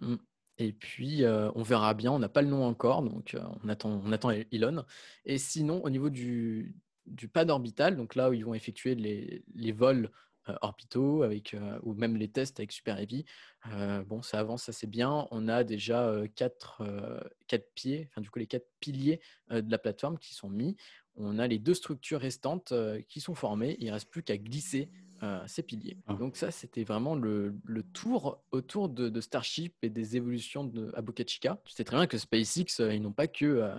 mmh. 0.00 0.16
Et 0.58 0.72
puis, 0.72 1.22
on 1.54 1.62
verra 1.62 1.94
bien. 1.94 2.12
On 2.12 2.18
n'a 2.18 2.28
pas 2.28 2.42
le 2.42 2.48
nom 2.48 2.66
encore, 2.66 3.02
donc 3.02 3.34
on 3.64 3.68
attend, 3.70 4.02
on 4.04 4.12
attend 4.12 4.28
Elon. 4.52 4.84
Et 5.24 5.38
sinon, 5.38 5.82
au 5.82 5.88
niveau 5.88 6.10
du, 6.10 6.76
du 7.06 7.28
pad 7.28 7.48
orbital, 7.48 7.96
donc 7.96 8.14
là 8.14 8.28
où 8.28 8.34
ils 8.34 8.44
vont 8.44 8.52
effectuer 8.52 8.94
les, 8.94 9.42
les 9.54 9.72
vols 9.72 10.10
orbitaux 10.60 11.22
avec, 11.22 11.56
ou 11.82 11.94
même 11.94 12.14
les 12.18 12.28
tests 12.28 12.60
avec 12.60 12.72
Super 12.72 12.98
Heavy, 12.98 13.24
bon, 14.06 14.20
ça 14.20 14.38
avance 14.38 14.68
assez 14.68 14.86
bien. 14.86 15.26
On 15.30 15.48
a 15.48 15.64
déjà 15.64 16.14
quatre, 16.34 16.82
quatre 17.46 17.72
pieds, 17.74 18.10
enfin 18.10 18.20
du 18.20 18.28
coup 18.28 18.38
les 18.38 18.46
quatre 18.46 18.68
piliers 18.80 19.22
de 19.50 19.70
la 19.70 19.78
plateforme 19.78 20.18
qui 20.18 20.34
sont 20.34 20.50
mis 20.50 20.76
on 21.16 21.38
a 21.38 21.46
les 21.46 21.58
deux 21.58 21.74
structures 21.74 22.20
restantes 22.20 22.72
euh, 22.72 23.00
qui 23.08 23.20
sont 23.20 23.34
formées. 23.34 23.76
Il 23.80 23.86
ne 23.86 23.92
reste 23.92 24.10
plus 24.10 24.22
qu'à 24.22 24.36
glisser 24.36 24.88
euh, 25.22 25.42
ces 25.46 25.62
piliers. 25.62 25.98
Ah. 26.06 26.14
Donc 26.14 26.36
ça, 26.36 26.50
c'était 26.50 26.84
vraiment 26.84 27.14
le, 27.14 27.54
tour 27.92 28.42
autour 28.52 28.88
de, 28.88 29.20
Starship 29.20 29.74
et 29.82 29.90
des 29.90 30.16
évolutions 30.16 30.64
de, 30.64 30.90
à 30.94 31.02
Boca 31.02 31.24
Chica. 31.26 31.60
Tu 31.64 31.74
sais 31.74 31.84
très 31.84 31.96
bien 31.96 32.06
que 32.06 32.18
SpaceX, 32.18 32.80
euh, 32.80 32.94
ils 32.94 33.02
n'ont 33.02 33.12
pas 33.12 33.26
que, 33.26 33.70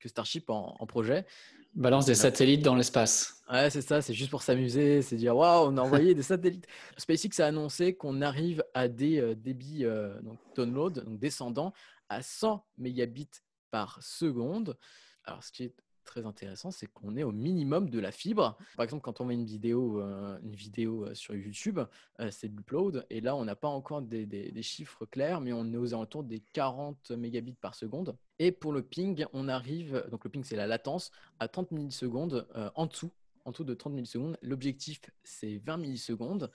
que 0.00 0.08
Starship 0.08 0.50
en, 0.50 0.86
projet. 0.86 1.26
Balance 1.74 2.06
des 2.06 2.14
satellites 2.14 2.62
dans 2.62 2.76
l'espace. 2.76 3.42
Ouais, 3.50 3.68
c'est 3.68 3.82
ça, 3.82 4.00
c'est 4.00 4.14
juste 4.14 4.30
pour 4.30 4.42
s'amuser, 4.42 5.02
c'est 5.02 5.16
dire 5.16 5.36
waouh, 5.36 5.68
on 5.72 5.76
a 5.76 5.80
envoyé 5.80 6.14
des 6.14 6.22
satellites. 6.22 6.68
SpaceX 6.96 7.40
a 7.40 7.46
annoncé 7.46 7.96
qu'on 7.96 8.22
arrive 8.22 8.62
à 8.74 8.86
des 8.86 9.34
débits 9.34 9.84
donc 10.22 10.38
download, 10.54 11.04
donc 11.04 11.18
descendants, 11.18 11.72
à 12.08 12.22
100 12.22 12.64
mégabits 12.78 13.28
par 13.72 14.00
seconde. 14.00 14.76
Alors, 15.24 15.42
ce 15.42 15.50
qui 15.50 15.64
est 15.64 15.74
très 16.04 16.26
intéressant, 16.26 16.70
c'est 16.70 16.86
qu'on 16.86 17.16
est 17.16 17.22
au 17.22 17.32
minimum 17.32 17.90
de 17.90 17.98
la 17.98 18.12
fibre. 18.12 18.56
Par 18.76 18.84
exemple, 18.84 19.02
quand 19.02 19.20
on 19.20 19.24
met 19.24 19.34
une 19.34 19.44
vidéo, 19.44 20.00
euh, 20.00 20.38
une 20.42 20.54
vidéo 20.54 21.04
euh, 21.04 21.14
sur 21.14 21.34
YouTube, 21.34 21.80
euh, 22.20 22.30
c'est 22.30 22.48
de 22.48 22.56
l'upload, 22.56 23.06
et 23.10 23.20
là, 23.20 23.34
on 23.34 23.44
n'a 23.44 23.56
pas 23.56 23.68
encore 23.68 24.02
des, 24.02 24.62
chiffres 24.62 25.04
clairs, 25.06 25.40
mais 25.40 25.52
on 25.52 25.72
est 25.72 25.76
aux 25.76 25.94
alentours 25.94 26.24
des 26.24 26.40
40 26.40 27.10
mégabits 27.12 27.56
par 27.60 27.74
seconde. 27.74 28.16
Et 28.38 28.52
pour 28.52 28.72
le 28.72 28.82
ping, 28.82 29.26
on 29.32 29.48
arrive, 29.48 30.04
donc 30.10 30.24
le 30.24 30.30
ping, 30.30 30.44
c'est 30.44 30.56
la 30.56 30.66
latence, 30.66 31.10
à 31.40 31.48
30 31.48 31.72
millisecondes 31.72 32.46
en 32.74 32.86
dessous, 32.86 33.10
en 33.44 33.50
dessous 33.50 33.64
de 33.64 33.74
30 33.74 33.92
millisecondes. 33.92 34.38
L'objectif, 34.42 35.00
c'est 35.22 35.58
20 35.58 35.76
millisecondes. 35.76 36.50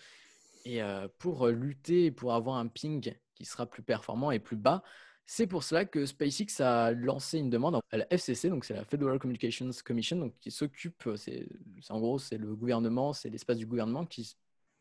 Et 0.66 0.82
pour 1.20 1.48
lutter, 1.48 2.12
pour 2.12 2.34
avoir 2.34 2.58
un 2.58 2.68
ping 2.68 3.14
qui 3.36 3.46
sera 3.46 3.66
plus 3.66 3.84
performant 3.84 4.32
et 4.32 4.40
plus 4.40 4.58
bas, 4.58 4.84
c'est 5.32 5.46
pour 5.46 5.64
cela 5.64 5.86
que 5.86 6.08
SpaceX 6.08 6.60
a 6.60 6.92
lancé 6.92 7.38
une 7.38 7.52
demande 7.52 7.80
à 7.92 7.98
la 7.98 8.12
FCC, 8.12 8.50
donc 8.50 8.66
c'est 8.66 8.74
la 8.74 8.84
Federal 8.84 9.20
Communications 9.20 9.70
Commission, 9.86 10.16
donc 10.18 10.34
qui 10.40 10.50
s'occupe, 10.50 11.06
euh, 11.06 11.18
c'est 11.18 11.48
en 11.90 12.00
gros 12.00 12.18
c'est 12.18 12.40
le 12.40 12.56
gouvernement, 12.56 13.14
c'est 13.14 13.30
l'espace 13.30 13.58
du 13.58 13.68
gouvernement 13.68 14.08
qui 14.08 14.36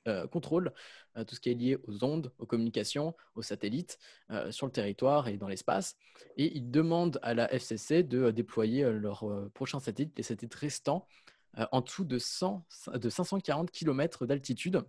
euh, 0.07 0.27
contrôle 0.27 0.73
euh, 1.19 1.25
tout 1.25 1.35
ce 1.35 1.41
qui 1.41 1.51
est 1.51 1.55
lié 1.55 1.77
aux 1.87 2.03
ondes, 2.03 2.33
aux 2.39 2.47
communications, 2.47 3.15
aux 3.35 3.43
satellites 3.43 3.99
sur 4.49 4.65
le 4.65 4.73
territoire 4.73 5.29
et 5.29 5.37
dans 5.37 5.49
l'espace. 5.49 5.99
Et 6.39 6.57
ils 6.57 6.71
demandent 6.71 7.21
à 7.21 7.35
la 7.35 7.53
FCC 7.53 8.03
de 8.03 8.31
déployer 8.31 8.91
leurs 8.91 9.27
prochains 9.53 9.81
satellites, 9.81 10.17
les 10.17 10.23
satellites 10.23 10.55
restants, 10.55 11.07
en 11.73 11.83
dessous 11.83 12.05
de, 12.05 12.19
100, 12.19 12.65
de 12.95 13.11
540 13.11 13.71
km 13.71 14.25
d'altitude 14.25 14.83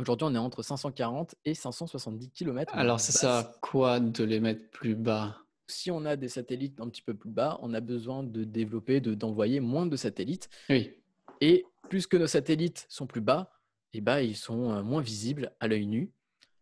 Aujourd'hui, 0.00 0.26
on 0.30 0.34
est 0.34 0.38
entre 0.38 0.62
540 0.62 1.34
et 1.44 1.52
570 1.52 2.30
km. 2.30 2.74
Alors, 2.74 2.98
ça 2.98 3.12
sert 3.12 3.30
à 3.30 3.44
quoi 3.60 4.00
de 4.00 4.24
les 4.24 4.40
mettre 4.40 4.70
plus 4.70 4.94
bas? 4.94 5.36
Si 5.66 5.90
on 5.90 6.06
a 6.06 6.16
des 6.16 6.28
satellites 6.28 6.80
un 6.80 6.88
petit 6.88 7.02
peu 7.02 7.14
plus 7.14 7.28
bas, 7.28 7.58
on 7.60 7.74
a 7.74 7.80
besoin 7.80 8.22
de 8.22 8.44
développer, 8.44 9.00
d'envoyer 9.00 9.60
moins 9.60 9.84
de 9.84 9.96
satellites. 9.96 10.48
Oui. 10.70 10.94
Et 11.42 11.66
plus 11.90 12.06
que 12.06 12.16
nos 12.16 12.26
satellites 12.26 12.86
sont 12.88 13.06
plus 13.06 13.20
bas, 13.20 13.52
eh 13.92 14.00
ben, 14.00 14.20
ils 14.20 14.36
sont 14.36 14.70
euh, 14.70 14.82
moins 14.82 15.02
visibles 15.02 15.52
à 15.60 15.68
l'œil 15.68 15.86
nu. 15.86 16.10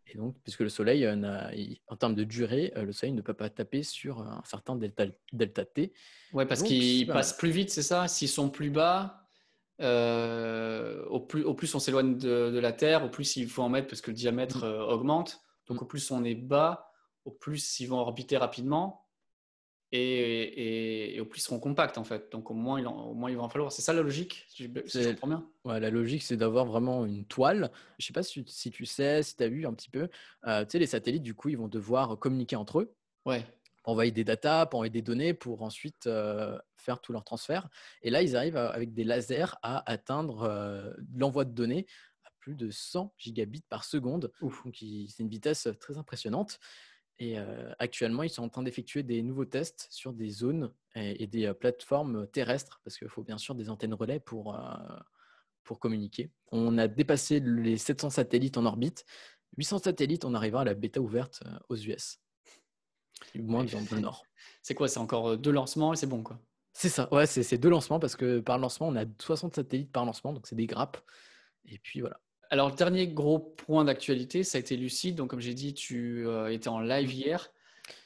Et 0.08 0.16
donc, 0.16 0.34
puisque 0.42 0.60
le 0.60 0.68
Soleil, 0.68 1.04
euh, 1.04 1.54
en 1.86 1.96
termes 1.96 2.16
de 2.16 2.24
durée, 2.24 2.72
euh, 2.76 2.82
le 2.82 2.92
Soleil 2.92 3.12
ne 3.12 3.20
peut 3.20 3.34
pas 3.34 3.50
taper 3.50 3.84
sur 3.84 4.20
un 4.20 4.42
certain 4.44 4.74
delta, 4.74 5.04
delta 5.32 5.64
T. 5.64 5.92
Oui, 6.32 6.44
parce 6.44 6.64
qu'ils 6.64 7.06
passent 7.06 7.36
plus 7.36 7.50
vite, 7.50 7.70
c'est 7.70 7.82
ça? 7.82 8.08
S'ils 8.08 8.28
sont 8.28 8.50
plus 8.50 8.70
bas, 8.70 9.27
euh, 9.80 11.04
au, 11.06 11.20
plus, 11.20 11.44
au 11.44 11.54
plus 11.54 11.74
on 11.74 11.78
s'éloigne 11.78 12.18
de, 12.18 12.58
la 12.58 12.72
Terre, 12.72 13.04
au 13.04 13.08
plus 13.08 13.36
il 13.36 13.48
faut 13.48 13.62
en 13.62 13.68
mettre 13.68 13.88
parce 13.88 14.00
que 14.00 14.10
le 14.10 14.16
diamètre 14.16 14.64
mm. 14.64 14.64
euh, 14.64 14.86
augmente. 14.86 15.40
Donc 15.68 15.80
mm. 15.80 15.84
au 15.84 15.86
plus 15.86 16.10
on 16.10 16.24
est 16.24 16.34
bas, 16.34 16.92
au 17.24 17.30
plus 17.30 17.80
ils 17.80 17.86
vont 17.86 17.98
orbiter 17.98 18.36
rapidement 18.36 19.04
et, 19.90 21.16
au 21.20 21.24
plus 21.24 21.40
ils 21.40 21.44
seront 21.44 21.60
compacts 21.60 21.96
en 21.96 22.04
fait. 22.04 22.30
Donc 22.32 22.50
au 22.50 22.54
moins 22.54 22.80
il, 22.80 22.86
au 22.86 23.14
moins, 23.14 23.30
il 23.30 23.36
va 23.36 23.42
en 23.42 23.48
falloir. 23.48 23.72
C'est 23.72 23.82
ça 23.82 23.92
la 23.92 24.02
logique 24.02 24.44
si 24.48 24.64
je, 24.64 25.10
comprends 25.10 25.28
bien? 25.28 25.48
ouais, 25.64 25.80
La 25.80 25.90
logique 25.90 26.22
c'est 26.22 26.36
d'avoir 26.36 26.66
vraiment 26.66 27.06
une 27.06 27.24
toile. 27.24 27.70
Je 27.98 28.06
sais 28.06 28.12
pas 28.12 28.22
si, 28.22 28.44
tu 28.44 28.84
sais, 28.84 29.22
si 29.22 29.36
tu 29.36 29.42
as 29.42 29.48
vu 29.48 29.66
un 29.66 29.72
petit 29.74 29.90
peu. 29.90 30.08
Euh, 30.46 30.64
tu 30.64 30.72
sais, 30.72 30.78
les 30.78 30.86
satellites 30.86 31.22
du 31.22 31.34
coup 31.34 31.48
ils 31.48 31.58
vont 31.58 31.68
devoir 31.68 32.18
communiquer 32.18 32.56
entre 32.56 32.80
eux. 32.80 32.94
Ouais. 33.24 33.44
Envoyer 33.88 34.12
des 34.12 34.24
pour 34.24 34.80
envoyer 34.80 34.90
des 34.90 35.02
données, 35.02 35.34
pour 35.34 35.62
ensuite 35.62 36.08
faire 36.76 37.00
tout 37.00 37.12
leur 37.12 37.24
transfert. 37.24 37.68
Et 38.02 38.10
là, 38.10 38.22
ils 38.22 38.36
arrivent 38.36 38.56
avec 38.56 38.92
des 38.92 39.04
lasers 39.04 39.56
à 39.62 39.90
atteindre 39.90 40.94
l'envoi 41.14 41.44
de 41.44 41.52
données 41.52 41.86
à 42.24 42.30
plus 42.38 42.54
de 42.54 42.70
100 42.70 43.14
gigabits 43.16 43.64
par 43.68 43.84
seconde. 43.84 44.30
Donc, 44.40 44.76
c'est 44.76 45.22
une 45.22 45.28
vitesse 45.28 45.68
très 45.80 45.96
impressionnante. 45.96 46.58
Et 47.18 47.36
actuellement, 47.78 48.22
ils 48.22 48.30
sont 48.30 48.42
en 48.42 48.48
train 48.48 48.62
d'effectuer 48.62 49.02
des 49.02 49.22
nouveaux 49.22 49.46
tests 49.46 49.88
sur 49.90 50.12
des 50.12 50.28
zones 50.28 50.72
et, 50.94 51.26
des 51.26 51.52
plateformes 51.54 52.28
terrestres, 52.28 52.80
parce 52.84 52.98
qu'il 52.98 53.08
faut 53.08 53.24
bien 53.24 53.38
sûr 53.38 53.54
des 53.54 53.70
antennes 53.70 53.94
relais 53.94 54.20
pour, 54.20 54.56
pour 55.64 55.80
communiquer. 55.80 56.30
On 56.52 56.76
a 56.78 56.88
dépassé 56.88 57.40
les 57.40 57.78
700 57.78 58.10
satellites 58.10 58.58
en 58.58 58.66
orbite. 58.66 59.04
800 59.56 59.78
satellites, 59.78 60.24
on 60.26 60.34
arrivera 60.34 60.60
à 60.60 60.64
la 60.64 60.74
bêta 60.74 61.00
ouverte 61.00 61.42
aux 61.70 61.76
US. 61.76 62.20
Moins 63.34 63.64
dans 63.64 63.80
le 63.90 64.00
nord. 64.00 64.24
C'est 64.62 64.74
quoi 64.74 64.88
C'est 64.88 64.98
encore 64.98 65.36
deux 65.36 65.52
lancements 65.52 65.92
et 65.92 65.96
c'est 65.96 66.06
bon, 66.06 66.22
quoi? 66.22 66.38
C'est 66.72 66.88
ça, 66.88 67.12
ouais, 67.12 67.26
c'est 67.26 67.58
deux 67.58 67.70
lancements, 67.70 67.98
parce 67.98 68.14
que 68.14 68.38
par 68.38 68.56
lancement, 68.56 68.86
on 68.88 68.94
a 68.94 69.04
60 69.18 69.56
satellites 69.56 69.90
par 69.90 70.04
lancement, 70.04 70.32
donc 70.32 70.46
c'est 70.46 70.54
des 70.54 70.66
grappes. 70.66 70.98
Et 71.66 71.78
puis 71.78 72.00
voilà. 72.00 72.20
Alors, 72.50 72.70
le 72.70 72.76
dernier 72.76 73.08
gros 73.08 73.38
point 73.38 73.84
d'actualité, 73.84 74.42
ça 74.42 74.58
a 74.58 74.60
été 74.60 74.76
Lucide. 74.76 75.16
Donc, 75.16 75.30
comme 75.30 75.40
j'ai 75.40 75.54
dit, 75.54 75.74
tu 75.74 76.26
euh, 76.26 76.52
étais 76.52 76.68
en 76.68 76.80
live 76.80 77.12
hier. 77.12 77.50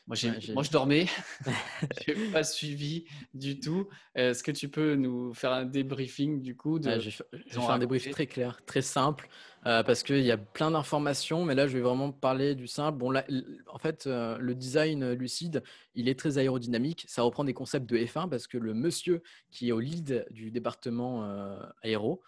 Moi, 0.06 0.16
moi 0.54 0.62
je 0.62 0.70
dormais. 0.70 1.06
je 2.06 2.12
n'ai 2.12 2.30
pas 2.30 2.44
suivi 2.44 3.04
du 3.34 3.60
tout. 3.60 3.88
Est-ce 4.14 4.42
que 4.42 4.50
tu 4.50 4.68
peux 4.68 4.94
nous 4.94 5.32
faire 5.32 5.52
un 5.52 5.64
débriefing 5.64 6.40
du 6.40 6.56
coup 6.56 6.78
de... 6.78 6.98
Je 6.98 7.10
vais 7.10 7.50
faire 7.50 7.70
un 7.70 7.78
débriefing 7.78 8.12
très 8.12 8.26
clair, 8.26 8.60
très 8.64 8.82
simple, 8.82 9.28
euh, 9.66 9.82
parce 9.82 10.02
qu'il 10.02 10.22
y 10.22 10.30
a 10.30 10.36
plein 10.36 10.70
d'informations, 10.70 11.44
mais 11.44 11.54
là, 11.54 11.66
je 11.66 11.74
vais 11.74 11.82
vraiment 11.82 12.10
parler 12.10 12.54
du 12.54 12.66
simple. 12.66 12.98
Bon, 12.98 13.10
là, 13.10 13.24
en 13.68 13.78
fait, 13.78 14.06
euh, 14.06 14.36
le 14.38 14.54
design 14.54 15.12
lucide, 15.12 15.62
il 15.94 16.08
est 16.08 16.18
très 16.18 16.38
aérodynamique. 16.38 17.04
Ça 17.08 17.22
reprend 17.22 17.44
des 17.44 17.54
concepts 17.54 17.88
de 17.88 17.96
F1 17.96 18.28
parce 18.28 18.46
que 18.46 18.58
le 18.58 18.74
monsieur 18.74 19.22
qui 19.50 19.68
est 19.68 19.72
au 19.72 19.80
lead 19.80 20.26
du 20.30 20.50
département 20.50 21.24
aéro, 21.82 22.22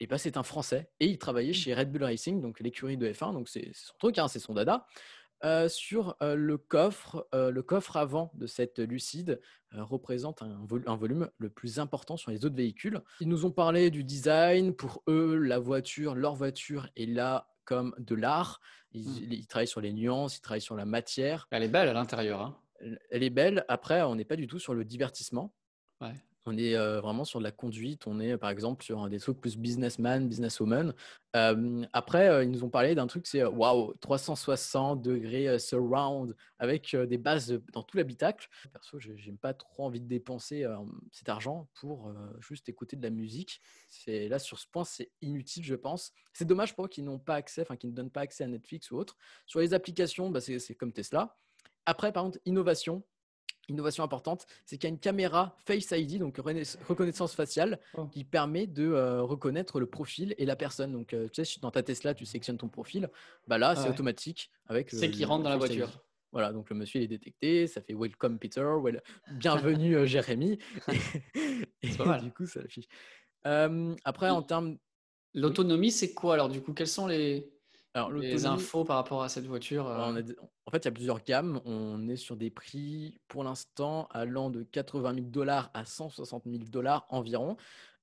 et 0.00 0.06
bah, 0.06 0.18
c'est 0.18 0.36
un 0.36 0.42
Français 0.42 0.90
et 1.00 1.06
il 1.06 1.18
travaillait 1.18 1.52
mmh. 1.52 1.54
chez 1.54 1.74
Red 1.74 1.90
Bull 1.90 2.04
Racing, 2.04 2.40
donc 2.40 2.60
l'écurie 2.60 2.96
de 2.96 3.10
F1, 3.10 3.32
donc 3.32 3.48
c'est 3.48 3.70
son 3.72 3.94
truc, 3.98 4.18
hein, 4.18 4.28
c'est 4.28 4.38
son 4.38 4.54
dada. 4.54 4.86
Euh, 5.44 5.68
sur 5.68 6.16
euh, 6.22 6.34
le 6.34 6.56
coffre, 6.56 7.28
euh, 7.34 7.50
le 7.50 7.62
coffre 7.62 7.98
avant 7.98 8.32
de 8.34 8.46
cette 8.46 8.78
Lucide 8.78 9.40
représente 9.72 10.40
un, 10.40 10.64
volume 10.96 11.28
le 11.36 11.50
plus 11.50 11.78
important 11.78 12.16
sur 12.16 12.30
les 12.30 12.46
autres 12.46 12.56
véhicules. 12.56 13.02
Ils 13.20 13.28
nous 13.28 13.44
ont 13.44 13.50
parlé 13.50 13.90
du 13.90 14.02
design. 14.02 14.74
Pour 14.74 15.02
eux, 15.08 15.36
la 15.36 15.58
voiture, 15.58 16.14
leur 16.14 16.34
voiture 16.34 16.88
est 16.96 17.04
là 17.04 17.50
comme 17.66 17.94
de 17.98 18.14
l'art. 18.14 18.60
Ils, 18.92 19.40
mmh. 19.42 19.46
travaillent 19.46 19.68
sur 19.68 19.82
les 19.82 19.92
nuances, 19.92 20.38
ils 20.38 20.40
travaillent 20.40 20.62
sur 20.62 20.76
la 20.76 20.86
matière. 20.86 21.46
Elle 21.50 21.64
est 21.64 21.68
belle 21.68 21.88
à 21.88 21.92
l'intérieur. 21.92 22.40
Hein. 22.40 22.56
Elle 23.10 23.22
est 23.22 23.30
belle. 23.30 23.66
Après, 23.68 24.02
on 24.02 24.14
n'est 24.14 24.24
pas 24.24 24.36
du 24.36 24.46
tout 24.46 24.58
sur 24.58 24.72
le 24.72 24.84
divertissement. 24.84 25.52
Ouais. 26.00 26.14
On 26.46 26.56
est 26.56 26.76
vraiment 27.00 27.24
sur 27.24 27.38
de 27.38 27.44
la 27.44 27.52
conduite. 27.52 28.06
On 28.06 28.20
est 28.20 28.36
par 28.36 28.50
exemple 28.50 28.84
sur 28.84 29.08
des 29.08 29.18
trucs 29.18 29.40
plus 29.40 29.56
businessman, 29.56 30.28
businesswoman. 30.28 30.94
après, 31.92 32.44
ils 32.44 32.50
nous 32.50 32.64
ont 32.64 32.70
parlé 32.70 32.94
d'un 32.94 33.06
truc, 33.06 33.26
c'est 33.26 33.44
waouh, 33.44 33.94
360 34.00 35.02
degrés 35.02 35.58
surround 35.58 36.34
avec 36.58 36.94
des 36.96 37.18
bases 37.18 37.60
dans 37.72 37.82
tout 37.82 37.96
l'habitacle. 37.96 38.48
Perso, 38.72 38.98
n'ai 38.98 39.32
pas 39.32 39.54
trop 39.54 39.84
envie 39.84 40.00
de 40.00 40.06
dépenser 40.06 40.66
cet 41.12 41.28
argent 41.28 41.68
pour 41.74 42.12
juste 42.40 42.68
écouter 42.68 42.96
de 42.96 43.02
la 43.02 43.10
musique. 43.10 43.60
C'est 43.88 44.28
là 44.28 44.38
sur 44.38 44.58
ce 44.58 44.66
point, 44.66 44.84
c'est 44.84 45.10
inutile, 45.20 45.64
je 45.64 45.74
pense. 45.74 46.12
C'est 46.32 46.46
dommage 46.46 46.74
pour 46.74 46.86
eux 46.86 46.88
qui 46.88 47.02
n'ont 47.02 47.18
pas 47.18 47.34
accès, 47.34 47.62
enfin 47.62 47.76
qui 47.76 47.86
ne 47.86 47.92
donnent 47.92 48.10
pas 48.10 48.22
accès 48.22 48.44
à 48.44 48.46
Netflix 48.46 48.90
ou 48.90 48.96
autre. 48.96 49.16
Sur 49.46 49.60
les 49.60 49.74
applications, 49.74 50.30
bah, 50.30 50.40
c'est 50.40 50.74
comme 50.74 50.92
Tesla. 50.92 51.36
Après, 51.86 52.12
par 52.12 52.24
contre, 52.24 52.38
innovation, 52.44 53.04
innovation 53.68 54.04
importante, 54.04 54.46
c'est 54.64 54.76
qu'il 54.76 54.88
y 54.88 54.90
a 54.90 54.94
une 54.94 55.00
caméra 55.00 55.56
Face 55.64 55.90
ID, 55.90 56.18
donc 56.18 56.36
reconnaissance 56.36 57.34
faciale, 57.34 57.78
oh. 57.94 58.06
qui 58.06 58.24
permet 58.24 58.66
de 58.66 58.86
euh, 58.86 59.22
reconnaître 59.22 59.80
le 59.80 59.86
profil 59.86 60.34
et 60.38 60.44
la 60.44 60.56
personne. 60.56 60.92
Donc, 60.92 61.12
euh, 61.12 61.28
tu 61.32 61.44
sais, 61.44 61.60
dans 61.60 61.70
ta 61.70 61.82
Tesla, 61.82 62.14
tu 62.14 62.24
sélectionnes 62.24 62.58
ton 62.58 62.68
profil. 62.68 63.10
Bah 63.46 63.58
là, 63.58 63.74
c'est 63.76 63.88
automatique 63.88 64.50
avec. 64.66 64.90
C'est 64.90 65.10
qui 65.10 65.24
rentre 65.24 65.44
dans 65.44 65.50
la 65.50 65.56
voiture. 65.56 65.90
Voilà, 66.32 66.52
donc 66.52 66.68
le 66.68 66.76
monsieur 66.76 67.00
est 67.00 67.06
détecté, 67.06 67.66
ça 67.66 67.80
fait 67.80 67.94
Welcome 67.94 68.38
Peter, 68.38 68.66
bienvenue 69.30 69.96
euh, 69.96 70.06
Jérémy. 70.06 70.58
et, 71.82 71.88
du 71.88 72.32
coup, 72.32 72.46
ça 72.46 72.60
affiche. 72.60 72.88
après, 74.04 74.30
en 74.30 74.42
termes. 74.42 74.78
L'autonomie, 75.34 75.90
c'est 75.90 76.14
quoi 76.14 76.32
alors 76.32 76.48
du 76.48 76.62
coup 76.62 76.72
Quels 76.72 76.88
sont 76.88 77.06
les, 77.06 77.55
alors, 77.96 78.12
les 78.12 78.44
infos 78.44 78.84
par 78.84 78.96
rapport 78.96 79.22
à 79.22 79.30
cette 79.30 79.46
voiture 79.46 79.88
euh 79.88 80.22
En 80.66 80.70
fait, 80.70 80.78
il 80.78 80.84
y 80.84 80.88
a 80.88 80.92
plusieurs 80.92 81.24
gammes. 81.24 81.62
On 81.64 82.08
est 82.08 82.16
sur 82.16 82.36
des 82.36 82.50
prix 82.50 83.18
pour 83.26 83.42
l'instant 83.42 84.06
allant 84.10 84.50
de 84.50 84.62
80 84.64 85.14
000 85.14 85.26
dollars 85.28 85.70
à 85.72 85.86
160 85.86 86.42
000 86.44 86.64
dollars 86.70 87.06
environ. 87.08 87.56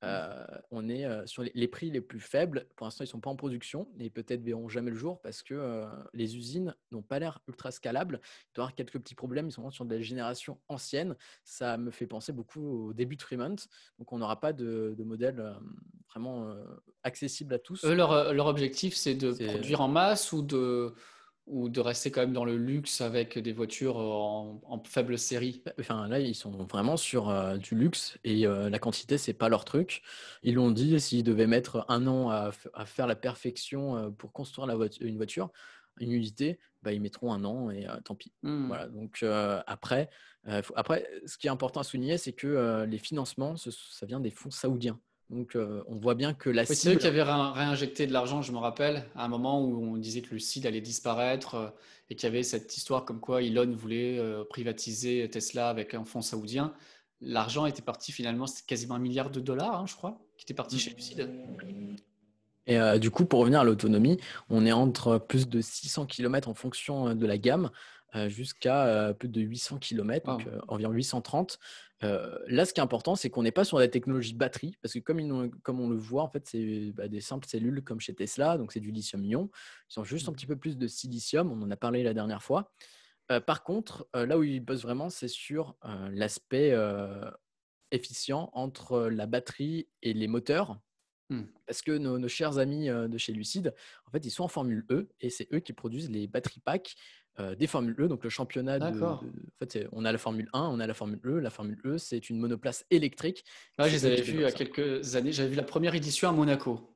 Euh, 0.03 0.45
on 0.71 0.89
est 0.89 1.05
euh, 1.05 1.25
sur 1.25 1.43
les, 1.43 1.67
prix 1.67 1.89
les 1.89 2.01
plus 2.01 2.19
faibles. 2.19 2.67
Pour 2.75 2.85
l'instant, 2.85 3.03
ils 3.03 3.07
ne 3.07 3.11
sont 3.11 3.19
pas 3.19 3.29
en 3.29 3.35
production 3.35 3.87
et 3.99 4.09
peut-être 4.09 4.43
verront 4.43 4.69
jamais 4.69 4.91
le 4.91 4.97
jour 4.97 5.21
parce 5.21 5.41
que 5.41 5.85
les 6.13 6.35
usines 6.37 6.75
n'ont 6.91 7.01
pas 7.01 7.19
l'air 7.19 7.39
ultra 7.47 7.71
scalables. 7.71 8.19
Il 8.23 8.55
doit 8.55 8.63
y 8.63 8.65
avoir 8.65 8.75
quelques 8.75 8.99
petits 8.99 9.15
problèmes. 9.15 9.47
Ils 9.47 9.51
sont 9.51 9.69
sur 9.71 9.85
des 9.85 10.03
générations 10.03 10.59
anciennes. 10.67 11.15
Ça 11.43 11.77
me 11.77 11.91
fait 11.91 12.07
penser 12.07 12.31
beaucoup 12.31 12.87
au 12.87 12.93
début 12.93 13.15
de 13.15 13.21
Fremont. 13.21 13.55
Donc, 13.99 14.11
on 14.11 14.17
n'aura 14.17 14.39
pas 14.39 14.53
de, 14.53 14.93
de 14.97 15.03
modèle 15.03 15.55
vraiment 16.09 16.55
accessible 17.03 17.53
à 17.53 17.59
tous. 17.59 17.83
leur, 17.83 18.33
leur, 18.33 18.47
objectif, 18.47 18.95
c'est 18.95 19.15
de 19.15 19.31
produire 19.31 19.81
en 19.81 19.87
masse 19.87 20.31
ou 20.31 20.41
de, 20.41 20.93
ou 21.45 21.69
de 21.69 21.81
rester 21.81 22.11
quand 22.11 22.21
même 22.21 22.33
dans 22.33 22.45
le 22.45 22.57
luxe 22.57 23.01
avec 23.01 23.37
des 23.37 23.51
voitures 23.51 23.97
en, 23.97 24.81
faible 24.85 25.17
série? 25.17 25.61
Bah, 25.65 25.73
Enfin, 25.79 26.07
là, 26.07 26.19
ils 26.19 26.35
sont 26.35 26.51
vraiment 26.51 26.97
sur 26.97 27.57
du 27.57 27.75
luxe 27.75 28.17
et 28.23 28.45
la 28.45 28.79
quantité, 28.79 29.17
c'est 29.17 29.33
pas 29.33 29.49
leur 29.49 29.65
truc. 29.65 30.01
Ils 30.43 30.55
l'ont 30.55 30.71
dit, 30.71 30.99
s'ils 30.99 31.23
devaient 31.23 31.47
mettre 31.47 31.85
un 31.89 32.07
an 32.07 32.29
à, 32.29 32.51
à 32.73 32.85
faire 32.85 33.07
la 33.07 33.15
perfection 33.15 34.11
pour 34.17 34.31
construire 34.31 34.67
la 34.67 34.75
une 35.01 35.17
voiture, 35.17 35.51
une 35.99 36.11
unité, 36.11 36.59
bah, 36.81 36.91
ils 36.91 37.01
mettront 37.01 37.33
un 37.33 37.43
an 37.43 37.69
et 37.69 37.87
tant 38.03 38.15
pis. 38.15 38.33
Mmh. 38.43 38.67
Voilà, 38.67 38.87
donc 38.87 39.23
après, 39.67 40.09
après, 40.75 41.09
ce 41.25 41.37
qui 41.37 41.47
est 41.47 41.51
important 41.51 41.81
à 41.81 41.83
souligner, 41.83 42.17
c'est 42.17 42.33
que 42.33 42.85
les 42.87 42.97
financements, 42.97 43.55
ça 43.57 44.05
vient 44.05 44.19
des 44.19 44.31
fonds 44.31 44.51
saoudiens. 44.51 44.99
Donc, 45.33 45.55
euh, 45.55 45.81
on 45.87 45.95
voit 45.95 46.13
bien 46.13 46.33
que 46.33 46.49
la 46.49 46.61
oui, 46.61 46.75
C'est 46.75 46.93
eux 46.93 46.97
qui 46.97 47.07
avaient 47.07 47.23
réinjecté 47.23 48.05
de 48.05 48.13
l'argent, 48.13 48.43
je 48.43 48.51
me 48.51 48.57
rappelle, 48.57 49.05
à 49.15 49.25
un 49.25 49.27
moment 49.27 49.63
où 49.63 49.83
on 49.83 49.97
disait 49.97 50.21
que 50.21 50.35
le 50.35 50.67
allait 50.67 50.79
disparaître 50.79 51.55
euh, 51.55 51.69
et 52.09 52.15
qu'il 52.15 52.27
y 52.27 52.31
avait 52.31 52.43
cette 52.43 52.77
histoire 52.77 53.03
comme 53.03 53.19
quoi 53.19 53.41
Elon 53.41 53.71
voulait 53.75 54.19
euh, 54.19 54.43
privatiser 54.43 55.27
Tesla 55.31 55.69
avec 55.69 55.95
un 55.95 56.05
fonds 56.05 56.21
saoudien. 56.21 56.73
L'argent 57.19 57.65
était 57.65 57.81
parti 57.81 58.11
finalement, 58.11 58.45
c'était 58.45 58.67
quasiment 58.67 58.95
un 58.95 58.99
milliard 58.99 59.31
de 59.31 59.39
dollars, 59.39 59.79
hein, 59.79 59.85
je 59.87 59.95
crois, 59.95 60.19
qui 60.37 60.43
était 60.43 60.53
parti 60.53 60.77
chez 60.77 60.91
Lucid. 60.91 61.27
Et 62.67 62.77
du 62.99 63.11
coup, 63.11 63.25
pour 63.25 63.39
revenir 63.39 63.59
à 63.59 63.63
l'autonomie, 63.63 64.19
on 64.49 64.65
est 64.65 64.71
entre 64.71 65.17
plus 65.17 65.49
de 65.49 65.61
600 65.61 66.05
km 66.05 66.47
en 66.47 66.53
fonction 66.53 67.15
de 67.15 67.25
la 67.25 67.37
gamme 67.37 67.71
jusqu'à 68.27 69.13
plus 69.17 69.27
de 69.27 69.41
800 69.41 69.79
km, 69.79 70.25
donc 70.25 70.47
environ 70.67 70.91
830. 70.91 71.59
Là, 72.47 72.65
ce 72.65 72.73
qui 72.73 72.79
est 72.79 72.83
important, 72.83 73.15
c'est 73.15 73.29
qu'on 73.29 73.43
n'est 73.43 73.51
pas 73.51 73.63
sur 73.63 73.79
la 73.79 73.87
technologie 73.87 74.33
batterie, 74.33 74.77
parce 74.81 74.93
que 74.93 74.99
comme, 74.99 75.51
comme 75.61 75.79
on 75.79 75.89
le 75.89 75.97
voit, 75.97 76.23
en 76.23 76.29
fait, 76.29 76.47
c'est 76.47 76.91
bah, 76.91 77.07
des 77.07 77.21
simples 77.21 77.47
cellules 77.47 77.83
comme 77.83 77.99
chez 77.99 78.13
Tesla, 78.13 78.57
donc 78.57 78.71
c'est 78.71 78.79
du 78.79 78.91
lithium-ion. 78.91 79.49
Ils 79.89 79.99
ont 79.99 80.03
juste 80.03 80.27
un 80.27 80.31
mmh. 80.31 80.35
petit 80.35 80.47
peu 80.47 80.55
plus 80.55 80.77
de 80.77 80.87
silicium, 80.87 81.51
on 81.51 81.61
en 81.61 81.71
a 81.71 81.77
parlé 81.77 82.03
la 82.03 82.13
dernière 82.13 82.43
fois. 82.43 82.71
par 83.45 83.63
contre, 83.63 84.07
là 84.13 84.37
où 84.37 84.43
ils 84.43 84.59
bossent 84.59 84.83
vraiment, 84.83 85.09
c'est 85.09 85.27
sur 85.27 85.75
l'aspect 86.11 86.75
efficient 87.91 88.49
entre 88.53 89.01
la 89.09 89.25
batterie 89.25 89.87
et 90.01 90.13
les 90.13 90.27
moteurs. 90.27 90.79
Mmh. 91.29 91.43
Parce 91.65 91.81
que 91.81 91.97
nos, 91.97 92.19
nos, 92.19 92.27
chers 92.27 92.57
amis 92.57 92.87
de 92.87 93.17
chez 93.17 93.31
Lucide, 93.31 93.73
en 94.07 94.11
fait, 94.11 94.25
ils 94.25 94.31
sont 94.31 94.43
en 94.43 94.49
Formule 94.49 94.85
E 94.89 95.09
et 95.21 95.29
c'est 95.29 95.47
eux 95.53 95.59
qui 95.59 95.71
produisent 95.71 96.09
les 96.09 96.27
batteries 96.27 96.59
pack 96.59 96.95
euh, 97.39 97.55
des 97.55 97.67
Formules 97.67 97.95
E, 97.99 98.07
donc 98.07 98.23
le 98.23 98.29
championnat 98.29 98.77
de, 98.77 99.01
en 99.01 99.19
fait, 99.59 99.87
on 99.91 100.05
a 100.05 100.11
la 100.11 100.17
Formule 100.17 100.49
1, 100.53 100.61
on 100.61 100.79
a 100.79 100.85
la 100.85 100.93
Formule 100.93 101.19
E. 101.25 101.39
La 101.39 101.49
Formule 101.49 101.79
E, 101.85 101.97
c'est 101.97 102.29
une 102.29 102.39
monoplace 102.39 102.85
électrique. 102.91 103.43
je 103.79 103.85
les 103.85 104.05
avais 104.05 104.21
vus 104.21 104.33
il 104.33 104.41
y 104.41 104.45
a 104.45 104.51
quelques 104.51 105.15
années. 105.15 105.31
J'avais 105.31 105.49
vu 105.49 105.55
la 105.55 105.63
première 105.63 105.95
édition 105.95 106.29
à 106.29 106.31
Monaco. 106.31 106.93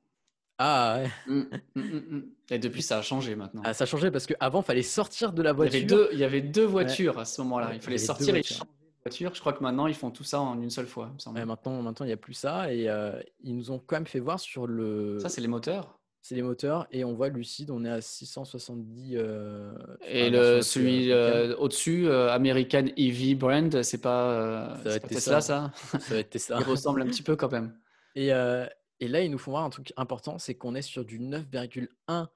Ah 0.59 0.99
ouais. 0.99 1.09
Mmh, 1.27 1.41
mmh, 1.75 1.81
mmh, 1.81 2.21
Et 2.51 2.59
depuis, 2.59 2.81
ça 2.81 2.97
a 2.97 3.01
changé 3.01 3.35
maintenant. 3.35 3.61
Ah, 3.63 3.73
ça 3.73 3.83
a 3.83 3.87
changé 3.87 4.09
parce 4.09 4.25
qu'avant, 4.25 4.61
il 4.61 4.65
fallait 4.65 4.81
sortir 4.83 5.33
de 5.33 5.41
la 5.41 5.53
voiture. 5.53 5.75
Il 5.75 5.81
y 5.81 5.83
avait 5.83 5.95
deux, 5.95 6.09
il 6.13 6.19
y 6.19 6.23
avait 6.23 6.41
deux 6.41 6.65
voitures 6.65 7.19
à 7.19 7.25
ce 7.25 7.41
moment-là. 7.41 7.71
il 7.73 7.81
fallait 7.81 7.97
sortir 7.97 8.35
et 8.35 8.43
changer 8.43 8.61
de 8.61 9.03
voiture. 9.03 9.35
Je 9.35 9.39
crois 9.39 9.53
que 9.53 9.63
maintenant, 9.63 9.87
ils 9.87 9.95
font 9.95 10.09
tout 10.09 10.23
ça 10.23 10.39
en 10.39 10.59
une 10.61 10.69
seule 10.69 10.87
fois. 10.87 11.11
maintenant, 11.25 11.81
maintenant, 11.81 12.05
il 12.05 12.07
n'y 12.07 12.13
a 12.13 12.17
plus 12.17 12.33
ça. 12.33 12.71
Et 12.71 12.89
euh, 12.89 13.19
ils 13.43 13.55
nous 13.55 13.71
ont 13.71 13.79
quand 13.79 13.97
même 13.97 14.07
fait 14.07 14.19
voir 14.19 14.39
sur 14.39 14.67
le. 14.67 15.19
Ça, 15.19 15.29
c'est 15.29 15.41
les 15.41 15.47
moteurs 15.47 15.96
c'est 16.27 16.35
les 16.35 16.41
moteurs 16.41 16.87
et 16.91 17.05
on 17.05 17.13
voit 17.13 17.29
Lucide, 17.29 17.71
on 17.71 17.85
est 17.85 17.89
à 17.89 18.01
670. 18.01 19.13
Euh, 19.13 19.71
et 20.05 20.29
le, 20.29 20.61
celui 20.61 21.09
euh, 21.09 21.55
au-dessus, 21.55 22.05
euh, 22.09 22.33
American 22.33 22.83
EV 22.97 23.35
Brand, 23.35 23.81
c'est 23.81 24.01
pas, 24.01 24.75
ça 24.83 24.89
va 24.89 24.95
être 24.95 25.07
Tesla, 25.07 25.39
ça 25.39 25.71
Ça 25.99 26.15
va 26.15 26.17
être 26.17 26.29
Tesla. 26.29 26.57
Il 26.59 26.65
ressemble 26.65 27.01
un 27.01 27.05
petit 27.05 27.23
peu 27.23 27.37
quand 27.37 27.49
même. 27.49 27.73
Et, 28.15 28.27
et 28.27 29.07
là, 29.07 29.21
ils 29.21 29.31
nous 29.31 29.37
font 29.37 29.51
voir 29.51 29.63
un 29.63 29.69
truc 29.69 29.93
important, 29.95 30.37
c'est 30.37 30.55
qu'on 30.55 30.75
est 30.75 30.81
sur 30.81 31.05
du 31.05 31.17
9,1 31.17 32.27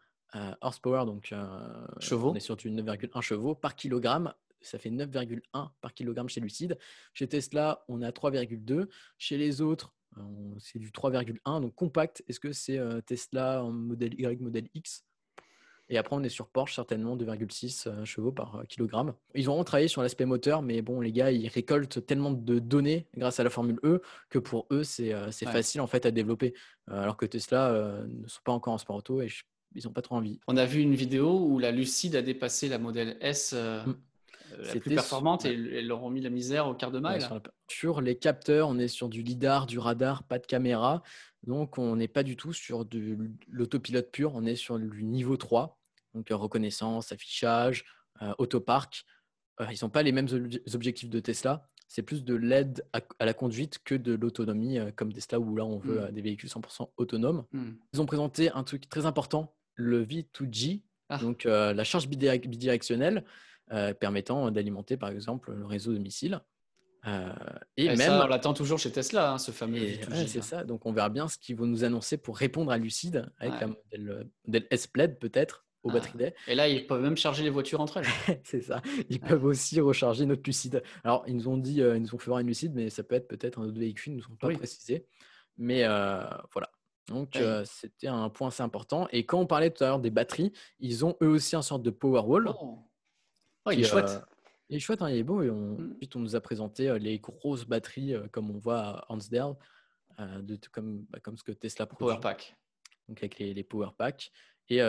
horsepower, 0.62 1.06
donc 1.06 1.34
chevaux. 2.00 2.32
on 2.32 2.36
est 2.36 2.40
sur 2.40 2.56
du 2.56 2.72
9,1 2.72 3.22
chevaux 3.22 3.56
par 3.56 3.76
kilogramme 3.76 4.34
ça 4.62 4.78
fait 4.78 4.92
9,1 4.92 5.42
par 5.82 5.94
kilogramme 5.96 6.30
chez 6.30 6.40
Lucide. 6.40 6.78
Chez 7.16 7.28
Tesla, 7.28 7.84
on 7.88 8.04
a 8.04 8.12
3,2. 8.12 8.88
Chez 9.18 9.38
les 9.38 9.60
autres, 9.60 9.92
c'est 10.60 10.80
du 10.80 10.90
3,1. 10.92 11.62
Donc 11.62 11.76
compact, 11.76 12.24
est-ce 12.28 12.40
que 12.40 12.52
c'est 12.52 12.80
Tesla 13.06 13.64
en 13.64 13.72
modèle 13.72 14.14
Y, 14.20 14.42
modèle 14.42 14.68
X? 14.74 15.06
Et 15.90 15.98
après, 15.98 16.16
on 16.16 16.24
est 16.24 16.30
sur 16.30 16.48
Porsche, 16.48 16.76
certainement 16.76 17.18
2,6 17.18 18.06
chevaux 18.06 18.32
par 18.32 18.64
kilogramme. 18.70 19.14
Ils 19.36 19.50
ont 19.50 19.62
travaillé 19.66 19.90
sur 19.90 20.02
l'aspect 20.02 20.24
moteur, 20.24 20.62
mais 20.62 20.82
bon, 20.82 21.02
les 21.02 21.12
gars, 21.12 21.32
ils 21.32 21.50
récoltent 21.50 22.06
tellement 22.06 22.32
de 22.32 22.60
données 22.60 23.08
grâce 23.18 23.42
à 23.42 23.44
la 23.44 23.50
Formule 23.50 23.78
E 23.84 24.02
que 24.30 24.40
pour 24.40 24.68
eux, 24.72 24.84
c'est 24.84 25.14
facile 25.32 25.82
en 25.82 25.88
fait 25.88 26.06
à 26.06 26.12
développer. 26.12 26.54
alors 26.88 27.18
que 27.18 27.26
Tesla 27.26 28.06
ne 28.08 28.28
sont 28.28 28.42
pas 28.44 28.52
encore 28.52 28.74
en 28.74 28.78
sport 28.78 28.98
auto 28.98 29.22
et 29.22 29.28
ils 29.76 29.86
n'ont 29.86 29.94
pas 29.94 30.02
trop 30.02 30.16
envie. 30.16 30.40
On 30.48 30.58
a 30.58 30.66
vu 30.66 30.82
une 30.82 30.96
vidéo 30.96 31.40
où 31.40 31.60
la 31.60 31.72
Lucide 31.72 32.16
a 32.16 32.22
dépassé 32.22 32.68
la 32.68 32.78
modèle 32.78 33.18
S. 33.22 33.54
Mmh. 33.54 33.94
La 34.60 34.80
plus 34.80 34.96
performante 34.96 35.46
et 35.46 35.54
ils 35.54 35.88
leur 35.88 36.04
ont 36.04 36.10
mis 36.10 36.22
la 36.22 36.30
misère 36.30 36.68
au 36.68 36.74
quart 36.74 36.92
de 36.92 37.00
mile. 37.00 37.28
sur, 37.70 38.02
les 38.02 38.16
capteurs, 38.16 38.70
on 38.70 38.78
est 38.78 38.88
sur 38.88 39.10
du 39.10 39.22
lidar, 39.22 39.66
du 39.66 39.80
radar, 39.80 40.24
pas 40.24 40.40
de 40.40 40.46
caméra. 40.46 41.04
Donc, 41.44 41.78
on 41.78 41.96
n'est 41.96 42.08
pas 42.08 42.24
du 42.24 42.36
tout 42.36 42.54
sur 42.54 42.86
de 42.86 43.18
l'autopilote 43.50 44.12
pur, 44.12 44.34
on 44.36 44.46
est 44.46 44.56
sur 44.56 44.78
du 44.78 45.04
niveau 45.04 45.38
3 45.38 45.78
donc 46.14 46.28
reconnaissance, 46.30 47.12
affichage, 47.12 47.86
autopark. 48.38 49.06
ils 49.60 49.78
n'ont 49.82 49.90
pas 49.90 50.04
les 50.04 50.12
mêmes 50.12 50.28
objectifs 50.74 51.10
de 51.10 51.20
Tesla. 51.20 51.68
C'est 51.88 52.04
plus 52.04 52.24
de 52.24 52.36
l'aide 52.36 52.86
à, 52.94 53.26
la 53.26 53.34
conduite 53.34 53.80
que 53.84 53.96
de 53.96 54.14
l'autonomie 54.14 54.80
comme 54.96 55.12
Tesla 55.12 55.40
où 55.40 55.56
là 55.56 55.66
on 55.66 55.78
veut 55.78 56.08
mmh. 56.08 56.12
des 56.12 56.22
véhicules 56.22 56.50
100% 56.50 56.90
autonomes. 56.98 57.44
Mmh. 57.52 57.72
Ils 57.94 58.02
ont 58.02 58.06
présenté 58.06 58.50
un 58.52 58.64
truc 58.64 58.88
très 58.88 59.06
important, 59.06 59.56
le 59.76 60.06
V2G, 60.06 60.84
ah. 61.10 61.18
donc 61.18 61.44
la 61.44 61.84
charge 61.84 62.08
bidirectionnelle 62.08 63.26
permettant 64.00 64.52
d'alimenter 64.52 64.98
par 64.98 65.10
exemple 65.10 65.54
le 65.54 65.66
réseau 65.66 65.94
de 65.94 66.00
missiles. 66.00 66.42
et, 67.78 67.88
même, 67.88 67.98
ça, 67.98 68.26
on 68.26 68.28
l'attend 68.28 68.54
toujours 68.54 68.78
chez 68.80 68.92
Tesla, 68.92 69.34
hein, 69.34 69.38
ce 69.38 69.52
fameux. 69.52 69.80
V2G. 69.80 70.28
c'est 70.28 70.44
ça. 70.44 70.64
Donc, 70.64 70.86
on 70.86 70.92
verra 70.92 71.10
bien 71.10 71.28
ce 71.28 71.38
qu'ils 71.38 71.56
vont 71.56 71.66
nous 71.66 71.84
annoncer 71.84 72.18
pour 72.18 72.38
répondre 72.38 72.72
à 72.72 72.78
Lucide 72.78 73.32
avec 73.38 73.60
la 73.60 73.68
modèle, 73.68 74.30
modèle 74.46 74.68
S-Plaid 74.70 75.20
peut-être 75.20 75.66
aux 75.84 75.90
ah. 75.90 75.94
batteries 75.94 76.34
Et 76.48 76.56
là, 76.56 76.68
ils 76.68 76.86
peuvent 76.86 77.02
même 77.02 77.18
charger 77.18 77.44
les 77.44 77.50
voitures 77.50 77.82
entre 77.82 77.98
elles. 77.98 78.42
c'est 78.44 78.62
ça. 78.62 78.82
Ils 79.10 79.20
peuvent 79.20 79.46
aussi 79.46 79.80
recharger 79.80 80.26
notre 80.26 80.44
Lucide. 80.46 80.84
Alors, 81.04 81.24
ils 81.28 81.36
nous 81.36 81.48
ont 81.48 81.58
dit, 81.58 81.82
euh, 81.82 81.98
ils 81.98 82.04
nous 82.04 82.16
ont 82.16 82.18
fait 82.18 82.28
voir 82.28 82.40
une 82.40 82.48
Lucide, 82.48 82.74
mais 82.76 82.90
ça 82.90 83.04
peut 83.04 83.16
être 83.16 83.28
peut-être 83.28 83.60
un 83.60 83.64
autre 83.64 83.80
véhicule, 83.80 84.14
ils 84.14 84.18
ne 84.18 84.22
nous 84.22 84.32
ont 84.32 84.36
pas 84.36 84.50
précisé. 84.50 85.06
Mais 85.58 85.84
euh, 85.84 86.24
voilà. 86.54 86.70
Donc, 87.08 87.36
euh, 87.36 87.64
c'était 87.66 88.08
un 88.08 88.30
point 88.30 88.50
assez 88.50 88.64
important. 88.64 89.08
Et 89.12 89.26
quand 89.26 89.40
on 89.40 89.46
parlait 89.46 89.70
tout 89.70 89.84
à 89.84 89.88
l'heure 89.88 90.00
des 90.00 90.12
batteries, 90.12 90.54
ils 90.80 91.04
ont 91.06 91.18
eux 91.22 91.28
aussi 91.28 91.56
un 91.56 91.62
sorte 91.62 91.84
de 91.84 91.90
Powerwall. 91.90 92.50
Oh. 92.62 92.80
Il 93.72 93.80
est 93.80 93.84
chouette. 93.84 94.22
Il 94.70 94.78
est 94.78 94.80
chouette, 94.80 95.02
hein, 95.02 95.10
il 95.10 95.18
est 95.18 95.24
beau. 95.24 95.42
Et 95.42 95.50
on, 95.50 95.78
mm. 95.78 95.94
Ensuite, 95.96 96.16
on 96.16 96.20
nous 96.20 96.36
a 96.36 96.42
présenté 96.42 96.98
les 97.00 97.20
grosses 97.20 97.66
batteries, 97.66 98.16
comme 98.32 98.50
on 98.50 98.58
voit 98.58 98.80
à 98.80 99.06
Hansdale, 99.10 99.56
de, 100.20 100.58
comme, 100.72 101.06
bah, 101.10 101.20
comme 101.20 101.38
ce 101.38 101.44
que 101.44 101.52
Tesla 101.52 101.86
propose. 101.86 102.08
Powerpack. 102.08 102.56
Donc, 103.08 103.20
avec 103.20 103.40
les, 103.40 103.54
les 103.54 103.64
Powerpack. 103.64 104.32
Et 104.70 104.82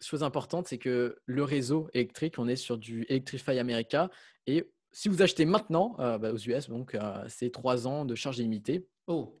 chose 0.00 0.22
importante, 0.22 0.68
c'est 0.68 0.78
que 0.78 1.18
le 1.26 1.44
réseau 1.44 1.88
électrique, 1.92 2.38
on 2.38 2.48
est 2.48 2.56
sur 2.56 2.78
du 2.78 3.04
Electrify 3.08 3.58
America. 3.58 4.10
Et 4.46 4.70
si 4.92 5.08
vous 5.08 5.22
achetez 5.22 5.44
maintenant 5.44 5.96
euh, 5.98 6.18
bah, 6.18 6.32
aux 6.32 6.38
US, 6.38 6.68
donc 6.68 6.94
euh, 6.94 7.24
c'est 7.28 7.50
trois 7.50 7.86
ans 7.86 8.04
de 8.04 8.14
charge 8.14 8.38
illimitée. 8.38 8.86
Oh. 9.06 9.40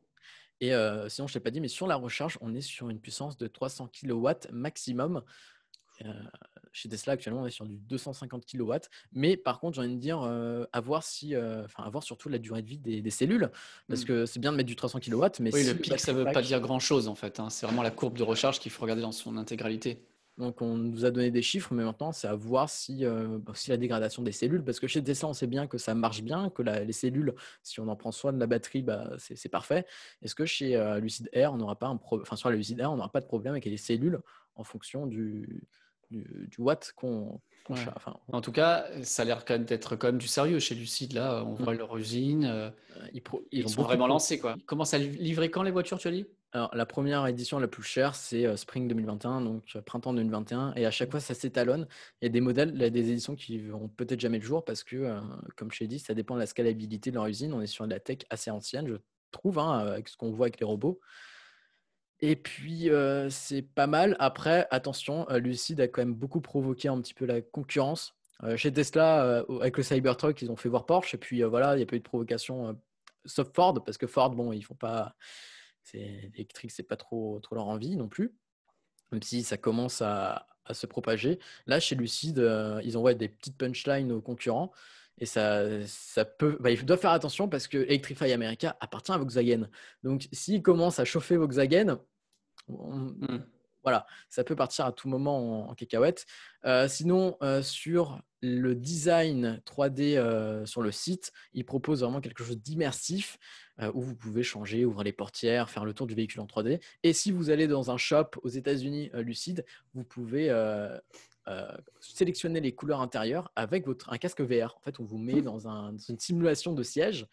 Et 0.60 0.74
euh, 0.74 1.08
sinon, 1.08 1.26
je 1.26 1.32
ne 1.32 1.34
t'ai 1.34 1.40
pas 1.40 1.50
dit, 1.50 1.60
mais 1.60 1.68
sur 1.68 1.86
la 1.86 1.96
recharge, 1.96 2.38
on 2.40 2.54
est 2.54 2.60
sur 2.60 2.90
une 2.90 3.00
puissance 3.00 3.36
de 3.36 3.46
300 3.46 3.88
kW 3.88 4.30
maximum. 4.52 5.22
Chez 6.72 6.88
Tesla, 6.88 7.14
actuellement, 7.14 7.42
on 7.42 7.46
est 7.46 7.50
sur 7.50 7.66
du 7.66 7.76
250 7.76 8.44
kW. 8.46 8.72
Mais 9.12 9.36
par 9.36 9.60
contre, 9.60 9.76
j'ai 9.76 9.82
envie 9.82 9.96
de 9.96 10.00
dire, 10.00 10.20
à 10.20 10.80
voir 10.80 11.02
si, 11.02 11.36
enfin, 11.36 11.82
à 11.82 11.90
voir 11.90 12.02
surtout 12.02 12.28
la 12.28 12.38
durée 12.38 12.62
de 12.62 12.68
vie 12.68 12.78
des, 12.78 13.10
cellules, 13.10 13.50
parce 13.88 14.02
hmm. 14.02 14.06
que 14.06 14.26
c'est 14.26 14.40
bien 14.40 14.52
de 14.52 14.56
mettre 14.56 14.68
du 14.68 14.76
300 14.76 15.00
kW, 15.00 15.24
mais 15.40 15.52
oui, 15.54 15.64
le 15.64 15.74
pic, 15.74 15.98
ça 15.98 16.12
ne 16.12 16.18
veut 16.18 16.24
pas 16.24 16.42
dire 16.42 16.60
grand-chose 16.60 17.08
en 17.08 17.14
fait. 17.14 17.40
Hein. 17.40 17.50
C'est 17.50 17.66
vraiment 17.66 17.82
la 17.82 17.90
courbe 17.90 18.16
de 18.16 18.22
recharge 18.22 18.60
qu'il 18.60 18.70
faut 18.70 18.82
regarder 18.82 19.02
dans 19.02 19.12
son 19.12 19.36
intégralité. 19.36 20.04
Donc, 20.40 20.62
on 20.62 20.78
nous 20.78 21.04
a 21.04 21.10
donné 21.10 21.30
des 21.30 21.42
chiffres, 21.42 21.74
mais 21.74 21.84
maintenant, 21.84 22.12
c'est 22.12 22.26
à 22.26 22.34
voir 22.34 22.70
si, 22.70 23.04
euh, 23.04 23.38
bah, 23.38 23.52
si, 23.54 23.68
la 23.68 23.76
dégradation 23.76 24.22
des 24.22 24.32
cellules, 24.32 24.64
parce 24.64 24.80
que 24.80 24.86
chez 24.86 25.04
Tesla, 25.04 25.28
on 25.28 25.34
sait 25.34 25.46
bien 25.46 25.66
que 25.66 25.76
ça 25.76 25.94
marche 25.94 26.22
bien, 26.22 26.48
que 26.48 26.62
les 26.62 26.92
cellules, 26.92 27.34
si 27.62 27.78
on 27.78 27.88
en 27.88 27.94
prend 27.94 28.10
soin 28.10 28.32
de 28.32 28.40
la 28.40 28.46
batterie, 28.46 28.82
bah, 28.82 29.10
c'est 29.18 29.50
parfait. 29.50 29.84
Est-ce 30.22 30.34
que 30.34 30.46
chez 30.46 30.76
euh, 30.76 30.98
Lucid 30.98 31.28
Air, 31.34 31.52
on 31.52 31.58
n'aura 31.58 31.78
pas 31.78 31.88
un 31.88 32.00
enfin, 32.10 32.36
sur 32.36 32.48
la 32.48 32.56
Lucid 32.56 32.80
Air, 32.80 32.90
on 32.90 32.96
n'aura 32.96 33.12
pas 33.12 33.20
de 33.20 33.26
problème 33.26 33.52
avec 33.52 33.66
les 33.66 33.76
cellules 33.76 34.18
en 34.54 34.64
fonction 34.64 35.06
du, 35.06 35.68
du, 36.10 36.48
watt 36.58 36.92
qu'on 36.96 37.40
en 38.32 38.40
tout 38.40 38.50
cas, 38.50 38.86
ça 39.02 39.22
a 39.22 39.24
l'air 39.24 39.44
quand 39.44 39.54
même 39.54 39.64
d'être 39.64 39.94
quand 39.94 40.08
même 40.08 40.18
du 40.18 40.26
sérieux 40.26 40.58
chez 40.58 40.74
Lucid. 40.74 41.12
Là, 41.12 41.44
on 41.44 41.52
mmh. 41.52 41.62
voit 41.62 41.74
leur 41.74 41.96
usine. 41.96 42.44
Euh, 42.44 42.70
ils, 43.12 43.22
ils, 43.52 43.68
sont 43.68 43.82
vraiment 43.82 44.08
lancés. 44.08 44.40
Quoi. 44.40 44.54
Ils 44.56 44.64
commencent 44.64 44.94
à 44.94 44.98
livrer 44.98 45.52
quand 45.52 45.62
les 45.62 45.70
voitures, 45.70 45.98
tu 45.98 46.08
as 46.08 46.10
dit 46.10 46.26
alors, 46.52 46.74
la 46.74 46.84
première 46.84 47.24
édition 47.28 47.60
la 47.60 47.68
plus 47.68 47.84
chère, 47.84 48.16
c'est 48.16 48.44
euh, 48.44 48.56
Spring 48.56 48.88
2021, 48.88 49.40
donc 49.42 49.62
euh, 49.76 49.82
printemps 49.82 50.12
2021. 50.12 50.74
Et 50.74 50.84
à 50.84 50.90
chaque 50.90 51.10
fois, 51.10 51.20
ça 51.20 51.32
s'étalonne. 51.32 51.86
Il 52.20 52.24
y 52.24 52.26
a 52.26 52.28
des 52.28 52.40
modèles, 52.40 52.72
il 52.74 52.80
y 52.80 52.84
a 52.84 52.90
des 52.90 53.12
éditions 53.12 53.36
qui 53.36 53.58
verront 53.58 53.88
peut-être 53.88 54.18
jamais 54.18 54.38
le 54.38 54.44
jour 54.44 54.64
parce 54.64 54.82
que, 54.82 54.96
euh, 54.96 55.20
comme 55.56 55.70
je 55.70 55.78
l'ai 55.80 55.86
dit, 55.86 56.00
ça 56.00 56.12
dépend 56.12 56.34
de 56.34 56.40
la 56.40 56.46
scalabilité 56.46 57.10
de 57.10 57.16
leur 57.16 57.26
usine. 57.28 57.52
On 57.54 57.60
est 57.60 57.68
sur 57.68 57.84
de 57.84 57.90
la 57.90 58.00
tech 58.00 58.18
assez 58.30 58.50
ancienne, 58.50 58.88
je 58.88 58.96
trouve, 59.30 59.60
hein, 59.60 59.78
avec 59.78 60.08
ce 60.08 60.16
qu'on 60.16 60.32
voit 60.32 60.46
avec 60.46 60.58
les 60.58 60.66
robots. 60.66 60.98
Et 62.22 62.36
puis, 62.36 62.90
c'est 63.30 63.62
pas 63.62 63.86
mal. 63.86 64.16
Après, 64.18 64.66
attention, 64.70 65.26
Lucid 65.30 65.80
a 65.80 65.88
quand 65.88 66.02
même 66.02 66.14
beaucoup 66.14 66.40
provoqué 66.40 66.88
un 66.88 67.00
petit 67.00 67.14
peu 67.14 67.24
la 67.24 67.40
concurrence. 67.40 68.14
chez 68.56 68.72
Tesla, 68.72 69.44
avec 69.60 69.76
le 69.76 69.82
Cybertruck, 69.82 70.42
ils 70.42 70.50
ont 70.50 70.56
fait 70.56 70.68
voir 70.68 70.86
Porsche. 70.86 71.14
Et 71.14 71.18
puis, 71.18 71.42
voilà, 71.42 71.74
il 71.74 71.78
n'y 71.78 71.82
a 71.82 71.86
pas 71.86 71.96
eu 71.96 72.00
de 72.00 72.04
provocation, 72.04 72.78
sauf 73.24 73.48
Ford, 73.54 73.82
parce 73.84 73.96
que 73.96 74.06
Ford, 74.06 74.30
bon, 74.30 74.52
ils 74.52 74.62
font 74.62 74.74
pas 74.74 75.14
c'est 75.82 76.30
électrique, 76.34 76.70
c'est 76.70 76.82
pas 76.82 76.96
trop, 76.96 77.40
trop 77.40 77.54
leur 77.54 77.66
envie 77.66 77.96
non 77.96 78.08
plus, 78.08 78.32
même 79.12 79.22
si 79.22 79.42
ça 79.42 79.56
commence 79.56 80.02
à, 80.02 80.46
se 80.72 80.86
propager. 80.86 81.40
Là, 81.66 81.80
chez 81.80 81.96
Lucide, 81.96 82.38
euh, 82.38 82.80
ils 82.84 82.96
envoient 82.96 83.14
des 83.14 83.28
petites 83.28 83.58
punchlines 83.58 84.12
aux 84.12 84.20
concurrents. 84.20 84.70
Et 85.18 85.26
ça, 85.26 85.84
ça 85.88 86.24
peut. 86.24 86.58
Bah, 86.60 86.70
ils 86.70 86.86
doivent 86.86 87.00
faire 87.00 87.10
attention 87.10 87.48
parce 87.48 87.66
que 87.66 87.78
Electrify 87.78 88.30
America 88.30 88.76
appartient 88.78 89.10
à 89.10 89.18
Volkswagen. 89.18 89.68
Donc, 90.04 90.28
s'ils 90.30 90.62
commencent 90.62 91.00
à 91.00 91.04
chauffer 91.04 91.36
Volkswagen, 91.36 91.98
mmh. 92.70 93.44
voilà, 93.82 94.06
ça 94.28 94.44
peut 94.44 94.56
partir 94.56 94.86
à 94.86 94.92
tout 94.92 95.08
moment 95.08 95.70
en, 95.70 95.74
cacahuète. 95.74 96.26
Euh, 96.64 96.88
sinon, 96.88 97.36
euh, 97.42 97.62
sur 97.62 98.20
le 98.42 98.74
design 98.74 99.60
3D 99.66 100.64
sur 100.64 100.80
le 100.80 100.92
site, 100.92 101.32
ils 101.52 101.64
proposent 101.64 102.02
vraiment 102.02 102.20
quelque 102.20 102.42
chose 102.42 102.58
d'immersif. 102.58 103.38
Euh, 103.82 103.90
où 103.94 104.02
vous 104.02 104.14
pouvez 104.14 104.42
changer, 104.42 104.84
ouvrir 104.84 105.04
les 105.04 105.12
portières, 105.12 105.70
faire 105.70 105.84
le 105.84 105.94
tour 105.94 106.06
du 106.06 106.14
véhicule 106.14 106.40
en 106.40 106.46
3D. 106.46 106.80
Et 107.02 107.12
si 107.12 107.30
vous 107.30 107.50
allez 107.50 107.66
dans 107.66 107.90
un 107.90 107.96
shop 107.96 108.30
aux 108.42 108.48
États-Unis 108.48 109.10
euh, 109.14 109.22
lucide, 109.22 109.64
vous 109.94 110.04
pouvez 110.04 110.50
euh, 110.50 110.98
sélectionner 112.00 112.60
les 112.60 112.74
couleurs 112.74 113.00
intérieures 113.00 113.50
avec 113.56 113.86
votre, 113.86 114.12
un 114.12 114.18
casque 114.18 114.42
VR. 114.42 114.76
En 114.76 114.80
fait, 114.80 115.00
on 115.00 115.04
vous 115.04 115.18
met 115.18 115.40
dans, 115.40 115.66
une 115.66 116.18
simulation 116.18 116.74
de 116.74 116.82
siège, 116.82 117.26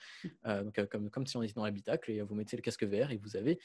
comme, 0.90 1.10
comme 1.12 1.28
si 1.28 1.38
on 1.38 1.44
était 1.44 1.54
dans 1.54 1.66
l'habitacle, 1.66 2.10
et 2.10 2.22
vous 2.22 2.34
mettez 2.34 2.56
le 2.56 2.64
casque 2.64 2.84
VR 2.84 3.12
et 3.12 3.18
vous 3.18 3.36
avez, 3.36 3.60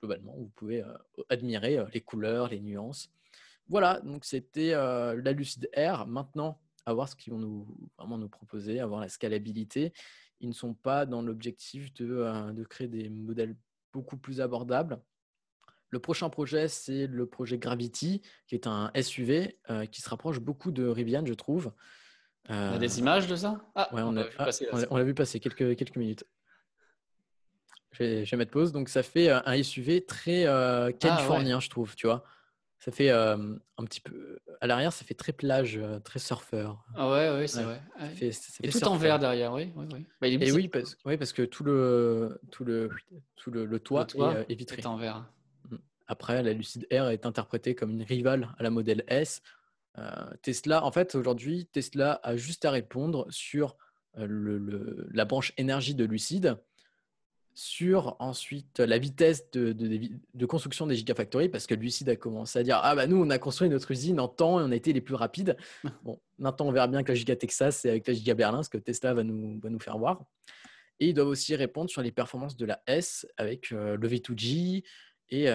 globalement, 0.00 0.34
vous 0.36 0.50
pouvez 0.56 0.82
admirer 1.28 1.84
les 1.92 2.00
couleurs, 2.00 2.48
les 2.48 2.60
nuances. 2.60 3.10
Voilà, 3.68 4.00
donc 4.00 4.24
c'était 4.24 4.72
la 4.72 5.32
Lucide 5.32 5.68
Air. 5.72 6.06
Maintenant, 6.06 6.60
à 6.86 6.94
voir 6.94 7.08
ce 7.08 7.14
qu'ils 7.14 7.32
vont 7.32 7.38
nous, 7.38 7.66
vraiment 7.98 8.18
nous 8.18 8.28
proposer, 8.28 8.80
avoir 8.80 9.00
la 9.00 9.08
scalabilité 9.08 9.92
ils 10.40 10.48
ne 10.48 10.54
sont 10.54 10.74
pas 10.74 11.06
dans 11.06 11.22
l'objectif 11.22 11.92
de, 11.94 12.08
euh, 12.10 12.52
de, 12.52 12.64
créer 12.64 12.88
des 12.88 13.08
modèles 13.08 13.56
beaucoup 13.92 14.16
plus 14.16 14.40
abordables. 14.40 15.00
Le 15.90 15.98
prochain 15.98 16.30
projet, 16.30 16.68
c'est 16.68 17.06
le 17.06 17.26
projet 17.26 17.58
Gravity, 17.58 18.22
qui 18.46 18.54
est 18.54 18.66
un 18.66 18.90
SUV 19.00 19.58
euh, 19.70 19.86
qui 19.86 20.00
se 20.00 20.08
rapproche 20.08 20.40
beaucoup 20.40 20.70
de 20.70 20.86
Rivian, 20.86 21.24
je 21.26 21.34
trouve. 21.34 21.72
on 22.48 22.54
a 22.54 22.78
des 22.78 22.96
euh, 22.96 23.00
images 23.00 23.26
de 23.26 23.36
ça? 23.36 23.60
Ah, 23.74 23.88
on, 23.92 24.12
l'a 24.12 25.04
vu, 25.04 25.14
passer 25.14 25.40
quelques, 25.40 25.76
quelques 25.76 25.96
minutes. 25.96 26.24
Je 27.92 28.04
vais, 28.04 28.36
mettre 28.36 28.50
pause. 28.50 28.72
Donc, 28.72 28.88
ça 28.88 29.02
fait 29.02 29.30
un 29.30 29.62
SUV 29.62 30.04
très 30.04 30.46
ah, 30.46 30.88
californien, 30.98 31.60
je 31.60 31.68
trouve, 31.68 31.96
tu 31.96 32.06
vois. 32.06 32.24
Ça 32.78 32.90
fait 32.90 33.10
un 33.10 33.58
petit 33.84 34.00
peu. 34.00 34.38
À 34.60 34.66
l'arrière, 34.66 34.92
ça 34.92 35.04
fait 35.04 35.14
très 35.14 35.32
plage, 35.32 35.78
très 36.04 36.18
surfeur. 36.18 36.82
Ah 36.94 37.10
ouais, 37.10 37.30
ouais, 37.30 37.46
c'est 37.46 37.62
vrai. 37.62 37.82
et 38.62 38.68
tout 38.70 38.84
en 38.84 38.96
vert 38.96 39.18
derrière, 39.18 39.52
oui. 39.52 39.70
oui, 39.76 39.86
oui. 39.92 40.06
Bah, 40.20 40.28
et 40.28 40.52
oui 40.52 40.68
parce, 40.68 40.96
oui, 41.04 41.16
parce 41.18 41.32
que 41.32 41.42
tout 41.42 41.64
le, 41.64 42.40
tout 42.50 42.64
le, 42.64 42.90
tout 43.36 43.50
le, 43.50 43.78
toit, 43.80 44.06
est, 44.48 44.54
vitré. 44.54 44.86
en 44.86 44.96
vert. 44.96 45.26
Mmh. 45.68 45.76
Après, 46.06 46.42
la 46.42 46.52
Lucid 46.54 46.86
Air 46.90 47.08
est 47.08 47.26
interprétée 47.26 47.74
comme 47.74 47.90
une 47.90 48.02
rivale 48.02 48.54
à 48.58 48.62
la 48.62 48.70
modèle 48.70 49.04
S. 49.08 49.42
Tesla, 50.42 50.84
en 50.84 50.92
fait, 50.92 51.14
aujourd'hui, 51.14 51.66
Tesla 51.66 52.20
a 52.22 52.36
juste 52.36 52.64
à 52.64 52.70
répondre 52.70 53.26
sur 53.28 53.76
le, 54.16 55.08
la 55.12 55.24
branche 55.24 55.52
énergie 55.58 55.94
de 55.94 56.04
Lucid 56.04 56.56
sur 57.54 58.16
ensuite 58.20 58.80
la 58.80 58.98
vitesse 58.98 59.50
de, 59.50 59.72
de, 59.72 60.46
construction 60.46 60.86
des 60.86 60.96
Gigafactory 60.96 61.48
parce 61.48 61.66
que 61.66 61.74
Lucid 61.74 62.08
a 62.08 62.16
commencé 62.16 62.58
à 62.58 62.62
dire 62.62 62.80
Ah, 62.82 62.94
bah 62.94 63.06
nous, 63.06 63.22
on 63.22 63.28
a 63.30 63.38
construit 63.38 63.68
notre 63.68 63.90
usine 63.90 64.20
en 64.20 64.28
temps 64.28 64.60
et 64.60 64.62
on 64.62 64.70
a 64.70 64.76
été 64.76 64.92
les 64.92 65.00
plus 65.00 65.14
rapides. 65.14 65.56
Bon, 66.04 66.18
maintenant, 66.38 66.68
on 66.68 66.72
verra 66.72 66.86
bien 66.86 66.98
avec 66.98 67.08
la 67.08 67.14
Giga 67.14 67.36
Texas 67.36 67.84
et 67.84 67.90
avec 67.90 68.06
la 68.06 68.14
Giga 68.14 68.34
Berlin, 68.34 68.62
ce 68.62 68.70
que 68.70 68.78
Tesla 68.78 69.12
va 69.12 69.22
nous, 69.22 69.60
va 69.60 69.68
nous 69.68 69.80
faire 69.80 69.98
voir. 69.98 70.24
Et 71.00 71.08
ils 71.08 71.14
doivent 71.14 71.28
aussi 71.28 71.56
répondre 71.56 71.90
sur 71.90 72.02
les 72.02 72.12
performances 72.12 72.56
de 72.56 72.66
la 72.66 72.82
S 72.86 73.26
avec 73.36 73.72
euh, 73.72 73.96
le 73.96 74.08
V2G, 74.08 74.84
et 75.30 75.48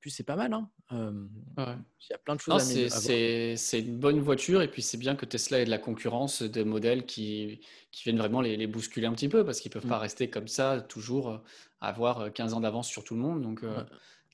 puis 0.00 0.10
c'est 0.10 0.24
pas 0.24 0.36
mal. 0.36 0.52
Hein. 0.52 0.68
Il 0.90 2.06
y 2.10 2.14
a 2.14 2.18
plein 2.18 2.36
de 2.36 2.40
choses 2.40 2.54
à 2.54 2.88
c'est, 2.88 3.56
c'est 3.56 3.80
une 3.80 3.98
bonne 3.98 4.20
voiture 4.20 4.62
et 4.62 4.70
puis 4.70 4.82
c'est 4.82 4.96
bien 4.96 5.16
que 5.16 5.26
Tesla 5.26 5.60
ait 5.60 5.64
de 5.64 5.70
la 5.70 5.78
concurrence 5.78 6.42
de 6.42 6.62
modèles 6.62 7.04
qui, 7.04 7.60
qui 7.92 8.04
viennent 8.04 8.18
vraiment 8.18 8.40
les, 8.40 8.56
les, 8.56 8.66
bousculer 8.66 9.06
un 9.06 9.12
petit 9.12 9.28
peu 9.28 9.44
parce 9.44 9.60
qu'ils 9.60 9.70
ne 9.70 9.74
peuvent 9.74 9.86
mmh. 9.86 9.90
pas 9.90 9.98
rester 9.98 10.30
comme 10.30 10.48
ça, 10.48 10.80
toujours 10.80 11.42
avoir 11.80 12.32
15 12.32 12.54
ans 12.54 12.60
d'avance 12.60 12.88
sur 12.88 13.04
tout 13.04 13.14
le 13.14 13.20
monde. 13.20 13.42
Donc 13.42 13.62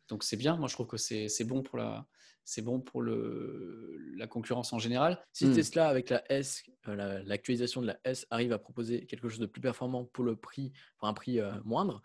donc 0.09 0.23
c'est 0.23 0.37
bien. 0.37 0.57
Moi 0.57 0.69
je 0.69 0.75
trouve 0.75 0.87
que 0.87 0.97
c'est, 0.97 1.45
bon 1.45 1.63
pour 1.63 1.79
la. 1.79 2.07
C'est 2.47 2.61
bon 2.61 2.79
pour 2.79 3.01
le, 3.01 3.97
la 4.17 4.27
concurrence 4.27 4.75
en 4.75 4.79
général. 4.79 5.19
Si 5.33 5.47
mmh. 5.47 5.55
Tesla, 5.55 5.89
avec 5.89 6.11
la 6.11 6.31
S, 6.31 6.63
l'actualisation 6.87 7.81
de 7.81 7.87
la 7.87 7.99
S, 8.05 8.27
arrive 8.31 8.53
à 8.53 8.59
proposer 8.59 9.07
quelque 9.07 9.31
chose 9.31 9.39
de 9.39 9.47
plus 9.47 9.63
performant 9.63 10.05
pour 10.05 10.25
le 10.25 10.37
prix, 10.37 10.71
pour 10.99 11.09
un 11.09 11.15
prix 11.15 11.41
moindre, 11.65 12.03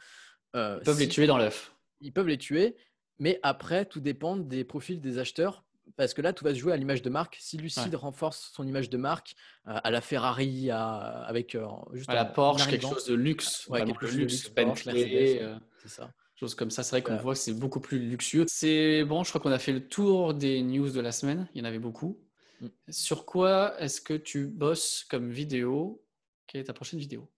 ils 0.56 0.80
peuvent 0.86 1.00
les 1.00 1.10
tuer 1.10 1.28
dans 1.28 1.38
l'œuf 1.38 1.76
ils 2.02 2.14
peuvent 2.14 2.28
les 2.28 2.38
tuer, 2.38 2.76
mais 3.20 3.40
après, 3.44 3.86
tout 3.86 4.00
dépend 4.00 4.38
des 4.38 4.64
profils 4.64 5.00
des 5.00 5.18
acheteurs. 5.18 5.64
Parce 5.98 6.14
que 6.14 6.22
là, 6.22 6.34
tout 6.34 6.46
va 6.46 6.54
se 6.54 6.60
jouer 6.60 6.72
à 6.72 6.78
l'image 6.78 7.02
de 7.02 7.10
marque. 7.10 7.38
Si 7.40 7.58
Lucide 7.58 7.96
renforce 7.96 8.52
son 8.54 8.66
image 8.66 8.90
de 8.90 8.98
marque 8.98 9.36
euh, 9.68 9.80
à 9.84 9.92
la 9.92 10.02
Ferrari, 10.02 10.70
à, 10.70 10.86
avec 11.24 11.56
euh, 11.56 11.68
juste 11.94 12.10
à 12.10 12.14
la 12.14 12.26
Porsche, 12.26 12.68
quelque 12.68 12.88
chose 12.88 13.06
de 13.06 13.16
luxe, 13.16 13.68
ouais, 13.68 13.84
quelque 13.84 14.06
chose 14.06 14.16
de 14.16 14.22
luxe, 14.22 14.50
Bentley, 14.54 15.40
euh, 15.42 15.58
c'est 15.82 15.90
ça. 15.90 16.14
Chose 16.36 16.56
comme 16.56 16.72
ça, 16.72 16.84
c'est 16.84 16.92
vrai 16.92 17.02
qu'on 17.02 17.18
voit 17.18 17.34
que 17.34 17.40
c'est 17.40 17.54
beaucoup 17.54 17.82
plus 17.82 18.00
luxueux. 18.00 18.46
C'est 18.48 19.04
bon, 19.04 19.24
je 19.24 19.30
crois 19.30 19.42
qu'on 19.42 19.52
a 19.52 19.60
fait 19.60 19.74
le 19.74 19.86
tour 19.86 20.34
des 20.34 20.62
news 20.62 20.90
de 20.90 21.02
la 21.02 21.12
semaine. 21.12 21.50
Il 21.54 21.60
y 21.60 21.62
en 21.62 21.66
avait 21.66 21.80
beaucoup. 21.80 22.22
Mm. 22.62 22.68
Sur 22.88 23.26
quoi 23.26 23.78
est-ce 23.82 24.00
que 24.00 24.14
tu 24.14 24.46
bosses 24.46 25.06
comme 25.10 25.32
vidéo? 25.32 26.02
Quelle 26.48 26.62
est 26.62 26.66
ta 26.66 26.74
prochaine 26.74 27.00
vidéo? 27.00 27.30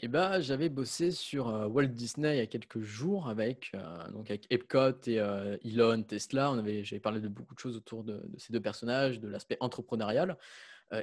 Et 0.00 0.08
bah, 0.08 0.40
j'avais 0.40 0.68
bossé 0.68 1.12
sur 1.12 1.46
Walt 1.46 1.86
Disney 1.86 2.36
il 2.36 2.38
y 2.38 2.42
a 2.42 2.46
quelques 2.46 2.80
jours 2.80 3.28
avec, 3.28 3.72
donc 4.12 4.28
avec 4.28 4.46
Epcot 4.50 5.00
et 5.06 5.16
Elon, 5.64 6.02
Tesla. 6.02 6.50
On 6.50 6.58
avait, 6.58 6.84
j'avais 6.84 7.00
parlé 7.00 7.20
de 7.20 7.28
beaucoup 7.28 7.54
de 7.54 7.60
choses 7.60 7.76
autour 7.76 8.02
de, 8.02 8.20
ces 8.36 8.52
deux 8.52 8.60
personnages, 8.60 9.20
de 9.20 9.28
l'aspect 9.28 9.56
entrepreneurial. 9.60 10.36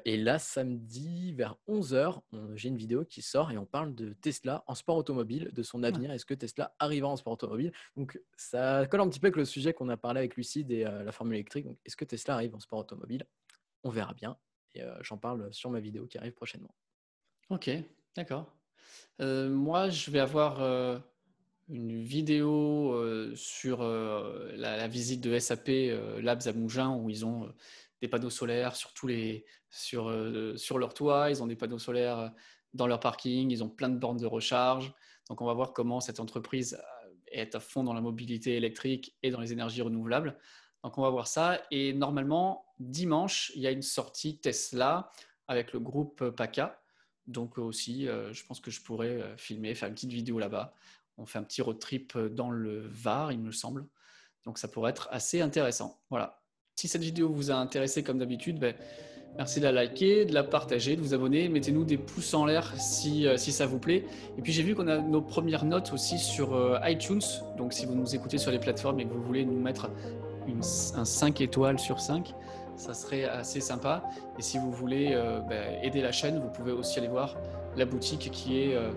et 0.04 0.18
là, 0.18 0.40
samedi, 0.40 1.32
vers 1.32 1.56
11h, 1.70 2.22
j'ai 2.56 2.68
une 2.68 2.76
vidéo 2.76 3.06
qui 3.06 3.22
sort 3.22 3.50
et 3.52 3.58
on 3.58 3.66
parle 3.66 3.96
de 3.96 4.12
Tesla 4.12 4.64
en 4.68 4.76
sport 4.76 4.98
automobile, 4.98 5.52
de 5.54 5.64
son 5.64 5.84
avenir. 5.84 6.12
Est-ce 6.12 6.26
que 6.26 6.34
Tesla 6.34 6.76
arrivera 6.78 7.12
en 7.12 7.16
sport 7.16 7.34
automobile? 7.34 7.72
Donc, 7.96 8.20
ça 8.36 8.86
colle 8.88 9.02
un 9.02 9.10
petit 9.10 9.22
peu 9.22 9.28
avec 9.28 9.38
le 9.38 9.46
sujet 9.46 9.74
qu'on 9.74 9.88
a 9.88 9.98
parlé 9.98 10.20
avec 10.20 10.36
Lucide 10.36 10.70
et 10.70 10.84
la 10.84 11.14
formule 11.14 11.36
électrique. 11.36 11.66
Donc, 11.66 11.78
est-ce 11.86 11.96
que 11.96 12.06
Tesla 12.06 12.34
arrive 12.34 12.56
en 12.56 12.60
sport 12.60 12.80
automobile? 12.80 13.26
On 13.86 13.90
verra 13.90 14.14
bien. 14.14 14.38
Et 14.76 14.84
j'en 15.00 15.18
parle 15.18 15.52
sur 15.54 15.70
ma 15.70 15.80
vidéo 15.80 16.08
qui 16.08 16.18
arrive 16.18 16.34
prochainement. 16.34 16.76
Ok, 17.50 17.70
d'accord. 18.16 18.61
Euh, 19.22 19.50
moi, 19.50 19.90
je 19.90 20.10
vais 20.10 20.20
avoir 20.20 20.62
euh, 20.62 20.98
une 21.70 22.02
vidéo 22.02 22.94
euh, 22.94 23.34
sur 23.36 23.84
la, 23.84 24.88
visite 24.88 25.22
de 25.22 25.38
SAP 25.38 25.70
Labs 26.20 26.42
à 26.46 26.54
Mougins 26.54 26.96
où 26.96 27.10
ils 27.10 27.26
ont 27.26 27.54
des 28.02 28.08
panneaux 28.08 28.30
solaires 28.30 28.76
sur, 28.76 28.94
tous 28.94 29.08
les, 29.08 29.46
sur, 29.70 30.12
sur 30.56 30.80
leur 30.80 30.94
toit, 30.94 31.30
ils 31.30 31.44
ont 31.44 31.48
des 31.48 31.56
panneaux 31.56 31.80
solaires 31.80 32.32
dans 32.74 32.88
leur 32.88 33.00
parking, 33.00 33.52
ils 33.52 33.64
ont 33.64 33.70
plein 33.70 33.90
de 33.90 33.98
bornes 33.98 34.18
de 34.18 34.26
recharge. 34.26 34.94
Donc, 35.30 35.42
on 35.42 35.46
va 35.46 35.54
voir 35.54 35.74
comment 35.74 36.00
cette 36.00 36.20
entreprise 36.20 36.82
est 37.28 37.54
à 37.56 37.60
fond 37.60 37.84
dans 37.84 37.94
la 37.94 38.02
mobilité 38.02 38.56
électrique 38.56 39.16
et 39.22 39.30
dans 39.30 39.40
les 39.40 39.54
énergies 39.54 39.82
renouvelables. 39.82 40.38
Donc, 40.84 40.98
on 40.98 41.04
va 41.04 41.10
voir 41.10 41.28
ça. 41.28 41.62
Et 41.70 41.94
normalement, 41.94 42.66
dimanche, 42.80 43.52
il 43.56 43.62
y 43.62 43.68
a 43.68 43.72
une 43.72 43.84
sortie 43.84 44.40
Tesla 44.40 45.12
avec 45.48 45.74
le 45.74 45.80
groupe 45.80 46.30
PACA. 46.32 46.81
Donc 47.28 47.58
aussi, 47.58 48.08
euh, 48.08 48.34
je 48.34 48.46
pense 48.46 48.60
que 48.60 48.72
je 48.72 48.82
pourrais 48.82 49.22
euh, 49.22 49.38
filmer, 49.38 49.76
faire 49.76 49.88
une 49.88 49.96
petite 49.96 50.12
vidéo 50.12 50.40
là-bas. 50.40 50.74
On 51.18 51.26
fait 51.26 51.40
un 51.40 51.44
petit 51.44 51.62
road 51.62 51.80
trip 51.80 52.14
euh, 52.16 52.30
dans 52.30 52.50
le 52.50 52.88
Var, 52.88 53.32
il 53.32 53.40
me 53.40 53.52
semble. 53.52 53.86
Donc 54.46 54.58
ça 54.58 54.68
pourrait 54.68 54.92
être 54.92 55.08
assez 55.12 55.42
intéressant. 55.42 56.00
Voilà. 56.10 56.42
Si 56.76 56.88
cette 56.88 57.04
vidéo 57.04 57.30
vous 57.32 57.52
a 57.52 57.56
intéressé 57.56 58.04
comme 58.04 58.18
d'habitude, 58.18 58.60
ben, 58.60 58.76
merci 59.38 59.60
de 59.60 59.66
la 59.66 59.72
liker, 59.72 60.26
de 60.26 60.34
la 60.34 60.44
partager, 60.44 60.96
de 60.96 61.02
vous 61.02 61.14
abonner. 61.14 61.48
Mettez-nous 61.48 61.84
des 61.84 61.98
pouces 61.98 62.34
en 62.34 62.46
l'air 62.46 62.74
si, 62.80 63.28
si 63.38 63.52
ça 63.52 63.68
vous 63.68 63.78
plaît. 63.78 64.06
Et 64.38 64.42
puis 64.42 64.52
j'ai 64.52 64.64
vu 64.64 64.74
qu'on 64.74 64.88
a 64.88 64.98
nos 64.98 65.22
premières 65.22 65.64
notes 65.64 65.94
aussi 65.94 66.18
sur 66.18 66.80
iTunes. 66.84 67.22
Donc 67.58 67.74
si 67.74 67.86
vous 67.86 67.94
nous 67.94 68.16
écoutez 68.16 68.40
sur 68.40 68.50
les 68.50 68.58
plateformes 68.58 69.00
et 69.00 69.06
que 69.06 69.14
vous 69.14 69.22
voulez 69.22 69.46
nous 69.46 69.60
mettre 69.60 69.92
un 70.96 71.06
5 71.06 71.42
étoiles 71.42 71.78
sur 71.78 72.00
5, 72.00 72.34
ça 72.76 72.94
serait 72.94 73.26
assez 73.26 73.62
sympa. 73.62 74.04
Et 74.38 74.42
si 74.42 74.58
vous 74.58 74.72
voulez 74.72 75.12
euh, 75.14 75.40
ben, 75.42 75.78
aider 75.84 76.02
la 76.02 76.12
chaîne, 76.12 76.40
vous 76.40 76.50
pouvez 76.50 76.72
aussi 76.72 77.00
aller 77.00 77.08
voir 77.08 77.36
la 77.76 77.86
boutique 77.86 78.30
qui 78.32 78.62
est 78.62 78.76
euh, 78.76 78.92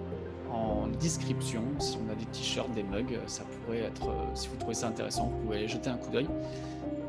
en 0.51 0.89
description. 0.89 1.63
Si 1.79 1.99
on 2.05 2.11
a 2.11 2.15
des 2.15 2.27
t-shirts, 2.27 2.73
des 2.73 2.83
mugs, 2.83 3.19
ça 3.27 3.43
pourrait 3.45 3.81
être, 3.81 4.09
euh, 4.09 4.35
si 4.35 4.49
vous 4.49 4.57
trouvez 4.57 4.75
ça 4.75 4.89
intéressant, 4.89 5.27
vous 5.27 5.45
pouvez 5.45 5.59
aller 5.59 5.69
jeter 5.69 5.91
un 5.91 5.97
coup 5.97 6.11
d'œil. 6.11 6.29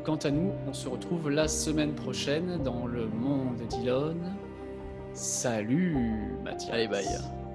Quant 0.04 0.16
à 0.16 0.30
nous, 0.30 0.52
on 0.68 0.72
se 0.72 0.88
retrouve 0.88 1.30
la 1.30 1.48
semaine 1.48 1.94
prochaine 1.94 2.62
dans 2.62 2.86
le 2.86 3.06
monde 3.06 3.56
d'Elon. 3.70 4.16
Salut 5.14 6.36
Mathias. 6.44 6.70
Allez, 6.72 6.88
bye. 6.88 7.45